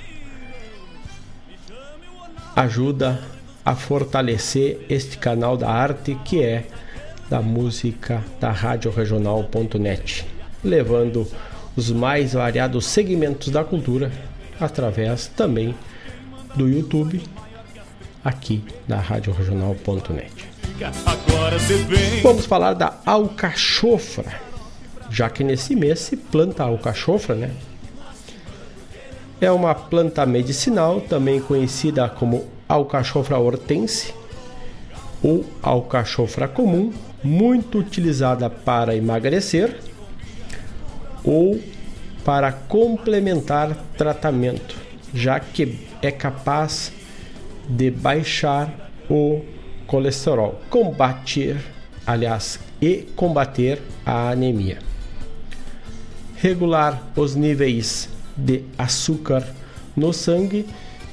ajuda 2.56 3.20
a 3.64 3.74
fortalecer 3.74 4.84
este 4.88 5.18
canal 5.18 5.56
da 5.56 5.70
arte 5.70 6.14
que 6.24 6.42
é 6.42 6.66
da 7.28 7.40
música 7.40 8.22
da 8.38 8.50
Rádio 8.50 8.90
Regional.net, 8.90 10.26
levando 10.62 11.26
os 11.76 11.90
mais 11.90 12.34
variados 12.34 12.86
segmentos 12.86 13.48
da 13.48 13.64
cultura 13.64 14.12
através 14.60 15.26
também 15.26 15.74
do 16.54 16.68
YouTube 16.68 17.22
aqui 18.24 18.62
da 18.86 18.98
Rádio 18.98 19.32
Regional.net. 19.32 20.32
Vamos 22.22 22.46
falar 22.46 22.74
da 22.74 23.00
alcachofra, 23.04 24.40
já 25.10 25.28
que 25.30 25.44
nesse 25.44 25.74
mês 25.74 26.00
se 26.00 26.16
planta 26.16 26.62
alcachofra, 26.62 27.34
né? 27.34 27.50
É 29.40 29.50
uma 29.50 29.74
planta 29.74 30.24
medicinal, 30.24 31.00
também 31.00 31.40
conhecida 31.40 32.08
como 32.08 32.44
alcachofra 32.68 33.38
hortense 33.38 34.14
ou 35.22 35.44
alcachofra 35.62 36.46
comum, 36.48 36.92
muito 37.22 37.78
utilizada 37.78 38.48
para 38.48 38.94
emagrecer 38.94 39.78
ou 41.24 41.60
para 42.24 42.52
complementar 42.52 43.76
tratamento, 43.96 44.76
já 45.12 45.40
que 45.40 45.78
é 46.02 46.10
capaz 46.10 46.92
de 47.68 47.90
baixar 47.90 48.90
o 49.08 49.42
colesterol, 49.86 50.60
combater, 50.70 51.56
aliás, 52.06 52.58
e 52.80 53.06
combater 53.16 53.80
a 54.04 54.30
anemia. 54.30 54.78
Regular 56.44 57.02
os 57.16 57.34
níveis 57.34 58.06
de 58.36 58.64
açúcar 58.76 59.48
no 59.96 60.12
sangue 60.12 60.66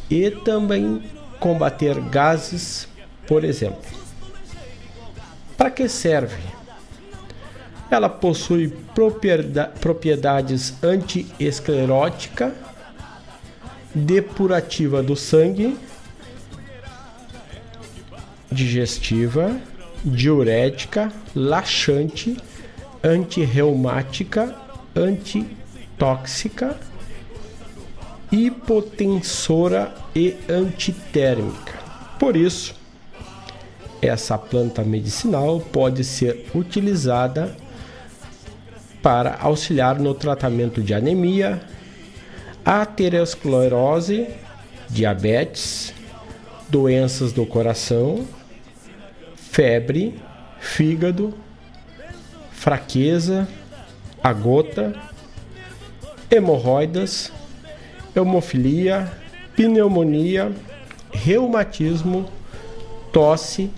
e 0.10 0.30
também 0.30 1.02
combater 1.40 1.98
gases, 2.02 2.86
por 3.26 3.46
exemplo. 3.46 3.80
Para 5.58 5.72
que 5.72 5.88
serve? 5.88 6.44
Ela 7.90 8.10
possui 8.10 8.76
propriedades 9.80 10.74
antiesclerótica, 10.84 12.54
depurativa 13.96 15.02
do 15.02 15.16
sangue, 15.16 15.78
digestiva, 18.52 19.58
diurética, 20.04 21.10
laxante, 21.34 22.36
antirreumática, 23.02 24.60
antitóxica 24.96 26.78
hipotensora 28.32 29.94
e 30.16 30.38
antitérmica. 30.50 31.74
Por 32.18 32.38
isso, 32.38 32.74
essa 34.02 34.38
planta 34.38 34.84
medicinal 34.84 35.60
pode 35.60 36.04
ser 36.04 36.50
utilizada 36.56 37.56
para 39.02 39.38
auxiliar 39.42 40.00
no 40.00 40.14
tratamento 40.14 40.82
de 40.82 40.94
anemia, 40.94 41.62
aterosclerose, 42.64 44.28
diabetes, 44.90 45.94
doenças 46.70 47.34
do 47.34 47.46
coração, 47.46 48.26
febre, 49.36 50.22
fígado, 50.60 51.34
fraqueza, 52.52 53.48
a 54.24 54.34
gota, 54.34 54.94
hemorroidas, 56.30 57.32
hemofilia, 58.16 59.12
pneumonia, 59.56 60.52
reumatismo, 61.12 62.30
tosse, 63.12 63.72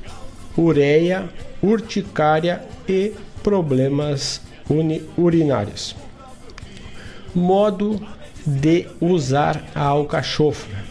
ureia, 0.57 1.29
urticária 1.61 2.63
e 2.87 3.13
problemas 3.41 4.41
urinários. 5.17 5.95
Modo 7.33 7.99
de 8.45 8.87
usar 8.99 9.63
a 9.73 9.83
alcachofra. 9.83 10.83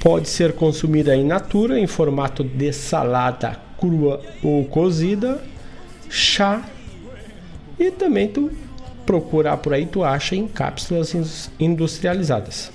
Pode 0.00 0.28
ser 0.28 0.54
consumida 0.54 1.14
in 1.14 1.24
natura 1.24 1.78
em 1.78 1.86
formato 1.86 2.42
de 2.42 2.72
salada 2.72 3.56
crua 3.78 4.20
ou 4.42 4.64
cozida, 4.64 5.40
chá 6.10 6.64
e 7.82 7.90
também 7.90 8.28
tu 8.28 8.50
procurar 9.04 9.56
por 9.56 9.74
aí, 9.74 9.86
tu 9.86 10.04
acha 10.04 10.36
em 10.36 10.46
cápsulas 10.46 11.50
industrializadas. 11.58 12.70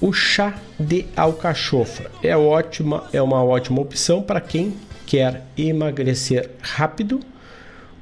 O 0.00 0.12
chá 0.12 0.58
de 0.78 1.06
alcachofra 1.16 2.10
é 2.22 2.36
ótima, 2.36 3.08
é 3.12 3.20
uma 3.20 3.42
ótima 3.42 3.80
opção 3.80 4.22
para 4.22 4.40
quem 4.40 4.74
quer 5.06 5.44
emagrecer 5.56 6.50
rápido, 6.60 7.20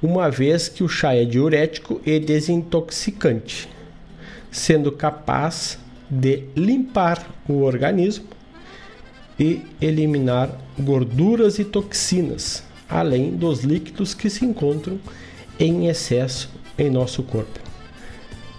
uma 0.03 0.29
vez 0.29 0.69
que 0.69 0.83
o 0.83 0.89
chá 0.89 1.15
é 1.15 1.25
diurético 1.25 2.01
e 2.05 2.19
desintoxicante, 2.19 3.69
sendo 4.51 4.93
capaz 4.93 5.79
de 6.11 6.43
limpar 6.55 7.25
o 7.49 7.63
organismo 7.63 8.27
e 9.39 9.63
eliminar 9.81 10.51
gorduras 10.79 11.59
e 11.59 11.65
toxinas, 11.65 12.63
além 12.89 13.37
dos 13.37 13.63
líquidos 13.63 14.15
que 14.15 14.31
se 14.31 14.45
encontram 14.45 14.99
em 15.59 15.89
excesso 15.89 16.51
em 16.79 16.91
nosso 16.91 17.23
corpo. 17.23 17.59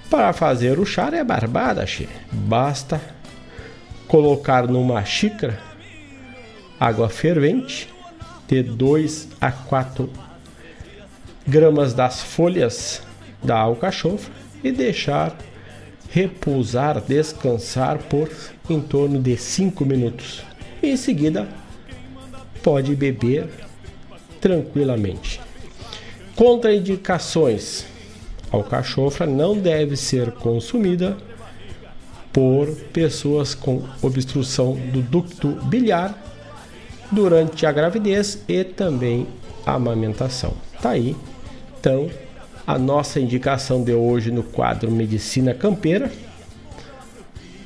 Para 0.10 0.32
fazer 0.34 0.80
o 0.80 0.86
chá 0.86 1.10
é 1.14 1.24
barbada, 1.24 1.86
che. 1.86 2.08
Basta 2.32 3.02
colocar 4.08 4.68
numa 4.68 5.04
xícara 5.04 5.60
água 6.80 7.10
fervente 7.10 7.90
de 8.48 8.64
2 8.64 9.30
a 9.42 9.52
4 9.52 10.10
gramas 11.46 11.94
das 11.94 12.22
folhas 12.22 13.02
da 13.44 13.58
alcachofra 13.58 14.32
e 14.64 14.72
deixar 14.72 15.36
repousar, 16.10 17.02
descansar 17.02 17.98
por 17.98 18.30
em 18.70 18.80
torno 18.80 19.20
de 19.20 19.36
5 19.36 19.86
minutos. 19.86 20.42
Em 20.82 20.96
seguida, 20.96 21.48
pode 22.64 22.96
beber 22.96 23.50
tranquilamente. 24.48 25.42
Contraindicações: 26.36 27.86
alcachofra 28.50 29.28
não 29.28 29.58
deve 29.58 29.98
ser 29.98 30.32
consumida 30.32 31.18
por 32.32 32.68
pessoas 32.94 33.54
com 33.54 33.84
obstrução 34.02 34.76
do 34.94 35.02
ducto 35.02 35.50
biliar 35.66 36.18
durante 37.12 37.66
a 37.66 37.72
gravidez 37.72 38.44
e 38.48 38.64
também 38.64 39.28
a 39.66 39.74
amamentação. 39.74 40.54
Tá 40.82 40.92
aí, 40.92 41.16
então, 41.80 42.10
a 42.66 42.78
nossa 42.78 43.20
indicação 43.20 43.84
de 43.84 43.94
hoje 43.94 44.32
no 44.32 44.44
quadro 44.44 44.92
Medicina 44.92 45.54
Campeira, 45.54 46.12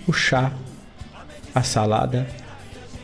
o 0.07 0.13
chá, 0.13 0.53
a 1.53 1.61
salada 1.61 2.27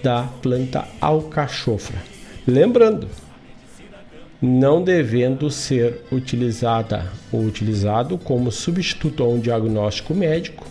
da 0.01 0.23
planta 0.41 0.87
alcachofra. 1.01 2.01
Lembrando, 2.47 3.09
não 4.41 4.83
devendo 4.83 5.49
ser 5.49 6.01
utilizada 6.11 7.11
ou 7.31 7.43
utilizado 7.43 8.17
como 8.17 8.51
substituto 8.51 9.23
a 9.23 9.27
um 9.27 9.39
diagnóstico 9.39 10.13
médico 10.13 10.65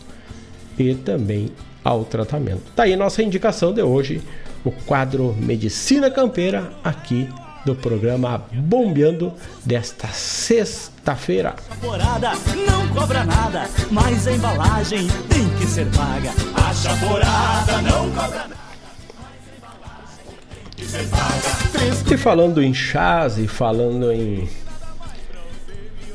e 0.79 0.95
também 0.95 1.51
ao 1.83 2.05
tratamento. 2.05 2.63
Tá 2.75 2.85
aí 2.85 2.97
nossa 2.97 3.23
indicação 3.23 3.73
de 3.73 3.83
hoje, 3.83 4.23
o 4.65 4.71
quadro 4.71 5.35
Medicina 5.39 6.11
Campeira 6.11 6.73
aqui 6.83 7.29
do 7.65 7.75
programa 7.75 8.47
Bombeando 8.53 9.33
desta 9.65 10.09
sexta-feira. 10.09 11.57
Não 12.67 12.89
cobra 12.89 13.25
nada, 13.25 13.69
mas 13.91 14.27
a 14.27 14.33
embalagem 14.33 15.09
tem 15.29 15.49
que 15.59 15.67
ser 15.67 15.87
paga. 15.87 16.31
A 16.55 16.73
não 17.83 18.11
cobra 18.11 18.47
nada. 18.49 18.66
E 22.11 22.17
falando 22.17 22.63
em 22.63 22.73
chás 22.73 23.39
e 23.39 23.47
falando 23.47 24.11
em 24.13 24.49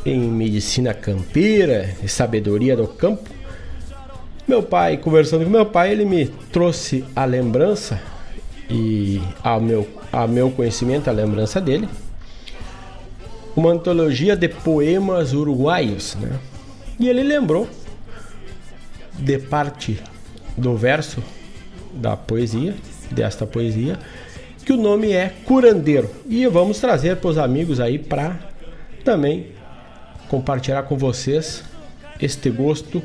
em 0.05 0.19
medicina 0.19 0.93
campeira 0.93 1.95
e 2.03 2.07
sabedoria 2.07 2.75
do 2.75 2.87
campo, 2.87 3.29
meu 4.47 4.63
pai, 4.63 4.97
conversando 4.97 5.43
com 5.43 5.49
meu 5.49 5.65
pai, 5.65 5.91
ele 5.91 6.05
me 6.05 6.27
trouxe 6.51 7.05
a 7.15 7.23
lembrança 7.23 8.01
e 8.69 9.21
ao 9.43 9.61
meu, 9.61 9.87
ao 10.11 10.27
meu 10.27 10.49
conhecimento, 10.49 11.09
a 11.09 11.13
lembrança 11.13 11.61
dele, 11.61 11.87
uma 13.55 13.71
antologia 13.71 14.35
de 14.35 14.47
poemas 14.47 15.33
uruguaios, 15.33 16.15
né? 16.15 16.39
E 16.99 17.07
ele 17.07 17.23
lembrou 17.23 17.67
de 19.13 19.37
parte 19.37 20.01
do 20.57 20.75
verso 20.75 21.21
da 21.93 22.15
poesia, 22.15 22.75
desta 23.11 23.45
poesia, 23.45 23.99
que 24.61 24.73
o 24.73 24.77
nome 24.77 25.11
é 25.11 25.33
Curandeiro. 25.45 26.09
E 26.27 26.45
vamos 26.47 26.79
trazer 26.79 27.17
para 27.17 27.29
os 27.29 27.37
amigos 27.37 27.79
aí 27.79 27.97
para 27.97 28.39
também 29.03 29.47
compartilhar 30.29 30.83
com 30.83 30.97
vocês 30.97 31.63
este 32.19 32.49
gosto 32.49 33.01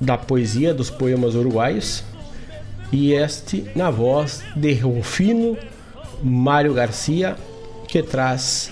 da 0.00 0.16
poesia 0.16 0.72
dos 0.72 0.90
poemas 0.90 1.34
uruguaios 1.34 2.04
e 2.92 3.12
este 3.12 3.64
na 3.74 3.90
voz 3.90 4.42
de 4.54 4.74
Rufino 4.74 5.56
Mário 6.22 6.72
Garcia 6.72 7.36
que 7.88 8.02
traz 8.02 8.70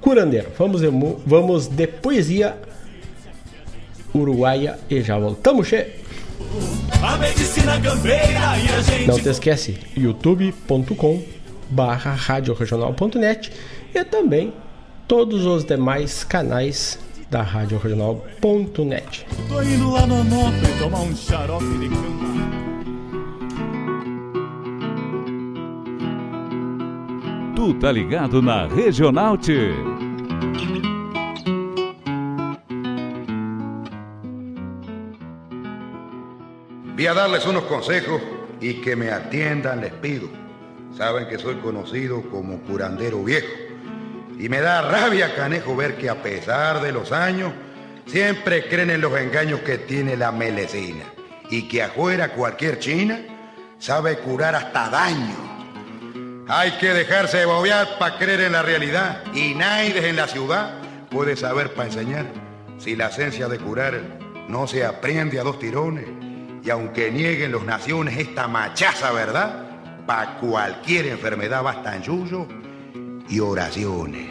Curandeiro. 0.00 0.48
Vamos 0.58 0.80
de, 0.80 0.88
vamos 1.26 1.66
de 1.66 1.86
poesia 1.86 2.56
uruguaia 4.14 4.78
e 4.88 5.02
já 5.02 5.18
voltamos, 5.18 5.66
che. 5.66 6.03
A 7.02 7.16
medicina 7.18 7.80
campeira 7.80 8.58
e 8.58 8.68
a 8.68 8.82
gente. 8.82 9.06
Não 9.06 9.18
te 9.18 9.28
esquece, 9.28 9.78
youtube.com 9.96 11.22
barra 11.70 12.12
radioregional.net 12.12 13.52
e 13.94 14.04
também 14.04 14.52
todos 15.06 15.44
os 15.44 15.64
demais 15.64 16.24
canais 16.24 16.98
da 17.30 17.42
radioregional.net. 17.42 19.26
Tô 19.48 19.62
indo 19.62 19.90
lá 19.90 20.06
no 20.06 20.20
Onofre 20.20 20.78
tomar 20.78 21.00
um 21.00 21.16
xarope 21.16 21.78
de 21.78 21.88
cama. 21.88 22.34
Tu 27.56 27.74
tá 27.74 27.90
ligado 27.90 28.42
na 28.42 28.66
Regional 28.66 29.38
T. 29.38 29.72
Voy 36.94 37.08
a 37.08 37.14
darles 37.14 37.44
unos 37.44 37.64
consejos 37.64 38.22
y 38.60 38.74
que 38.74 38.94
me 38.94 39.10
atiendan 39.10 39.80
les 39.80 39.92
pido. 39.94 40.28
Saben 40.96 41.26
que 41.26 41.38
soy 41.38 41.56
conocido 41.56 42.22
como 42.30 42.60
curandero 42.60 43.24
viejo. 43.24 43.52
Y 44.38 44.48
me 44.48 44.60
da 44.60 44.80
rabia, 44.82 45.34
canejo, 45.34 45.74
ver 45.74 45.96
que 45.96 46.08
a 46.08 46.22
pesar 46.22 46.80
de 46.80 46.92
los 46.92 47.10
años, 47.10 47.52
siempre 48.06 48.68
creen 48.68 48.90
en 48.90 49.00
los 49.00 49.18
engaños 49.18 49.60
que 49.60 49.78
tiene 49.78 50.16
la 50.16 50.30
melecina. 50.30 51.04
Y 51.50 51.66
que 51.66 51.82
afuera 51.82 52.32
cualquier 52.32 52.78
china 52.78 53.20
sabe 53.80 54.18
curar 54.18 54.54
hasta 54.54 54.88
daño. 54.88 56.44
Hay 56.46 56.78
que 56.78 56.90
dejarse 56.90 57.38
de 57.38 57.46
bobear 57.46 57.98
para 57.98 58.18
creer 58.18 58.42
en 58.42 58.52
la 58.52 58.62
realidad. 58.62 59.24
Y 59.34 59.54
nadie 59.56 60.08
en 60.08 60.14
la 60.14 60.28
ciudad 60.28 60.78
puede 61.10 61.34
saber 61.36 61.74
para 61.74 61.88
enseñar. 61.88 62.26
Si 62.78 62.94
la 62.94 63.08
esencia 63.08 63.48
de 63.48 63.58
curar 63.58 64.00
no 64.48 64.68
se 64.68 64.84
aprende 64.84 65.40
a 65.40 65.42
dos 65.42 65.58
tirones. 65.58 66.23
Y 66.64 66.70
aunque 66.70 67.10
nieguen 67.10 67.52
los 67.52 67.64
naciones 67.64 68.16
esta 68.16 68.48
machaza 68.48 69.12
verdad, 69.12 69.66
para 70.06 70.38
cualquier 70.38 71.06
enfermedad 71.06 71.62
bastan 71.62 72.02
yuyo 72.02 72.46
y 73.28 73.38
oraciones. 73.40 74.30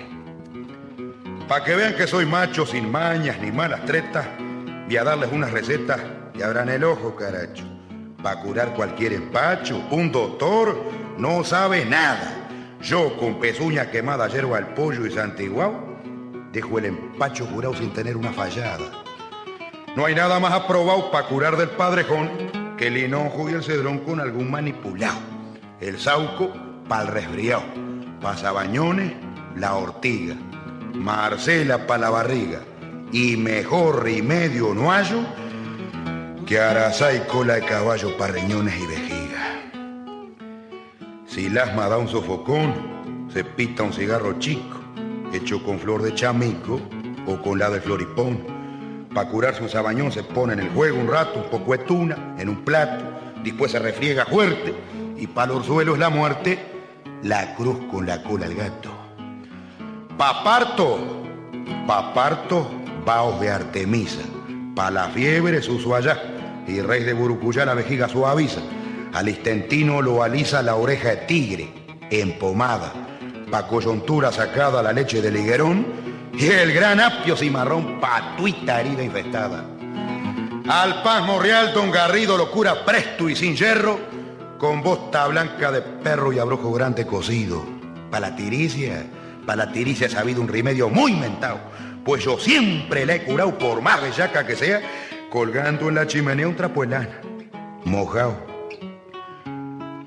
Para 1.48 1.64
que 1.64 1.76
vean 1.76 1.96
que 1.96 2.08
soy 2.08 2.26
macho 2.26 2.66
sin 2.66 2.92
mañas 2.92 3.38
ni 3.40 3.52
malas 3.52 3.86
tretas, 3.86 4.26
voy 4.88 4.98
a 4.98 5.04
darles 5.04 5.32
unas 5.32 5.52
recetas 5.52 6.00
y 6.34 6.42
abran 6.42 6.70
el 6.70 6.84
ojo, 6.84 7.16
caracho. 7.16 7.66
Para 8.24 8.42
curar 8.42 8.74
cualquier 8.74 9.14
empacho, 9.14 9.86
un 9.92 10.12
doctor 10.12 10.82
no 11.20 11.44
sabe 11.44 11.86
nada. 11.86 12.48
Yo 12.82 13.16
con 13.18 13.40
pezuña 13.40 13.92
quemada, 13.92 14.28
yerba 14.28 14.58
al 14.58 14.74
pollo 14.74 15.06
y 15.06 15.12
santiguao, 15.12 16.00
dejo 16.52 16.80
el 16.80 16.86
empacho 16.86 17.46
curado 17.46 17.76
sin 17.76 17.94
tener 17.94 18.18
una 18.18 18.34
fallada. 18.34 19.03
No 19.96 20.06
hay 20.06 20.16
nada 20.16 20.40
más 20.40 20.54
aprobado 20.54 21.12
para 21.12 21.28
curar 21.28 21.56
del 21.56 21.70
padrejón 21.70 22.32
que 22.78 22.88
el 22.88 22.98
hinojo 22.98 23.48
y 23.48 23.54
el 23.54 23.64
cedrón 23.64 24.00
con 24.00 24.20
algún 24.20 24.50
manipulado. 24.50 25.20
El 25.80 26.00
sauco 26.00 26.52
para 26.90 27.04
el 27.04 27.08
resfriado. 27.10 27.64
Pa' 28.20 28.36
sabañones, 28.36 29.14
la 29.56 29.76
ortiga. 29.76 30.36
Marcela 30.96 31.86
para 31.86 32.02
la 32.02 32.10
barriga. 32.10 32.62
Y 33.12 33.38
mejor 33.38 34.04
remedio 34.04 34.74
no 34.74 34.90
hallo 34.92 35.20
que 36.48 36.60
arazá 36.60 37.14
y 37.14 37.20
cola 37.22 37.56
de 37.56 37.62
caballo 37.62 38.18
para 38.18 38.34
riñones 38.34 38.76
y 38.76 38.88
vejiga. 38.88 39.62
Si 41.28 41.46
el 41.46 41.58
asma 41.58 41.88
da 41.88 42.00
un 42.00 42.08
sofocón, 42.08 43.30
se 43.32 43.44
pita 43.44 43.84
un 43.84 43.94
cigarro 43.94 44.40
chico, 44.40 44.80
hecho 45.32 45.64
con 45.64 45.80
flor 45.80 46.02
de 46.02 46.16
chamico 46.16 46.82
o 47.28 47.40
con 47.42 47.60
la 47.60 47.70
de 47.70 47.80
floripón. 47.80 48.63
Para 49.14 49.30
curarse 49.30 49.62
un 49.62 49.70
sabañón 49.70 50.12
se 50.12 50.24
pone 50.24 50.54
en 50.54 50.60
el 50.60 50.70
juego 50.70 51.00
un 51.00 51.08
rato, 51.08 51.40
un 51.40 51.50
poco 51.50 51.74
de 51.74 51.84
tuna, 51.86 52.36
en 52.40 52.50
un 52.50 52.66
plato, 52.66 53.06
después 53.44 53.72
se 53.72 53.80
refriega 53.80 54.26
fuerte 54.26 54.74
y 55.18 55.28
para 55.28 55.54
los 55.54 55.68
suelos 55.68 56.00
la 56.00 56.10
muerte, 56.10 56.58
la 57.22 57.54
cruz 57.54 57.78
con 57.92 58.08
la 58.08 58.24
cola 58.24 58.48
al 58.48 58.56
gato. 58.56 58.90
Paparto, 60.18 61.24
paparto, 61.86 62.68
vaos 63.06 63.40
de 63.40 63.52
Artemisa, 63.52 64.22
pa' 64.76 64.90
la 64.90 65.10
fiebre 65.10 65.62
su 65.62 65.94
allá 65.94 66.20
y 66.68 66.82
rey 66.82 67.04
de 67.04 67.14
Burucuyá 67.14 67.66
la 67.66 67.76
vejiga 67.76 68.10
suaviza, 68.10 68.62
al 69.14 69.30
istentino 69.30 70.02
lo 70.02 70.24
alisa 70.24 70.64
la 70.64 70.76
oreja 70.76 71.10
de 71.10 71.18
tigre, 71.18 71.74
empomada, 72.10 72.92
pa' 73.52 73.68
coyuntura 73.68 74.32
sacada 74.32 74.82
la 74.82 74.92
leche 74.92 75.22
del 75.22 75.38
higuerón 75.38 76.03
y 76.34 76.48
el 76.48 76.74
gran 76.74 77.00
apio 77.00 77.36
cimarrón 77.36 78.00
patuita 78.00 78.82
herida 78.82 79.04
infestada. 79.04 79.66
Al 80.68 81.04
pasmo 81.04 81.40
real 81.40 81.74
don 81.74 81.92
Garrido 81.92 82.38
lo 82.38 82.50
cura 82.50 82.86
presto 82.86 83.30
y 83.30 83.36
sin 83.36 83.56
hierro, 83.56 84.00
con 84.58 84.82
bosta 84.82 85.28
blanca 85.28 85.72
de 85.72 85.82
perro 85.82 86.32
y 86.32 86.40
abrojo 86.40 86.72
grande 86.72 87.06
cocido. 87.06 87.64
Pa' 88.10 88.20
la 88.20 88.36
tiricia, 88.36 89.06
pa' 89.46 89.56
la 89.56 89.72
tiricia 89.72 90.08
ha 90.08 90.10
sabido 90.10 90.42
un 90.42 90.48
remedio 90.48 90.90
muy 90.90 91.14
mentado, 91.14 91.60
pues 92.06 92.24
yo 92.24 92.40
siempre 92.40 93.06
le 93.06 93.16
he 93.16 93.24
curado 93.24 93.58
por 93.58 93.82
más 93.82 94.02
bellaca 94.02 94.48
que 94.48 94.56
sea, 94.56 94.82
colgando 95.30 95.90
en 95.90 95.96
la 95.96 96.08
chimenea 96.08 96.48
un 96.48 96.56
trapo 96.56 96.82
de 96.82 96.88
lana. 96.88 97.22
mojado. 97.84 98.38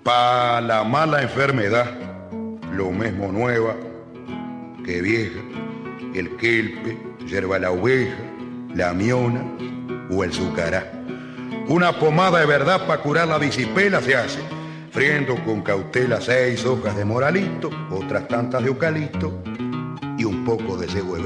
Pa' 0.02 0.60
la 0.60 0.84
mala 0.84 1.20
enfermedad, 1.20 1.90
lo 2.72 2.90
mismo 2.90 3.30
nueva 3.30 3.74
que 4.84 5.02
vieja, 5.02 5.40
el 6.18 6.36
kelpe, 6.36 6.98
yerba 7.26 7.58
la 7.58 7.70
oveja, 7.70 8.16
la 8.74 8.92
miona 8.94 9.44
o 10.10 10.24
el 10.24 10.32
sucará. 10.32 10.92
Una 11.68 11.98
pomada 11.98 12.40
de 12.40 12.46
verdad 12.46 12.86
para 12.86 13.02
curar 13.02 13.28
la 13.28 13.38
disipela 13.38 14.00
se 14.00 14.16
hace, 14.16 14.40
friendo 14.92 15.34
con 15.44 15.62
cautela 15.62 16.20
seis 16.20 16.64
hojas 16.64 16.96
de 16.96 17.04
moralito, 17.04 17.70
otras 17.90 18.28
tantas 18.28 18.62
de 18.62 18.68
eucalipto 18.68 19.42
y 20.16 20.24
un 20.24 20.44
poco 20.44 20.76
de 20.76 20.88
cebo. 20.88 21.16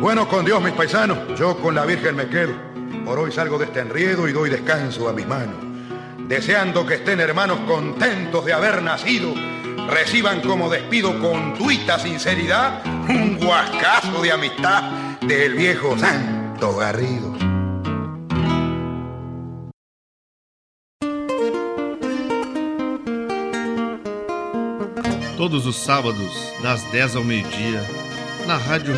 Bueno, 0.00 0.28
con 0.28 0.44
Dios, 0.44 0.62
mis 0.62 0.72
paisanos, 0.74 1.18
yo 1.38 1.56
con 1.58 1.74
la 1.74 1.84
Virgen 1.84 2.14
me 2.14 2.28
quedo. 2.28 2.54
Por 3.04 3.18
hoy 3.18 3.32
salgo 3.32 3.58
de 3.58 3.64
este 3.64 3.80
enriedo 3.80 4.28
y 4.28 4.32
doy 4.32 4.48
descanso 4.48 5.08
a 5.08 5.12
mis 5.12 5.26
manos. 5.26 5.56
Deseando 6.28 6.86
que 6.86 6.94
estén 6.94 7.20
hermanos 7.20 7.58
contentos 7.66 8.44
de 8.44 8.52
haber 8.52 8.82
nacido, 8.82 9.34
reciban 9.88 10.40
como 10.42 10.68
despido 10.68 11.18
con 11.18 11.54
tuita 11.54 11.98
sinceridad 11.98 12.82
un 13.08 13.38
guascazo 13.38 14.20
de 14.20 14.32
amistad 14.32 14.82
del 15.22 15.54
viejo 15.54 15.98
Santo 15.98 16.76
Garrido. 16.76 17.36
Todos 25.36 25.66
os 25.66 25.76
sábados, 25.76 26.52
das 26.62 26.82
10 26.90 27.16
ao 27.16 27.24
meio-dia, 27.24 27.80
na 28.46 28.56
Rádio 28.56 28.92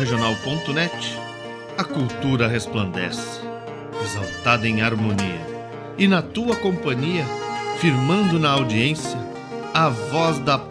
a 1.77 1.83
cultura 1.83 2.47
resplandece, 2.47 3.41
exaltada 4.03 4.67
em 4.67 4.81
harmonia. 4.81 5.45
E 5.97 6.07
na 6.07 6.21
tua 6.21 6.55
companhia, 6.55 7.25
firmando 7.79 8.39
na 8.39 8.49
audiência, 8.49 9.19
a 9.73 9.89
voz 9.89 10.39
da 10.39 10.70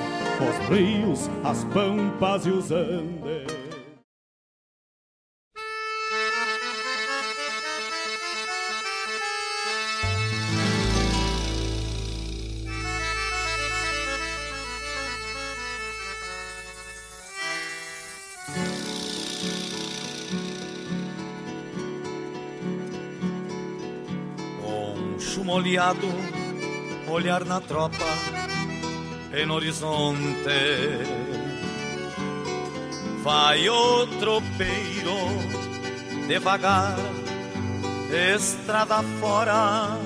os 0.41 0.69
rios, 0.69 1.29
as 1.43 1.63
pampas 1.65 2.45
e 2.45 2.49
os 2.49 2.71
andes. 2.71 3.61
Um 24.63 25.19
chumo 25.19 25.53
oleado, 25.53 26.07
olhar 27.07 27.45
na 27.45 27.61
tropa, 27.61 27.97
em 29.33 29.49
horizonte. 29.49 30.49
Vai 33.23 33.69
o 33.69 34.07
tropeiro, 34.19 35.15
devagar, 36.27 36.97
estrada 38.35 39.03
fora. 39.19 39.97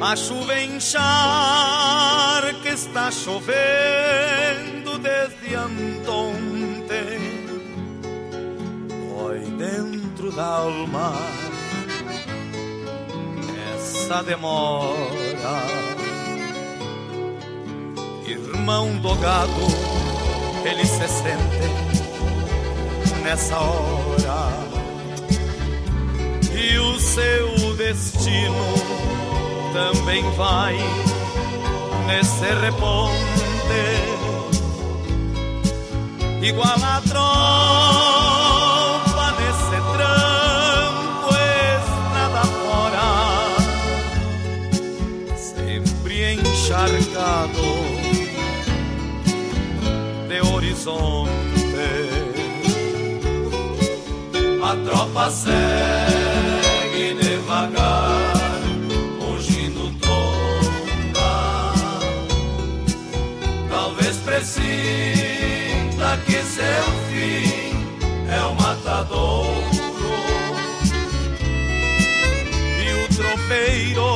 A 0.00 0.14
chuva 0.14 0.54
que 2.62 2.68
está 2.68 3.10
chovendo 3.10 4.98
desde 4.98 5.54
anteontem. 5.54 7.18
Dói 8.88 9.40
dentro 9.56 10.30
da 10.32 10.44
alma 10.44 11.12
essa 13.74 14.22
demora. 14.22 15.97
Irmão 18.30 18.94
do 18.98 19.14
gado, 19.14 19.50
ele 20.62 20.84
se 20.84 21.08
sente 21.08 21.68
nessa 23.22 23.56
hora. 23.58 24.50
E 26.52 26.78
o 26.78 27.00
seu 27.00 27.74
destino 27.76 28.74
também 29.72 30.22
vai 30.32 30.76
nesse 32.06 32.44
reponte. 32.60 33.38
Igual 36.42 36.76
a 36.82 37.00
tromba 37.08 38.27
horizonte. 50.88 51.28
A 54.62 54.76
tropa 54.84 55.30
segue 55.30 57.14
devagar, 57.14 58.60
ungindo 59.20 59.90
tonga. 60.00 61.72
Talvez 63.70 64.16
presinta 64.18 66.18
que 66.26 66.42
seu 66.42 66.84
fim 67.10 67.86
é 68.30 68.40
o 68.44 68.54
matadouro. 68.54 69.48
E 72.80 72.82
o 73.04 73.08
tropeiro 73.16 74.07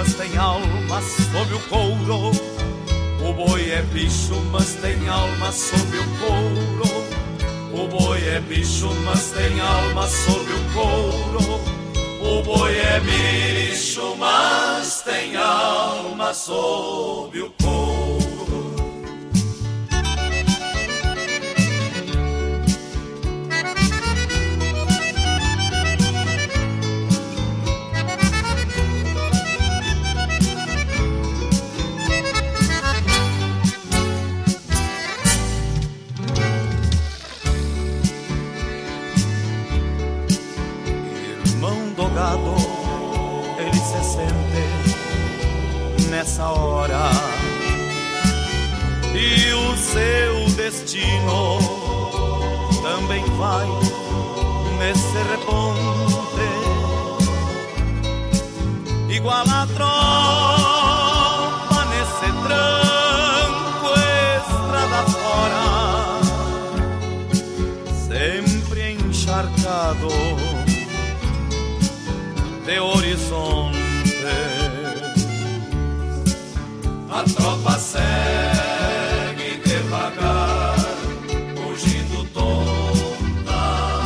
mas 0.00 0.14
tem 0.14 0.34
alma 0.38 1.02
sob 1.02 1.54
o 1.54 1.60
couro. 1.68 2.30
O 3.22 3.32
boi 3.34 3.70
é 3.70 3.82
bicho, 3.82 4.34
mas 4.50 4.74
tem 4.76 5.06
alma 5.06 5.52
sob 5.52 5.98
o 5.98 6.04
couro. 6.18 7.04
O 7.70 7.86
boi 7.86 8.18
é 8.26 8.40
bicho, 8.40 8.88
mas 9.04 9.30
tem 9.30 9.60
alma 9.60 10.08
sob 10.08 10.50
o 10.54 10.72
couro. 10.72 11.60
O 12.18 12.42
boi 12.42 12.78
é 12.78 13.00
bicho, 13.00 14.16
mas 14.16 15.02
tem 15.02 15.36
alma 15.36 16.32
sob 16.32 17.38
o 17.38 17.50
couro. 17.62 18.09
Irmão 42.10 42.14
do 42.14 42.14
gado, 42.14 42.54
ele 43.58 43.78
se 43.78 44.02
sente 44.04 44.64
nessa 46.08 46.48
hora. 46.48 47.10
E 49.14 49.52
o 49.52 49.76
seu 49.76 50.46
destino 50.56 51.58
também 52.82 53.24
vai 53.36 53.68
nesse 54.78 55.18
reponte. 55.30 56.50
Igual 59.08 59.44
a 59.48 59.66
tromba 59.76 60.80
nesse 61.90 62.32
tranco, 62.46 63.90
estrada 64.38 65.02
fora. 65.10 65.64
Sempre 68.08 68.80
encharcado 68.92 70.08
de 72.70 72.78
horizonte, 72.78 73.76
A 77.10 77.24
tropa 77.24 77.76
segue 77.76 79.60
devagar, 79.64 80.76
fugindo 81.56 82.24
tonta. 82.32 84.04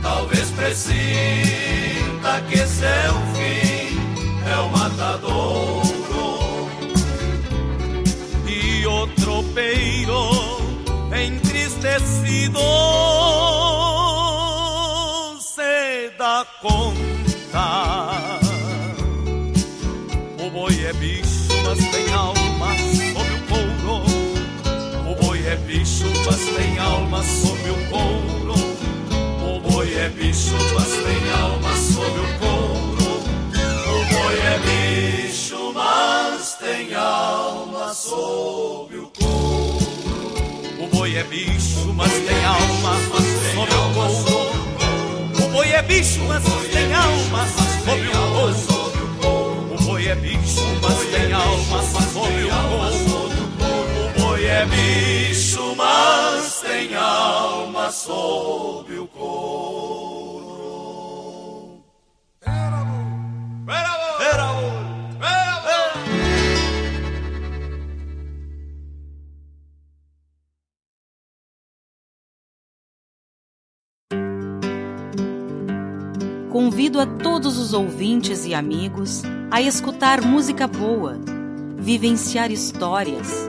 Talvez 0.00 0.50
presinta 0.52 2.40
que 2.48 2.56
seu 2.56 2.88
é 2.88 3.12
fim 3.34 4.00
é 4.50 4.56
o 4.56 4.70
matador 4.70 5.82
e 8.48 8.86
o 8.86 9.06
tropeiro 9.22 10.30
entristecido. 11.14 13.19
É 30.00 30.08
bicho, 30.08 30.54
mas 30.74 30.88
tem 30.88 31.30
alma 31.42 31.76
sob 31.76 32.20
o 32.20 32.38
couro. 32.38 33.20
O 33.86 33.98
boi 34.14 34.38
é 34.40 34.58
bicho, 34.64 35.72
mas 35.74 36.54
tem 36.54 36.94
alma 36.94 37.92
sob 37.92 38.96
o 38.96 39.10
couro. 39.18 39.84
O 40.78 40.86
boi 40.96 41.16
é 41.16 41.24
bicho, 41.24 41.92
mas 41.94 42.12
tem 42.12 42.44
alma 42.44 42.96
sob 43.08 43.74
o 43.74 43.86
couro. 43.94 45.44
O 45.44 45.48
boi 45.52 45.68
é 45.70 45.82
bicho, 45.82 46.20
mas 46.26 46.42
tem 46.44 46.94
alma 46.94 47.46
sob 47.46 48.98
o 48.98 49.08
couro. 49.20 49.74
O 49.74 49.82
boi 49.84 50.06
é 50.06 50.14
bicho, 50.14 50.62
mas 50.80 50.98
tem 51.10 51.32
alma 51.32 51.82
sob 51.82 52.44
o 52.44 53.10
couro. 53.10 53.39
É 54.60 54.66
bicho, 54.66 55.74
mas 55.74 56.60
tem 56.60 56.94
alma 56.94 57.90
sob 57.90 58.92
o 58.98 59.08
Convido 76.50 77.00
a 77.00 77.06
todos 77.06 77.56
os 77.56 77.72
ouvintes 77.72 78.44
e 78.44 78.52
amigos 78.52 79.22
a 79.50 79.62
escutar 79.62 80.20
música 80.20 80.66
boa, 80.66 81.18
vivenciar 81.78 82.52
histórias 82.52 83.48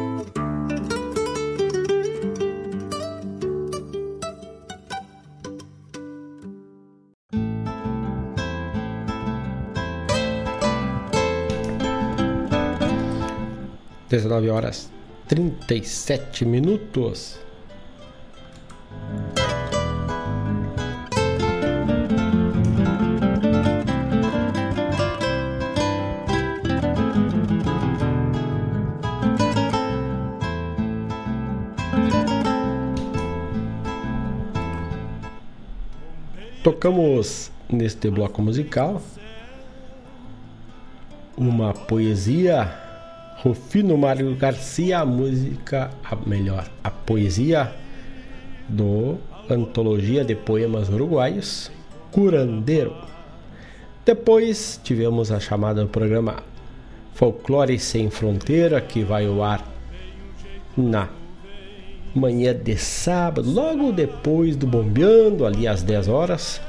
Dezenove 14.11 14.49
horas 14.49 14.91
trinta 15.25 15.73
e 15.73 15.85
sete 15.85 16.43
minutos. 16.43 17.39
Tocamos 36.61 37.49
neste 37.69 38.09
bloco 38.09 38.41
musical 38.41 39.01
uma 41.37 41.73
poesia 41.73 42.90
Rufino 43.43 43.97
Mário 43.97 44.35
Garcia, 44.35 44.99
a 44.99 45.05
música, 45.05 45.89
a 46.03 46.15
melhor, 46.15 46.69
a 46.83 46.91
poesia 46.91 47.73
do 48.69 49.17
Antologia 49.49 50.23
de 50.23 50.35
Poemas 50.35 50.89
Uruguaios, 50.89 51.71
Curandeiro. 52.11 52.93
Depois 54.05 54.79
tivemos 54.83 55.31
a 55.31 55.39
chamada 55.39 55.81
do 55.81 55.89
programa 55.89 56.43
Folclore 57.15 57.79
Sem 57.79 58.11
Fronteira, 58.11 58.79
que 58.79 59.03
vai 59.03 59.25
ao 59.25 59.43
ar 59.43 59.67
na 60.77 61.09
manhã 62.13 62.53
de 62.53 62.77
sábado, 62.77 63.49
logo 63.49 63.91
depois 63.91 64.55
do 64.55 64.67
Bombeando, 64.67 65.47
ali 65.47 65.67
às 65.67 65.81
10 65.81 66.07
horas. 66.07 66.61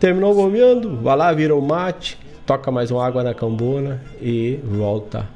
Terminou 0.00 0.34
Bombeando, 0.34 0.96
vai 0.96 1.16
lá, 1.16 1.30
vira 1.30 1.54
o 1.54 1.60
mate, 1.60 2.21
toca 2.46 2.70
mais 2.70 2.90
uma 2.90 3.04
água 3.04 3.22
na 3.22 3.34
cambona 3.34 4.00
e 4.20 4.58
volta 4.64 5.28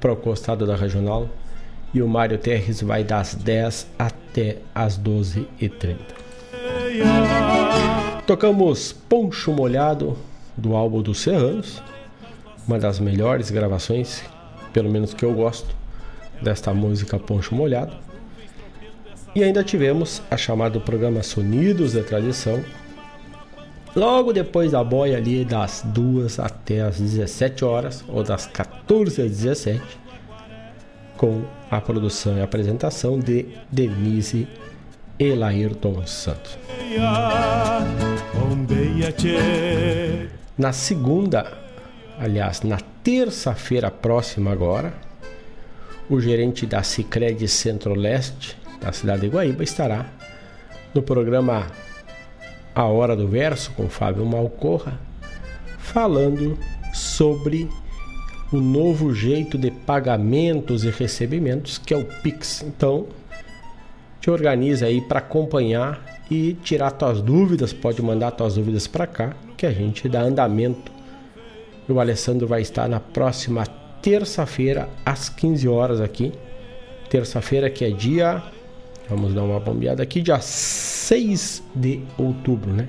para 0.00 0.12
o 0.12 0.16
costado 0.16 0.66
da 0.66 0.76
regional. 0.76 1.28
E 1.92 2.02
o 2.02 2.08
Mário 2.08 2.38
Terres 2.38 2.82
vai 2.82 3.02
das 3.02 3.34
10 3.34 3.88
até 3.98 4.58
as 4.74 4.98
12h30. 4.98 5.96
Tocamos 8.26 8.92
Poncho 8.92 9.52
Molhado 9.52 10.16
do 10.56 10.76
álbum 10.76 11.00
dos 11.00 11.20
Serranos, 11.20 11.82
uma 12.66 12.78
das 12.78 12.98
melhores 12.98 13.50
gravações, 13.50 14.22
pelo 14.72 14.90
menos 14.90 15.14
que 15.14 15.24
eu 15.24 15.32
gosto, 15.32 15.74
desta 16.42 16.74
música 16.74 17.18
Poncho 17.18 17.54
Molhado. 17.54 17.96
E 19.34 19.42
ainda 19.42 19.64
tivemos 19.64 20.20
a 20.30 20.36
chamada 20.36 20.78
programa 20.80 21.22
Sonidos 21.22 21.92
da 21.94 22.02
Tradição, 22.02 22.62
logo 23.94 24.32
depois 24.32 24.72
da 24.72 24.82
boia 24.82 25.16
ali 25.16 25.44
das 25.44 25.82
2 25.86 26.38
até 26.38 26.82
as 26.82 27.00
17 27.00 27.64
horas, 27.64 28.04
ou 28.08 28.22
das 28.22 28.46
14 28.46 29.22
às 29.22 29.30
17, 29.30 29.82
com 31.16 31.42
a 31.70 31.80
produção 31.80 32.36
e 32.36 32.42
apresentação 32.42 33.18
de 33.18 33.46
Denise 33.70 34.46
Elairton 35.18 36.06
Santos. 36.06 36.56
Na 40.56 40.72
segunda, 40.72 41.58
aliás, 42.18 42.62
na 42.62 42.78
terça-feira 43.02 43.90
próxima 43.90 44.52
agora, 44.52 44.92
o 46.08 46.20
gerente 46.20 46.66
da 46.66 46.82
Cicred 46.82 47.46
Centro-Leste 47.48 48.56
da 48.80 48.92
cidade 48.92 49.22
de 49.22 49.28
Guaíba 49.28 49.62
estará 49.62 50.06
no 50.94 51.02
programa 51.02 51.66
A 52.78 52.84
Hora 52.84 53.16
do 53.16 53.26
Verso 53.26 53.72
com 53.72 53.88
Fábio 53.88 54.24
Malcorra, 54.24 55.00
falando 55.78 56.56
sobre 56.94 57.68
o 58.52 58.58
novo 58.58 59.12
jeito 59.12 59.58
de 59.58 59.68
pagamentos 59.68 60.84
e 60.84 60.90
recebimentos 60.90 61.76
que 61.76 61.92
é 61.92 61.96
o 61.96 62.04
Pix. 62.22 62.62
Então, 62.62 63.06
te 64.20 64.30
organiza 64.30 64.86
aí 64.86 65.00
para 65.00 65.18
acompanhar 65.18 66.20
e 66.30 66.52
tirar 66.62 66.92
tuas 66.92 67.20
dúvidas, 67.20 67.72
pode 67.72 68.00
mandar 68.00 68.30
tuas 68.30 68.54
dúvidas 68.54 68.86
para 68.86 69.08
cá, 69.08 69.34
que 69.56 69.66
a 69.66 69.72
gente 69.72 70.08
dá 70.08 70.20
andamento. 70.20 70.92
O 71.88 71.98
Alessandro 71.98 72.46
vai 72.46 72.62
estar 72.62 72.88
na 72.88 73.00
próxima 73.00 73.66
terça-feira 74.00 74.88
às 75.04 75.28
15 75.28 75.66
horas 75.66 76.00
aqui. 76.00 76.32
Terça-feira 77.10 77.68
que 77.68 77.84
é 77.84 77.90
dia 77.90 78.40
Vamos 79.08 79.32
dar 79.32 79.42
uma 79.42 79.58
bombeada 79.58 80.02
aqui, 80.02 80.20
dia 80.20 80.38
6 80.38 81.62
de 81.74 82.02
outubro, 82.18 82.70
né? 82.70 82.88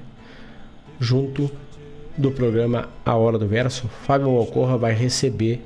Junto 1.00 1.50
do 2.18 2.30
programa 2.30 2.90
A 3.06 3.16
Hora 3.16 3.38
do 3.38 3.48
Verso, 3.48 3.88
Fábio 4.06 4.36
Malcorra 4.36 4.78
vai 4.78 4.94
receber 4.94 5.64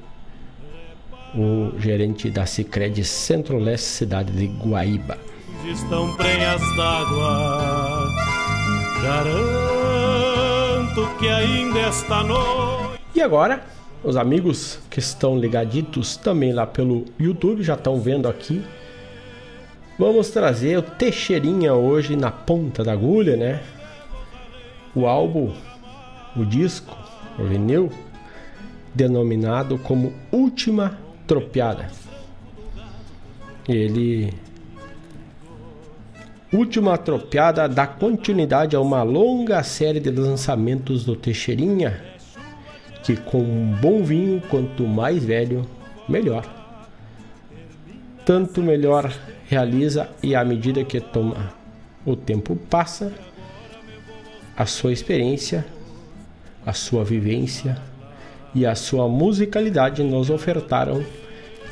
o 1.34 1.72
gerente 1.80 2.30
da 2.30 2.46
Cicred 2.46 3.04
Centro-Leste, 3.04 3.88
cidade 3.88 4.32
de 4.32 4.46
Guaíba. 4.46 5.18
Estão 5.66 6.16
prenhas 6.16 6.62
d'água, 6.76 8.12
garanto 9.02 9.98
que 11.18 11.28
ainda 11.28 11.80
esta 11.80 12.24
noite. 12.24 13.02
E 13.16 13.22
agora, 13.22 13.64
os 14.04 14.16
amigos 14.16 14.78
que 14.92 15.00
estão 15.00 15.40
ligaditos 15.40 16.16
também 16.16 16.54
lá 16.54 16.68
pelo 16.68 17.06
YouTube 17.20 17.64
já 17.64 17.74
estão 17.74 18.00
vendo 18.00 18.28
aqui 18.28 18.64
Vamos 19.98 20.32
trazer 20.32 20.78
o 20.80 20.82
Teixeirinha 20.82 21.76
hoje 21.76 22.16
na 22.16 22.32
ponta 22.32 22.84
da 22.84 22.94
agulha, 22.94 23.38
né? 23.38 23.62
O 24.96 25.06
álbum, 25.06 25.54
o 26.36 26.44
disco, 26.44 26.98
o 27.38 27.44
vinil, 27.44 27.92
denominado 28.94 29.78
como 29.78 30.12
Última 30.32 30.98
Tropiada. 31.28 31.92
Ele. 33.70 34.34
Última 36.52 36.98
Tropiada 36.98 37.70
dá 37.70 37.86
continuidade 37.86 38.76
a 38.76 38.80
uma 38.80 39.04
longa 39.04 39.62
série 39.62 40.00
de 40.00 40.10
lançamentos 40.10 41.06
do 41.06 41.16
Teixeirinha, 41.16 42.02
que 43.04 43.16
com 43.16 43.42
um 43.42 43.78
bom 43.80 44.04
vinho, 44.04 44.42
quanto 44.50 44.88
mais 44.88 45.24
velho, 45.24 45.68
melhor. 46.10 46.46
Tanto 48.26 48.62
melhor 48.62 49.12
realiza 49.54 50.10
e 50.24 50.36
à 50.36 50.44
medida 50.44 50.84
que 50.84 51.00
toma 51.00 51.54
o 52.04 52.16
tempo 52.16 52.56
passa, 52.56 53.14
a 54.58 54.66
sua 54.66 54.92
experiência, 54.92 55.64
a 56.66 56.74
sua 56.74 57.04
vivência 57.04 57.78
e 58.54 58.66
a 58.66 58.74
sua 58.74 59.08
musicalidade 59.08 60.04
nos 60.04 60.30
ofertaram 60.30 61.04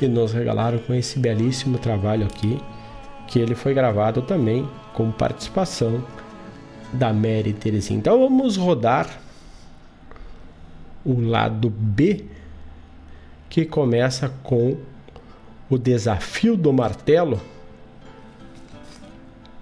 e 0.00 0.06
nos 0.06 0.32
regalaram 0.32 0.78
com 0.78 0.94
esse 0.94 1.18
belíssimo 1.18 1.78
trabalho 1.78 2.26
aqui, 2.26 2.58
que 3.26 3.38
ele 3.38 3.54
foi 3.54 3.74
gravado 3.74 4.22
também 4.22 4.68
com 4.94 5.10
participação 5.10 6.04
da 6.92 7.12
Mary 7.12 7.52
Teresinha. 7.52 7.98
Então 7.98 8.18
vamos 8.18 8.56
rodar 8.56 9.20
o 11.04 11.20
lado 11.20 11.68
B, 11.68 12.24
que 13.48 13.64
começa 13.64 14.32
com 14.42 14.76
o 15.68 15.76
desafio 15.76 16.56
do 16.56 16.72
martelo 16.72 17.40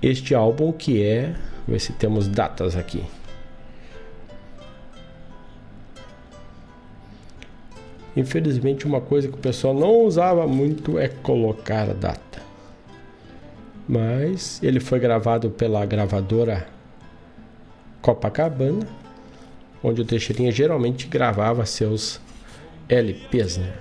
este 0.03 0.35
álbum 0.35 0.73
que 0.73 1.03
é. 1.03 1.35
Ver 1.69 1.79
se 1.79 1.93
temos 1.93 2.27
datas 2.27 2.77
aqui. 2.77 3.05
Infelizmente, 8.17 8.87
uma 8.87 9.01
coisa 9.01 9.29
que 9.29 9.35
o 9.35 9.39
pessoal 9.39 9.73
não 9.73 10.01
usava 10.01 10.47
muito 10.47 10.99
é 10.99 11.09
colocar 11.09 11.89
a 11.89 11.93
data. 11.93 12.43
Mas 13.89 14.61
ele 14.63 14.81
foi 14.81 14.99
gravado 14.99 15.51
pela 15.51 15.85
gravadora 15.87 16.67
Copacabana, 18.01 18.87
onde 19.83 20.01
o 20.01 20.05
Teixeirinha 20.05 20.51
geralmente 20.51 21.07
gravava 21.07 21.65
seus 21.67 22.21
LPs, 22.89 23.59
né? 23.59 23.73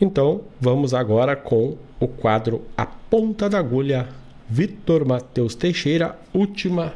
Então, 0.00 0.40
vamos 0.58 0.94
agora 0.94 1.36
com 1.36 1.76
o 1.98 2.08
quadro 2.08 2.62
A 2.76 2.86
Ponta 2.86 3.50
da 3.50 3.58
Agulha, 3.58 4.08
Vitor 4.48 5.04
Matheus 5.04 5.54
Teixeira, 5.54 6.18
última 6.32 6.94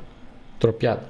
tropiada. 0.58 1.02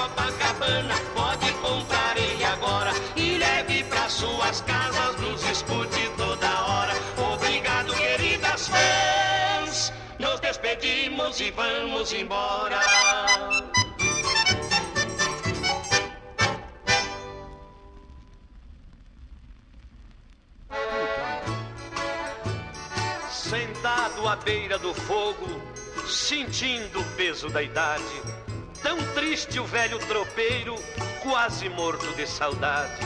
Copacabana, 0.00 0.94
pode 1.14 1.52
comprar 1.60 2.16
ele 2.16 2.42
agora 2.42 2.90
e 3.14 3.36
leve 3.36 3.84
para 3.84 4.08
suas 4.08 4.62
casas, 4.62 5.20
nos 5.20 5.44
escute 5.44 6.08
toda 6.16 6.48
hora. 6.64 6.94
Obrigado, 7.34 7.92
queridas 7.94 8.66
fãs, 8.68 9.92
nos 10.18 10.40
despedimos 10.40 11.38
e 11.38 11.50
vamos 11.50 12.14
embora. 12.14 12.80
Sentado 23.30 24.26
à 24.26 24.36
beira 24.36 24.78
do 24.78 24.94
fogo, 24.94 25.60
sentindo 26.08 27.00
o 27.00 27.04
peso 27.16 27.50
da 27.50 27.62
idade 27.62 28.49
tão 28.82 28.98
triste 29.14 29.58
o 29.58 29.64
velho 29.64 29.98
tropeiro, 30.00 30.74
quase 31.22 31.68
morto 31.68 32.06
de 32.14 32.26
saudade. 32.26 33.00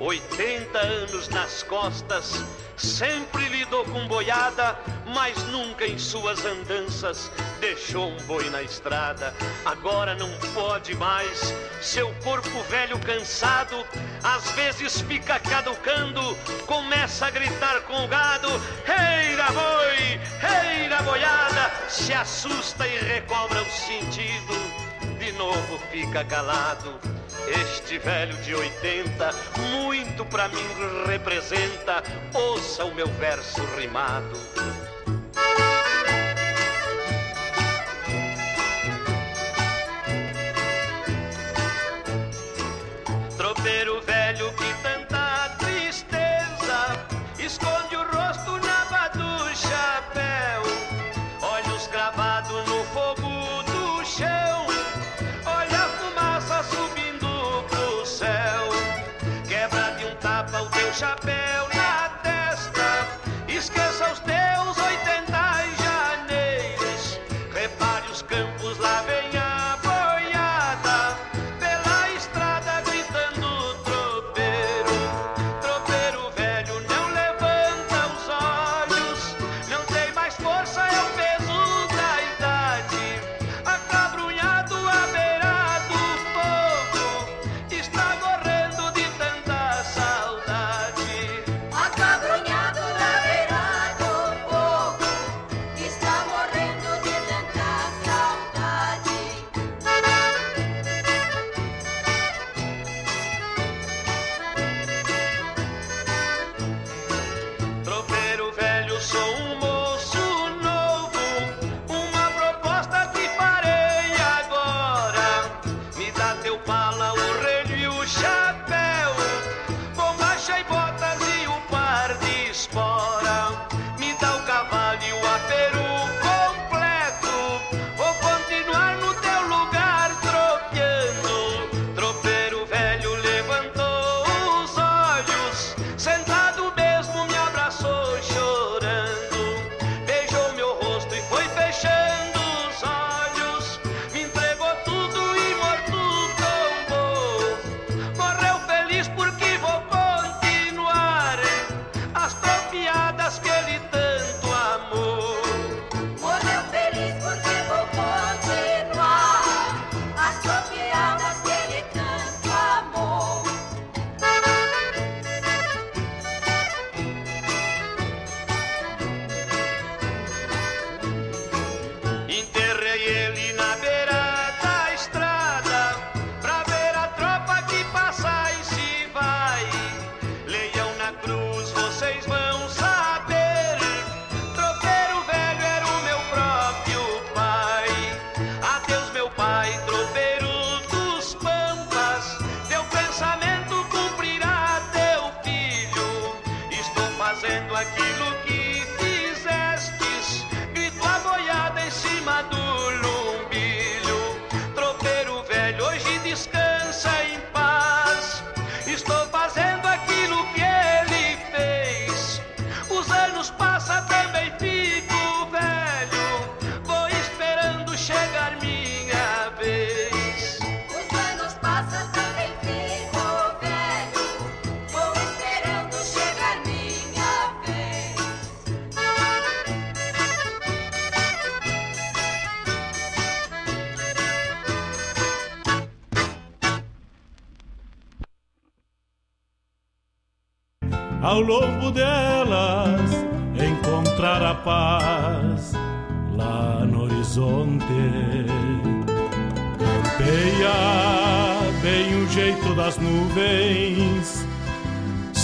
80 0.00 0.78
anos 0.78 1.28
nas 1.28 1.62
costas, 1.64 2.44
sempre 2.76 3.48
lidou 3.48 3.84
com 3.84 4.06
boiada, 4.06 4.78
mas 5.06 5.36
nunca 5.48 5.84
em 5.84 5.98
suas 5.98 6.44
andanças 6.44 7.30
deixou 7.60 8.08
um 8.08 8.16
boi 8.18 8.48
na 8.50 8.62
estrada. 8.62 9.34
Agora 9.64 10.14
não 10.14 10.30
pode 10.54 10.94
mais, 10.96 11.52
seu 11.82 12.14
corpo 12.22 12.62
velho 12.64 12.98
cansado, 13.00 13.84
às 14.22 14.50
vezes 14.52 15.00
fica 15.00 15.38
caducando, 15.40 16.36
começa 16.66 17.26
a 17.26 17.30
gritar 17.30 17.80
com 17.82 18.04
o 18.04 18.08
gado: 18.08 18.48
Reira 18.84 19.46
boi, 19.52 20.20
reira 20.38 21.02
boiada, 21.02 21.72
se 21.88 22.12
assusta 22.12 22.86
e 22.86 22.98
recobra 22.98 23.62
o 23.62 23.70
sentido, 23.70 24.77
de 25.30 25.32
novo 25.32 25.78
fica 25.90 26.24
calado. 26.24 26.98
Este 27.48 27.98
velho 27.98 28.34
de 28.38 28.54
80, 28.54 29.30
muito 29.82 30.24
pra 30.24 30.48
mim 30.48 30.66
representa. 31.06 32.02
Ouça 32.32 32.84
o 32.84 32.94
meu 32.94 33.06
verso 33.08 33.62
rimado. 33.76 34.38
Tropeiro 43.36 44.00
velho 44.00 44.17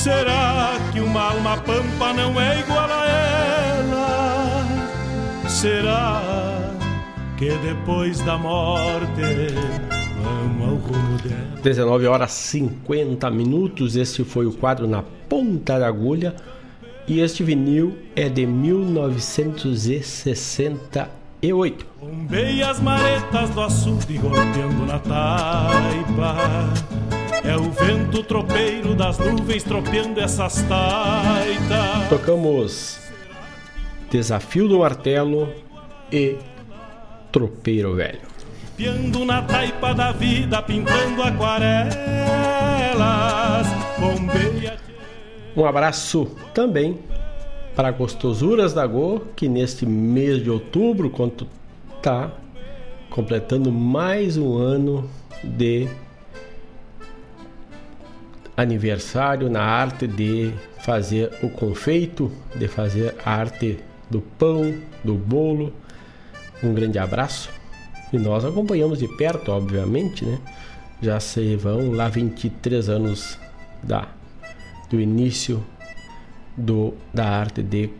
Será 0.05 0.76
que 0.93 1.01
uma 1.01 1.31
alma 1.31 1.56
pampa 1.56 2.12
não 2.12 2.39
é 2.39 2.60
igual 2.60 2.90
a 2.90 3.09
ela? 3.09 4.66
Será 5.48 6.20
que 7.39 7.48
depois 7.56 8.20
da 8.20 8.36
morte 8.36 9.22
vamos 10.22 10.68
ao 10.68 10.74
rumo 10.74 11.16
dela? 11.22 11.59
19 11.62 12.06
horas 12.06 12.32
50 12.32 13.31
minutos. 13.31 13.97
Este 13.97 14.24
foi 14.24 14.44
o 14.44 14.52
quadro 14.52 14.86
Na 14.86 15.02
Ponta 15.26 15.78
da 15.78 15.89
Agulha. 15.89 16.36
E 17.09 17.20
este 17.20 17.43
vinil 17.43 17.97
é 18.14 18.28
de 18.28 18.44
1961. 18.44 21.09
e 21.40 21.51
8. 21.51 21.86
Bombei 21.98 22.62
as 22.62 22.78
maretas 22.78 23.48
do 23.48 23.62
açude 23.62 24.18
golpeando 24.18 24.85
na 24.85 24.98
taipa. 24.98 26.74
É 27.43 27.56
o 27.56 27.70
vento 27.70 28.23
tropeiro 28.23 28.94
das 28.94 29.19
nuvens 29.19 29.65
tropeando 29.65 30.20
essas 30.20 30.62
taitas. 30.62 32.09
Tocamos 32.09 33.01
Desafio 34.11 34.69
do 34.69 34.78
Martelo 34.78 35.52
e 36.12 36.36
Tropeiro 37.32 37.94
Velho. 37.94 38.20
Piando 38.77 39.24
na 39.24 39.43
taipa 39.43 39.93
da 39.94 40.12
vida, 40.12 40.62
pintando 40.62 41.23
aquarelas. 41.23 41.94
Bombeia. 43.98 44.77
Um 45.56 45.65
abraço 45.65 46.27
também 46.52 46.98
para 47.74 47.90
Gostosuras 47.90 48.73
da 48.73 48.86
Go, 48.86 49.20
que 49.35 49.48
neste 49.48 49.85
mês 49.85 50.43
de 50.43 50.51
outubro, 50.51 51.11
quando 51.11 51.47
tá 52.01 52.31
completando 53.11 53.73
mais 53.73 54.36
um 54.36 54.56
ano 54.56 55.09
de 55.43 55.89
aniversário 58.56 59.51
na 59.51 59.62
arte 59.62 60.06
de 60.06 60.52
fazer 60.85 61.31
o 61.43 61.48
confeito, 61.48 62.31
de 62.55 62.68
fazer 62.68 63.14
a 63.24 63.35
arte 63.35 63.78
do 64.10 64.20
pão, 64.20 64.74
do 65.02 65.14
bolo. 65.14 65.72
Um 66.62 66.72
grande 66.72 66.98
abraço. 66.98 67.51
E 68.12 68.18
nós 68.18 68.44
acompanhamos 68.44 68.98
de 68.98 69.09
perto, 69.16 69.51
obviamente, 69.51 70.24
né? 70.24 70.39
Já 71.02 71.18
se 71.18 71.56
vão 71.56 71.93
lá 71.93 72.09
23 72.09 72.89
anos 72.89 73.39
da 73.82 74.09
do 74.89 75.01
início 75.01 75.64
do 76.56 76.94
da 77.12 77.26
arte 77.26 77.62
de 77.62 77.90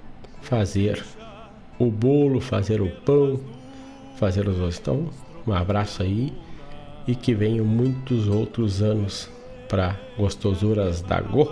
fazer 0.43 1.03
o 1.79 1.91
bolo, 1.91 2.41
fazer 2.41 2.81
o 2.81 2.89
pão, 2.89 3.41
fazer 4.17 4.47
os 4.49 4.57
doces. 4.57 4.81
Então, 4.81 5.11
um 5.47 5.53
abraço 5.53 6.03
aí 6.03 6.33
e 7.07 7.15
que 7.15 7.35
venham 7.35 7.65
muitos 7.65 8.29
outros 8.29 8.83
anos 8.83 9.29
para 9.75 9.99
gostosuras 10.17 11.03
da 11.03 11.21
Go. 11.21 11.51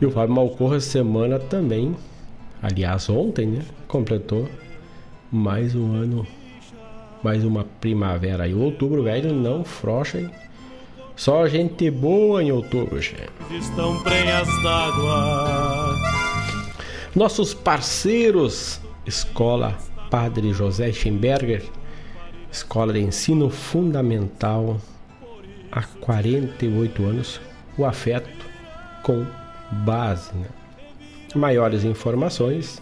E 0.00 0.04
o 0.04 0.10
Fábio 0.10 0.34
Malcorra 0.34 0.80
semana 0.80 1.38
também, 1.38 1.94
aliás 2.60 3.08
ontem, 3.08 3.46
né, 3.46 3.62
completou 3.86 4.48
mais 5.30 5.76
um 5.76 5.94
ano, 5.94 6.26
mais 7.22 7.44
uma 7.44 7.64
primavera. 7.80 8.48
E 8.48 8.54
o 8.54 8.60
outubro 8.60 9.04
velho 9.04 9.32
não 9.32 9.62
frouxa, 9.62 10.18
hein? 10.18 10.30
Só 11.14 11.46
gente 11.46 11.88
boa 11.92 12.42
em 12.42 12.50
outubro, 12.50 13.00
gente. 13.00 13.30
Estão 13.52 14.02
prenhas 14.02 14.48
d'água. 14.64 15.94
Nossos 17.14 17.54
parceiros, 17.54 18.80
Escola 19.06 19.78
Padre 20.10 20.52
José 20.52 20.90
Schemberger, 20.90 21.62
Escola 22.50 22.92
de 22.92 22.98
Ensino 22.98 23.48
Fundamental 23.48 24.80
há 25.74 25.82
48 26.00 27.04
anos, 27.04 27.38
o 27.76 27.84
afeto 27.84 28.30
com 29.02 29.26
base. 29.70 30.32
Né? 30.34 30.46
Maiores 31.34 31.82
informações 31.82 32.80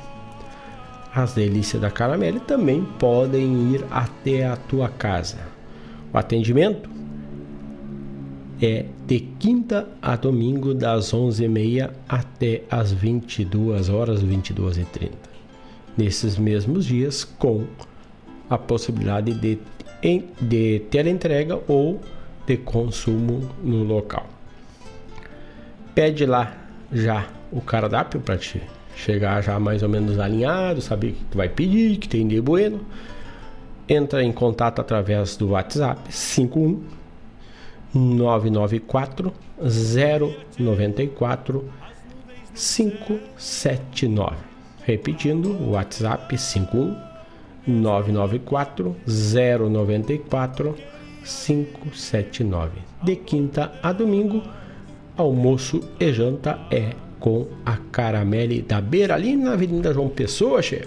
As 1.13 1.33
delícias 1.33 1.83
da 1.83 1.91
Caramelle 1.91 2.39
também 2.39 2.85
podem 3.01 3.75
ir 3.75 3.85
até 3.91 4.47
a 4.47 4.55
tua 4.55 4.89
casa. 4.89 5.39
O 6.13 6.19
atendimento 6.19 6.89
é 8.61 8.87
de 9.07 9.21
quinta 9.39 9.89
a 10.01 10.17
domingo 10.17 10.75
das 10.75 11.13
11h30 11.13 11.91
até 12.09 12.63
as 12.71 12.93
22 12.93 13.89
horas 13.89 14.23
22h30. 14.25 15.11
Nesses 15.97 16.37
mesmos 16.37 16.85
dias 16.85 17.25
com 17.25 17.65
a 18.49 18.59
possibilidade 18.59 19.33
de, 19.35 19.59
de 20.41 20.81
ter 20.91 21.07
entrega 21.07 21.61
ou 21.69 22.01
de 22.47 22.57
consumo 22.57 23.49
no 23.63 23.85
local. 23.85 24.27
Pede 25.95 26.27
lá 26.27 26.57
já 26.93 27.29
o 27.51 27.61
cardápio 27.61 28.21
para 28.21 28.37
ti 28.37 28.61
chegar 28.97 29.43
já 29.43 29.59
mais 29.59 29.83
ou 29.83 29.89
menos 29.89 30.19
alinhado, 30.19 30.81
saber 30.81 31.09
o 31.09 31.13
que 31.13 31.25
tu 31.25 31.39
vai 31.39 31.49
pedir, 31.49 31.97
que 31.99 32.09
tem 32.09 32.27
de 32.27 32.41
bueno. 32.41 32.81
Entra 33.89 34.23
em 34.23 34.33
contato 34.33 34.81
através 34.81 35.37
do 35.37 35.51
WhatsApp 35.51 36.01
51 36.11 36.83
994 37.95 39.33
094 40.59 41.65
579. 42.55 44.37
Repetindo, 44.83 45.51
o 45.51 45.71
WhatsApp 45.71 46.37
51 46.37 46.97
994 47.67 48.97
094 49.07 50.77
579. 51.25 52.71
De 53.03 53.17
quinta 53.17 53.73
a 53.83 53.93
domingo, 53.93 54.43
almoço 55.17 55.81
e 55.99 56.13
janta 56.13 56.59
é 56.71 56.91
com 57.19 57.47
a 57.65 57.79
Caramelle 57.91 58.61
da 58.61 58.81
Beira, 58.81 59.15
ali 59.15 59.35
na 59.35 59.53
Avenida 59.53 59.95
João 59.95 60.11
Pessoa, 60.11 60.61
che. 60.61 60.87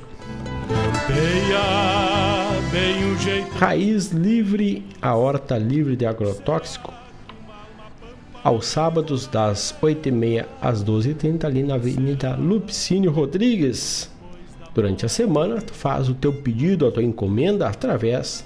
Raiz 3.57 4.11
livre, 4.11 4.85
a 5.01 5.15
horta 5.15 5.57
livre 5.57 5.95
de 5.95 6.05
agrotóxico. 6.05 6.93
Aos 8.43 8.67
sábados, 8.67 9.25
das 9.25 9.73
8h30 9.81 10.45
às 10.61 10.83
12h30, 10.83 11.45
ali 11.45 11.63
na 11.63 11.75
Avenida 11.75 12.35
Lupicínio 12.35 13.11
Rodrigues. 13.11 14.11
Durante 14.75 15.05
a 15.05 15.09
semana, 15.09 15.61
tu 15.61 15.73
faz 15.73 16.09
o 16.09 16.13
teu 16.13 16.33
pedido, 16.33 16.85
a 16.85 16.91
tua 16.91 17.03
encomenda, 17.03 17.65
através 17.67 18.45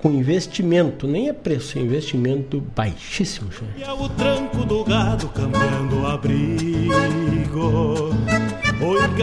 com 0.00 0.10
investimento, 0.12 1.06
nem 1.06 1.28
é 1.28 1.32
preço, 1.32 1.78
é 1.78 1.82
investimento 1.82 2.60
baixíssimo. 2.74 3.52
Chefe. 3.52 3.66
E 3.76 3.82
é 3.82 3.92
o 3.92 4.08
tranco 4.08 4.64
do 4.64 4.82
gado 4.82 5.28
cambiando 5.28 6.06
abrigo. 6.06 6.90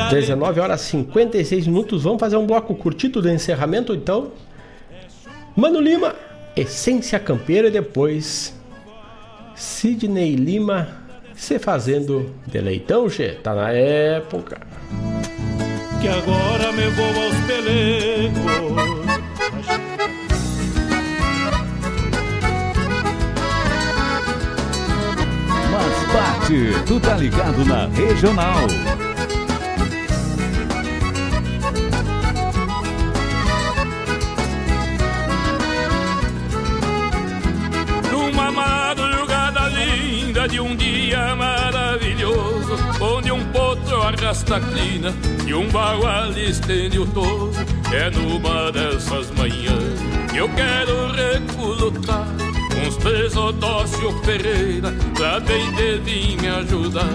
19 0.09 0.59
horas 0.59 0.81
56 0.81 1.67
minutos. 1.67 2.03
Vamos 2.03 2.19
fazer 2.19 2.37
um 2.37 2.45
bloco 2.45 2.75
curtido 2.75 3.21
do 3.21 3.29
encerramento, 3.29 3.93
então. 3.93 4.31
Mano 5.55 5.79
Lima, 5.79 6.15
Essência 6.55 7.19
Campeira 7.19 7.67
e 7.67 7.71
depois 7.71 8.53
Sidney 9.55 10.35
Lima 10.35 11.07
se 11.37 11.59
fazendo 11.59 12.33
de 12.47 12.59
leitão, 12.59 13.09
che. 13.09 13.29
Tá 13.43 13.53
na 13.53 13.71
época. 13.71 14.59
Que 16.01 16.07
agora 16.07 16.71
me 16.71 16.87
vou 16.89 17.05
aos 17.05 17.35
pelegos. 17.45 18.43
Mas 25.71 26.13
bate, 26.13 26.85
tu 26.85 26.99
tá 26.99 27.17
ligado 27.17 27.63
na 27.65 27.87
regional. 27.87 28.67
De 40.47 40.61
um 40.61 40.75
dia 40.75 41.35
maravilhoso, 41.35 42.77
onde 43.01 43.31
um 43.31 43.43
potro 43.51 44.01
arrasta 44.01 44.55
a 44.55 44.59
crina 44.59 45.13
e 45.45 45.53
um 45.53 45.67
bagual 45.69 46.31
estende 46.31 46.99
o 46.99 47.05
toso. 47.05 47.59
É 47.91 48.09
numa 48.09 48.71
dessas 48.71 49.29
manhãs 49.31 49.99
que 50.31 50.37
eu 50.37 50.49
quero 50.49 51.11
recolutar 51.11 52.27
uns 52.85 52.95
três 52.97 53.35
Odócio 53.35 54.11
Ferreira 54.23 54.93
pra 55.15 55.39
bem 55.41 55.71
de 55.73 55.97
vir 55.99 56.41
me 56.41 56.47
ajudar. 56.47 57.09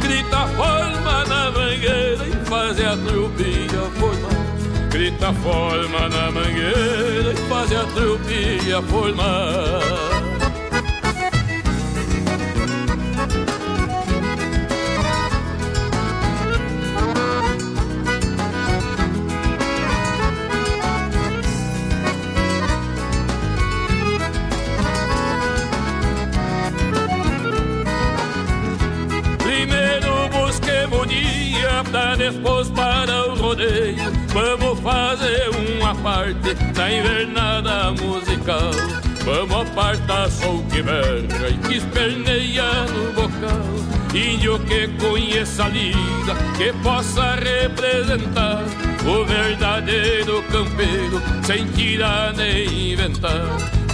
Grita 0.00 0.46
forma 0.56 1.24
na 1.26 1.50
mangueira 1.50 2.26
e 2.26 2.46
faz 2.46 2.80
a 2.80 2.96
trupinha 2.96 3.82
formar. 3.98 4.88
Grita 4.90 5.32
forma 5.34 6.08
na 6.08 6.30
mangueira 6.30 7.32
e 7.32 7.48
faz 7.48 7.72
a 7.72 7.84
trupinha 7.84 8.82
formar. 8.82 10.27
Depois 32.30 32.68
para 32.70 33.26
o 33.28 33.34
rodeio. 33.36 33.96
Vamos 34.28 34.80
fazer 34.80 35.48
uma 35.78 35.94
parte 35.94 36.54
da 36.74 36.92
invernada 36.92 37.92
musical. 37.92 38.70
Vamos 39.24 39.68
apartar 39.70 40.30
som 40.30 40.62
que 40.70 40.82
berra 40.82 41.48
e 41.48 41.58
que 41.66 41.76
esperneia 41.76 42.84
no 42.86 43.12
bocal. 43.12 43.88
Índio 44.14 44.58
que 44.60 44.88
conheça 44.98 45.64
a 45.64 45.68
lida, 45.68 46.34
que 46.56 46.72
possa 46.82 47.34
representar 47.34 48.64
o 49.04 49.24
verdadeiro 49.24 50.42
campeiro, 50.44 51.22
sem 51.44 51.66
tirar 51.72 52.32
nem 52.34 52.92
inventar. 52.92 53.44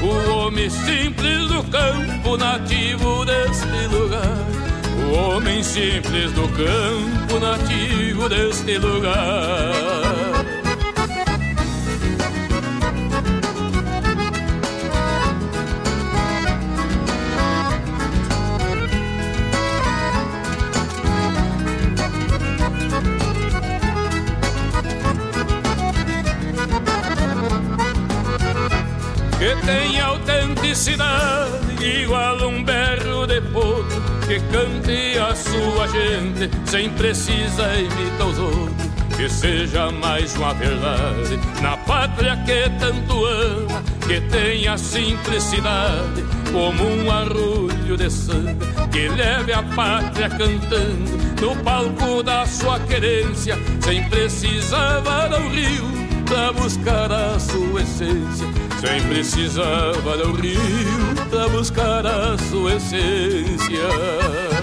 O 0.01 0.31
homem 0.31 0.71
simples 0.71 1.49
do 1.49 1.63
campo, 1.65 2.37
nativo 2.37 3.25
deste 3.25 3.87
lugar 3.89 4.54
homem 5.15 5.63
simples 5.63 6.33
do 6.33 6.49
campo 6.49 7.39
nativo 7.39 8.29
deste 8.29 8.79
lugar. 8.79 10.15
que 29.39 29.67
tem 29.67 30.01
autenticidade 30.01 31.85
igual 31.85 32.49
um 32.49 32.65
berro 32.65 33.27
de 33.27 33.41
potro 33.53 33.84
que 34.27 34.41
cante 34.51 35.19
a 35.19 35.35
sua 35.35 35.87
gente 35.89 36.51
sem 36.65 36.91
precisar 36.91 37.77
imitar 37.77 38.27
os 38.27 38.39
outros. 38.39 38.95
Que 39.17 39.29
seja 39.29 39.93
mais 39.93 40.35
uma 40.35 40.53
verdade 40.55 41.39
na 41.63 41.77
pátria 41.77 42.37
que 42.39 42.69
tanto 42.81 43.25
ama, 43.25 43.83
que 44.09 44.21
tenha 44.23 44.77
simplicidade 44.77 46.25
como 46.51 46.85
um 46.85 47.11
arrulho 47.11 47.97
de 47.97 48.11
sangue, 48.11 48.57
que 48.91 49.09
leve 49.09 49.53
a 49.53 49.63
pátria 49.63 50.29
cantando 50.29 51.41
no 51.41 51.57
palco 51.63 52.25
da 52.25 52.45
sua 52.45 52.81
querência, 52.81 53.57
sem 53.81 54.03
precisar 54.09 55.01
varar 55.01 55.41
o 55.41 55.49
rio 55.49 55.85
pra 56.27 56.53
buscar 56.53 57.13
a 57.13 57.39
sua 57.39 57.83
essência 57.83 58.74
sem 58.85 59.03
precisava 59.09 60.17
do 60.19 60.33
rio 60.33 60.59
para 61.31 61.49
buscar 61.49 62.07
a 62.07 62.37
sua 62.37 62.75
essência. 62.75 64.54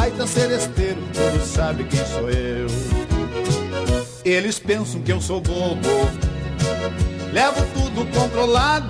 Baita 0.00 0.26
seresteiro, 0.26 0.98
todos 1.12 1.46
sabem 1.46 1.86
quem 1.86 2.02
sou 2.06 2.30
eu. 2.30 2.66
Eles 4.24 4.58
pensam 4.58 5.02
que 5.02 5.12
eu 5.12 5.20
sou 5.20 5.42
bobo, 5.42 5.88
levo 7.34 7.62
tudo 7.74 8.06
controlado. 8.18 8.88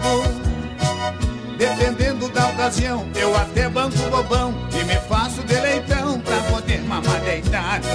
Dependendo 1.58 2.28
da 2.28 2.46
ocasião, 2.50 3.04
eu 3.16 3.36
até 3.36 3.68
banco 3.68 3.98
bobão 4.08 4.54
e 4.80 4.84
me 4.84 4.94
faço 5.08 5.42
deleitão 5.42 6.20
pra 6.20 6.40
poder 6.42 6.80
mamar 6.82 7.20
deitado. 7.22 7.88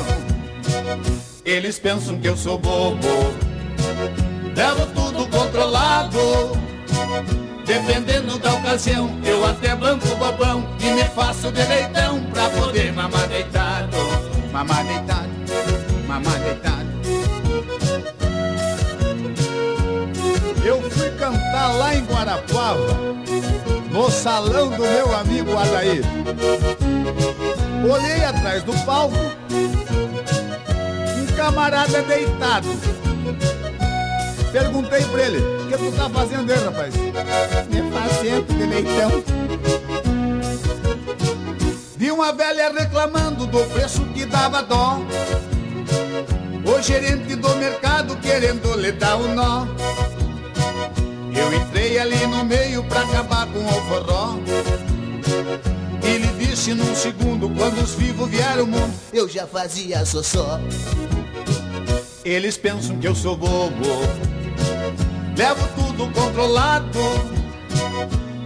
Eles 1.45 1.79
pensam 1.79 2.19
que 2.19 2.27
eu 2.27 2.35
sou 2.35 2.59
bobo, 2.59 3.07
levo 4.53 4.85
tudo 4.87 5.25
controlado. 5.29 6.19
Dependendo 7.65 8.37
da 8.37 8.53
ocasião, 8.53 9.09
eu 9.23 9.43
até 9.43 9.75
banco 9.75 10.07
bobão 10.15 10.63
e 10.79 10.91
me 10.91 11.03
faço 11.05 11.51
de 11.51 11.63
leitão 11.63 12.21
pra 12.31 12.47
poder 12.49 12.93
mamar 12.93 13.27
deitado. 13.27 13.97
Mamar 14.51 14.85
deitado, 14.85 15.29
mamar 16.07 16.39
deitado. 16.39 16.85
Eu 20.63 20.81
fui 20.89 21.09
cantar 21.11 21.73
lá 21.73 21.95
em 21.95 22.05
Guarapuava, 22.05 22.97
no 23.91 24.11
salão 24.11 24.69
do 24.69 24.81
meu 24.81 25.15
amigo 25.15 25.57
Adair. 25.57 26.03
Olhei 27.89 28.23
atrás 28.23 28.63
do 28.63 28.73
palco, 28.85 29.15
um 31.17 31.35
camarada 31.35 32.01
deitado. 32.03 33.04
Perguntei 34.55 35.03
pra 35.03 35.21
ele, 35.21 35.39
o 35.39 35.67
que 35.67 35.77
tu 35.77 35.91
tá 35.91 36.09
fazendo 36.09 36.49
aí, 36.49 36.63
rapaz? 36.63 36.95
Me 36.95 37.91
fazendo 37.91 38.57
de 38.57 38.65
leitão. 38.65 39.11
Vi 41.97 42.09
uma 42.09 42.31
velha 42.31 42.71
reclamando 42.71 43.47
do 43.47 43.59
preço 43.73 44.05
que 44.13 44.25
dava 44.25 44.63
dó. 44.63 44.99
O 46.65 46.81
gerente 46.81 47.35
do 47.35 47.49
mercado 47.57 48.15
querendo 48.21 48.79
lhe 48.79 48.93
dar 48.93 49.17
o 49.17 49.27
nó. 49.27 49.67
Eu 51.35 51.53
entrei 51.53 51.99
ali 51.99 52.25
no 52.25 52.45
meio 52.45 52.81
pra 52.85 53.01
acabar 53.01 53.47
com 53.47 53.59
o 53.59 53.81
forró. 53.89 54.35
E 56.01 56.17
lhe 56.17 56.45
disse 56.45 56.73
num 56.73 56.95
segundo, 56.95 57.49
quando 57.49 57.83
os 57.83 57.93
vivos 57.95 58.29
vieram 58.29 58.61
ao 58.61 58.67
mundo, 58.67 58.93
eu 59.11 59.27
já 59.27 59.45
fazia 59.45 60.05
só. 60.05 60.61
Eles 62.23 62.55
pensam 62.55 62.97
que 62.97 63.07
eu 63.07 63.13
sou 63.13 63.35
bobo, 63.35 63.85
levo 65.37 65.67
tudo 65.75 66.11
controlado. 66.11 66.99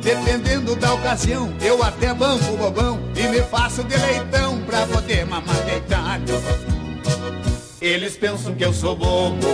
Dependendo 0.02 0.76
da 0.76 0.94
ocasião, 0.94 1.54
eu 1.62 1.84
até 1.84 2.14
banco 2.14 2.58
bobão 2.58 3.00
e 3.16 3.28
me 3.28 3.42
faço 3.42 3.84
de 3.84 3.98
leitão 3.98 4.62
pra 4.62 4.86
poder 4.88 5.26
mamar 5.26 5.56
deitado. 5.66 6.34
Eles 7.82 8.18
pensam 8.18 8.56
que 8.56 8.66
eu 8.66 8.74
sou 8.74 8.96
bobo, 8.96 9.48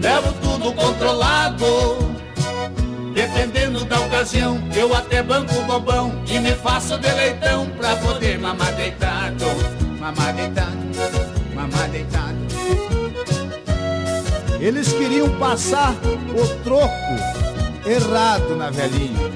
levo 0.00 0.32
tudo 0.42 0.72
controlado. 0.72 1.66
Dependendo 3.14 3.84
da 3.86 3.98
ocasião, 4.00 4.62
eu 4.74 4.94
até 4.94 5.22
banco 5.22 5.54
bobão 5.62 6.12
e 6.28 6.38
me 6.38 6.52
faço 6.52 6.98
de 6.98 7.10
leitão 7.12 7.66
pra 7.70 7.96
poder 7.96 8.38
mamar 8.38 8.72
deitado. 8.74 9.46
Mamar 9.98 10.34
deitado, 10.34 11.54
mamar 11.54 11.88
deitado. 11.88 12.35
Eles 14.60 14.92
queriam 14.92 15.28
passar 15.38 15.94
o 16.34 16.64
troco 16.64 16.90
errado 17.86 18.56
na 18.56 18.70
velhinha. 18.70 19.30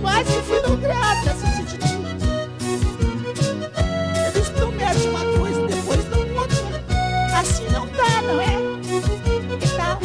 Quase 0.00 0.42
fui 0.42 0.58
essa 1.26 1.46
atitude. 1.46 1.94
Eles 4.34 4.48
prometem 4.50 5.10
uma 5.10 5.24
coisa 5.38 5.60
e 5.60 5.66
depois 5.68 6.04
dão 6.04 6.20
outra. 6.36 7.38
Assim 7.38 7.66
não 7.72 7.86
dá, 7.86 8.22
não 8.22 8.40
é? 8.40 8.58
Que 9.58 9.68
tal? 9.76 9.98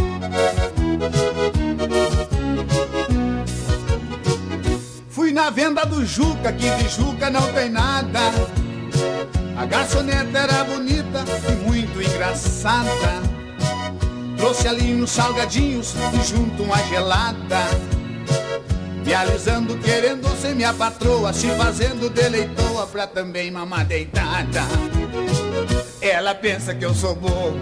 Fui 5.09 5.31
na 5.31 5.49
venda 5.49 5.85
do 5.85 6.05
Juca, 6.05 6.53
que 6.53 6.69
de 6.69 6.89
Juca 6.89 7.29
não 7.29 7.51
tem 7.53 7.69
nada. 7.69 8.19
A 9.55 9.65
garçoneta 9.65 10.39
era 10.39 10.63
bonita 10.63 11.23
e 11.47 11.51
muito 11.67 12.01
engraçada. 12.01 13.21
Trouxe 14.37 14.67
ali 14.67 14.93
uns 15.01 15.11
salgadinhos 15.11 15.93
e 16.13 16.27
junto 16.27 16.63
uma 16.63 16.77
gelada. 16.83 17.61
Me 19.05 19.13
alisando, 19.13 19.77
querendo 19.77 20.27
ser 20.41 20.55
minha 20.55 20.73
patroa, 20.73 21.33
se 21.33 21.47
fazendo 21.51 22.09
deleitoa 22.09 22.87
pra 22.87 23.05
também 23.05 23.51
mamar 23.51 23.85
deitada. 23.85 24.61
Ela 26.01 26.33
pensa 26.33 26.73
que 26.73 26.85
eu 26.85 26.93
sou 26.93 27.15
bobo, 27.15 27.59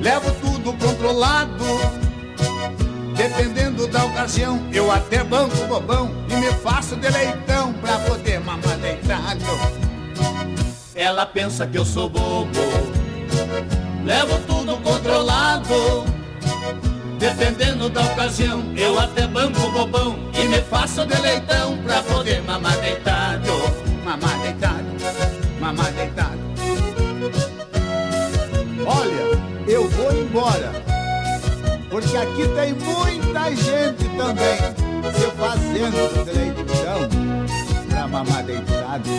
levo 0.00 0.30
tudo 0.40 0.72
controlado. 0.74 1.64
Dependendo 3.16 3.88
da 3.88 4.04
ocasião, 4.04 4.62
eu 4.72 4.90
até 4.92 5.24
banco 5.24 5.56
bobão 5.66 6.10
e 6.30 6.36
me 6.36 6.52
faço 6.62 6.94
deleitão 6.96 7.72
pra 7.74 7.98
poder 7.98 8.38
mamar 8.40 8.78
deitado. 8.78 9.87
Ela 10.94 11.24
pensa 11.26 11.66
que 11.66 11.78
eu 11.78 11.84
sou 11.84 12.08
bobo, 12.08 12.50
levo 14.04 14.38
tudo 14.46 14.76
controlado. 14.78 16.04
Dependendo 17.18 17.88
da 17.88 18.00
ocasião, 18.02 18.62
eu 18.76 18.98
até 18.98 19.26
banco 19.26 19.60
bobão 19.70 20.18
e 20.34 20.46
me 20.46 20.60
faço 20.62 21.04
de 21.04 21.20
leitão 21.20 21.76
pra 21.78 22.02
poder 22.02 22.42
mamar 22.42 22.76
deitado. 22.78 23.50
Mamar 24.04 24.38
deitado, 24.40 24.86
mamar 25.60 25.92
deitado. 25.92 26.38
Olha, 28.86 29.70
eu 29.70 29.88
vou 29.88 30.12
embora, 30.12 30.72
porque 31.90 32.16
aqui 32.16 32.48
tem 32.54 32.72
muita 32.74 33.50
gente 33.54 34.08
também 34.16 34.58
se 35.12 35.30
fazendo 35.36 36.24
de 36.24 36.38
leitão 36.38 37.08
pra 37.88 38.08
mamar 38.08 38.44
deitado. 38.44 39.10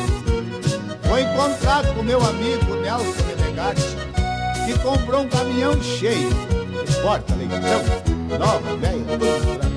Vou 1.10 1.20
encontrar 1.20 1.86
com 1.94 2.04
meu 2.04 2.22
amigo 2.24 2.76
Nelson 2.76 3.24
Renegatti, 3.28 3.98
que 4.66 4.80
comprou 4.80 5.24
um 5.24 5.28
caminhão 5.28 5.82
cheio 5.82 6.30
porta, 7.02 7.34
leitão, 7.36 7.60
nova, 8.38 8.76
velha, 8.78 9.04
tudo 9.18 9.70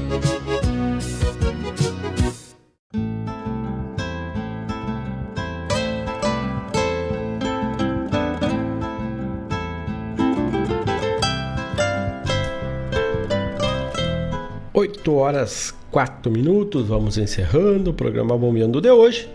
Oito 14.75 15.15
horas 15.15 15.75
quatro 15.91 16.33
minutos, 16.33 16.89
vamos 16.89 17.19
encerrando 17.19 17.91
o 17.91 17.95
programa 17.95 18.37
Bombeando 18.37 18.81
de 18.81 18.91
hoje, 18.91 19.29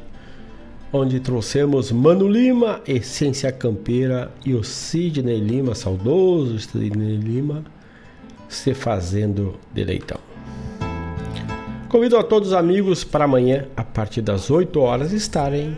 onde 0.98 1.19
trouxemos 1.19 1.91
Mano 1.91 2.28
Lima, 2.28 2.82
Essência 2.88 3.52
Campeira 3.52 4.32
e 4.44 4.56
o 4.56 4.64
Sidney 4.64 5.40
Lima, 5.40 5.76
saudoso 5.76 6.57
Sidney 6.60 7.18
Lima, 7.18 7.64
se 8.49 8.74
fazendo 8.74 9.56
de 9.74 9.84
leitão. 9.84 10.19
Convido 11.88 12.18
a 12.18 12.24
todos 12.24 12.49
os 12.49 12.53
amigos 12.53 13.03
para 13.03 13.26
amanhã, 13.26 13.68
a 13.78 13.84
partir 13.84 14.22
das 14.22 14.49
8 14.49 14.80
horas, 14.80 15.14
estarem 15.14 15.78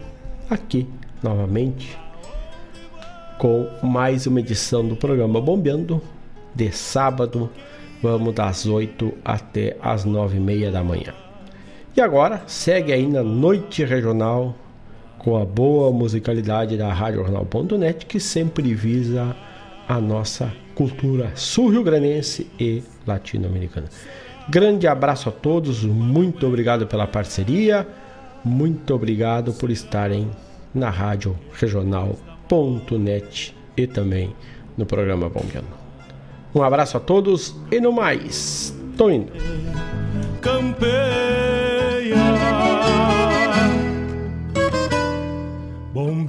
aqui 0.49 0.87
novamente 1.21 1.97
com 3.37 3.67
mais 3.83 4.25
uma 4.25 4.39
edição 4.39 4.87
do 4.87 4.95
programa 4.95 5.41
Bombeando 5.41 6.01
de 6.55 6.71
sábado. 6.71 7.49
Vamos 8.01 8.33
das 8.33 8.65
8 8.65 9.13
até 9.23 9.75
as 9.81 10.05
9 10.05 10.37
e 10.37 10.39
meia 10.39 10.71
da 10.71 10.83
manhã. 10.83 11.13
E 11.95 11.99
agora 12.01 12.41
segue 12.47 12.93
aí 12.93 13.05
na 13.05 13.21
Noite 13.21 13.83
Regional 13.83 14.55
com 15.19 15.37
a 15.37 15.45
boa 15.45 15.91
musicalidade 15.91 16.77
da 16.77 16.91
RádioJornal.net 16.91 18.05
que 18.05 18.19
sempre 18.19 18.73
visa 18.73 19.35
a 19.87 19.99
nossa 19.99 20.51
cultura 20.73 21.31
sul-rio-granense 21.35 22.47
e 22.59 22.81
latino-americana. 23.05 23.87
Grande 24.49 24.87
abraço 24.87 25.29
a 25.29 25.31
todos, 25.31 25.83
muito 25.83 26.47
obrigado 26.47 26.87
pela 26.87 27.05
parceria, 27.05 27.87
muito 28.43 28.95
obrigado 28.95 29.53
por 29.53 29.69
estarem 29.69 30.31
na 30.73 30.89
rádio 30.89 31.37
regional.net 31.53 33.55
e 33.75 33.85
também 33.85 34.33
no 34.77 34.85
programa 34.85 35.29
Bombeando. 35.29 35.67
Um 36.55 36.63
abraço 36.63 36.97
a 36.97 36.99
todos 36.99 37.55
e 37.71 37.79
no 37.79 37.91
mais, 37.91 38.75
tô 38.97 39.11
indo. 39.11 39.31
Campeia, 40.41 40.87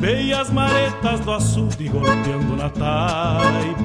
bombeia 0.01 0.41
as 0.41 0.51
maretas 0.51 1.21
do 1.21 1.33
açude 1.33 1.89
golpeando 1.89 2.57
na 2.57 2.71
taipa. 2.71 3.81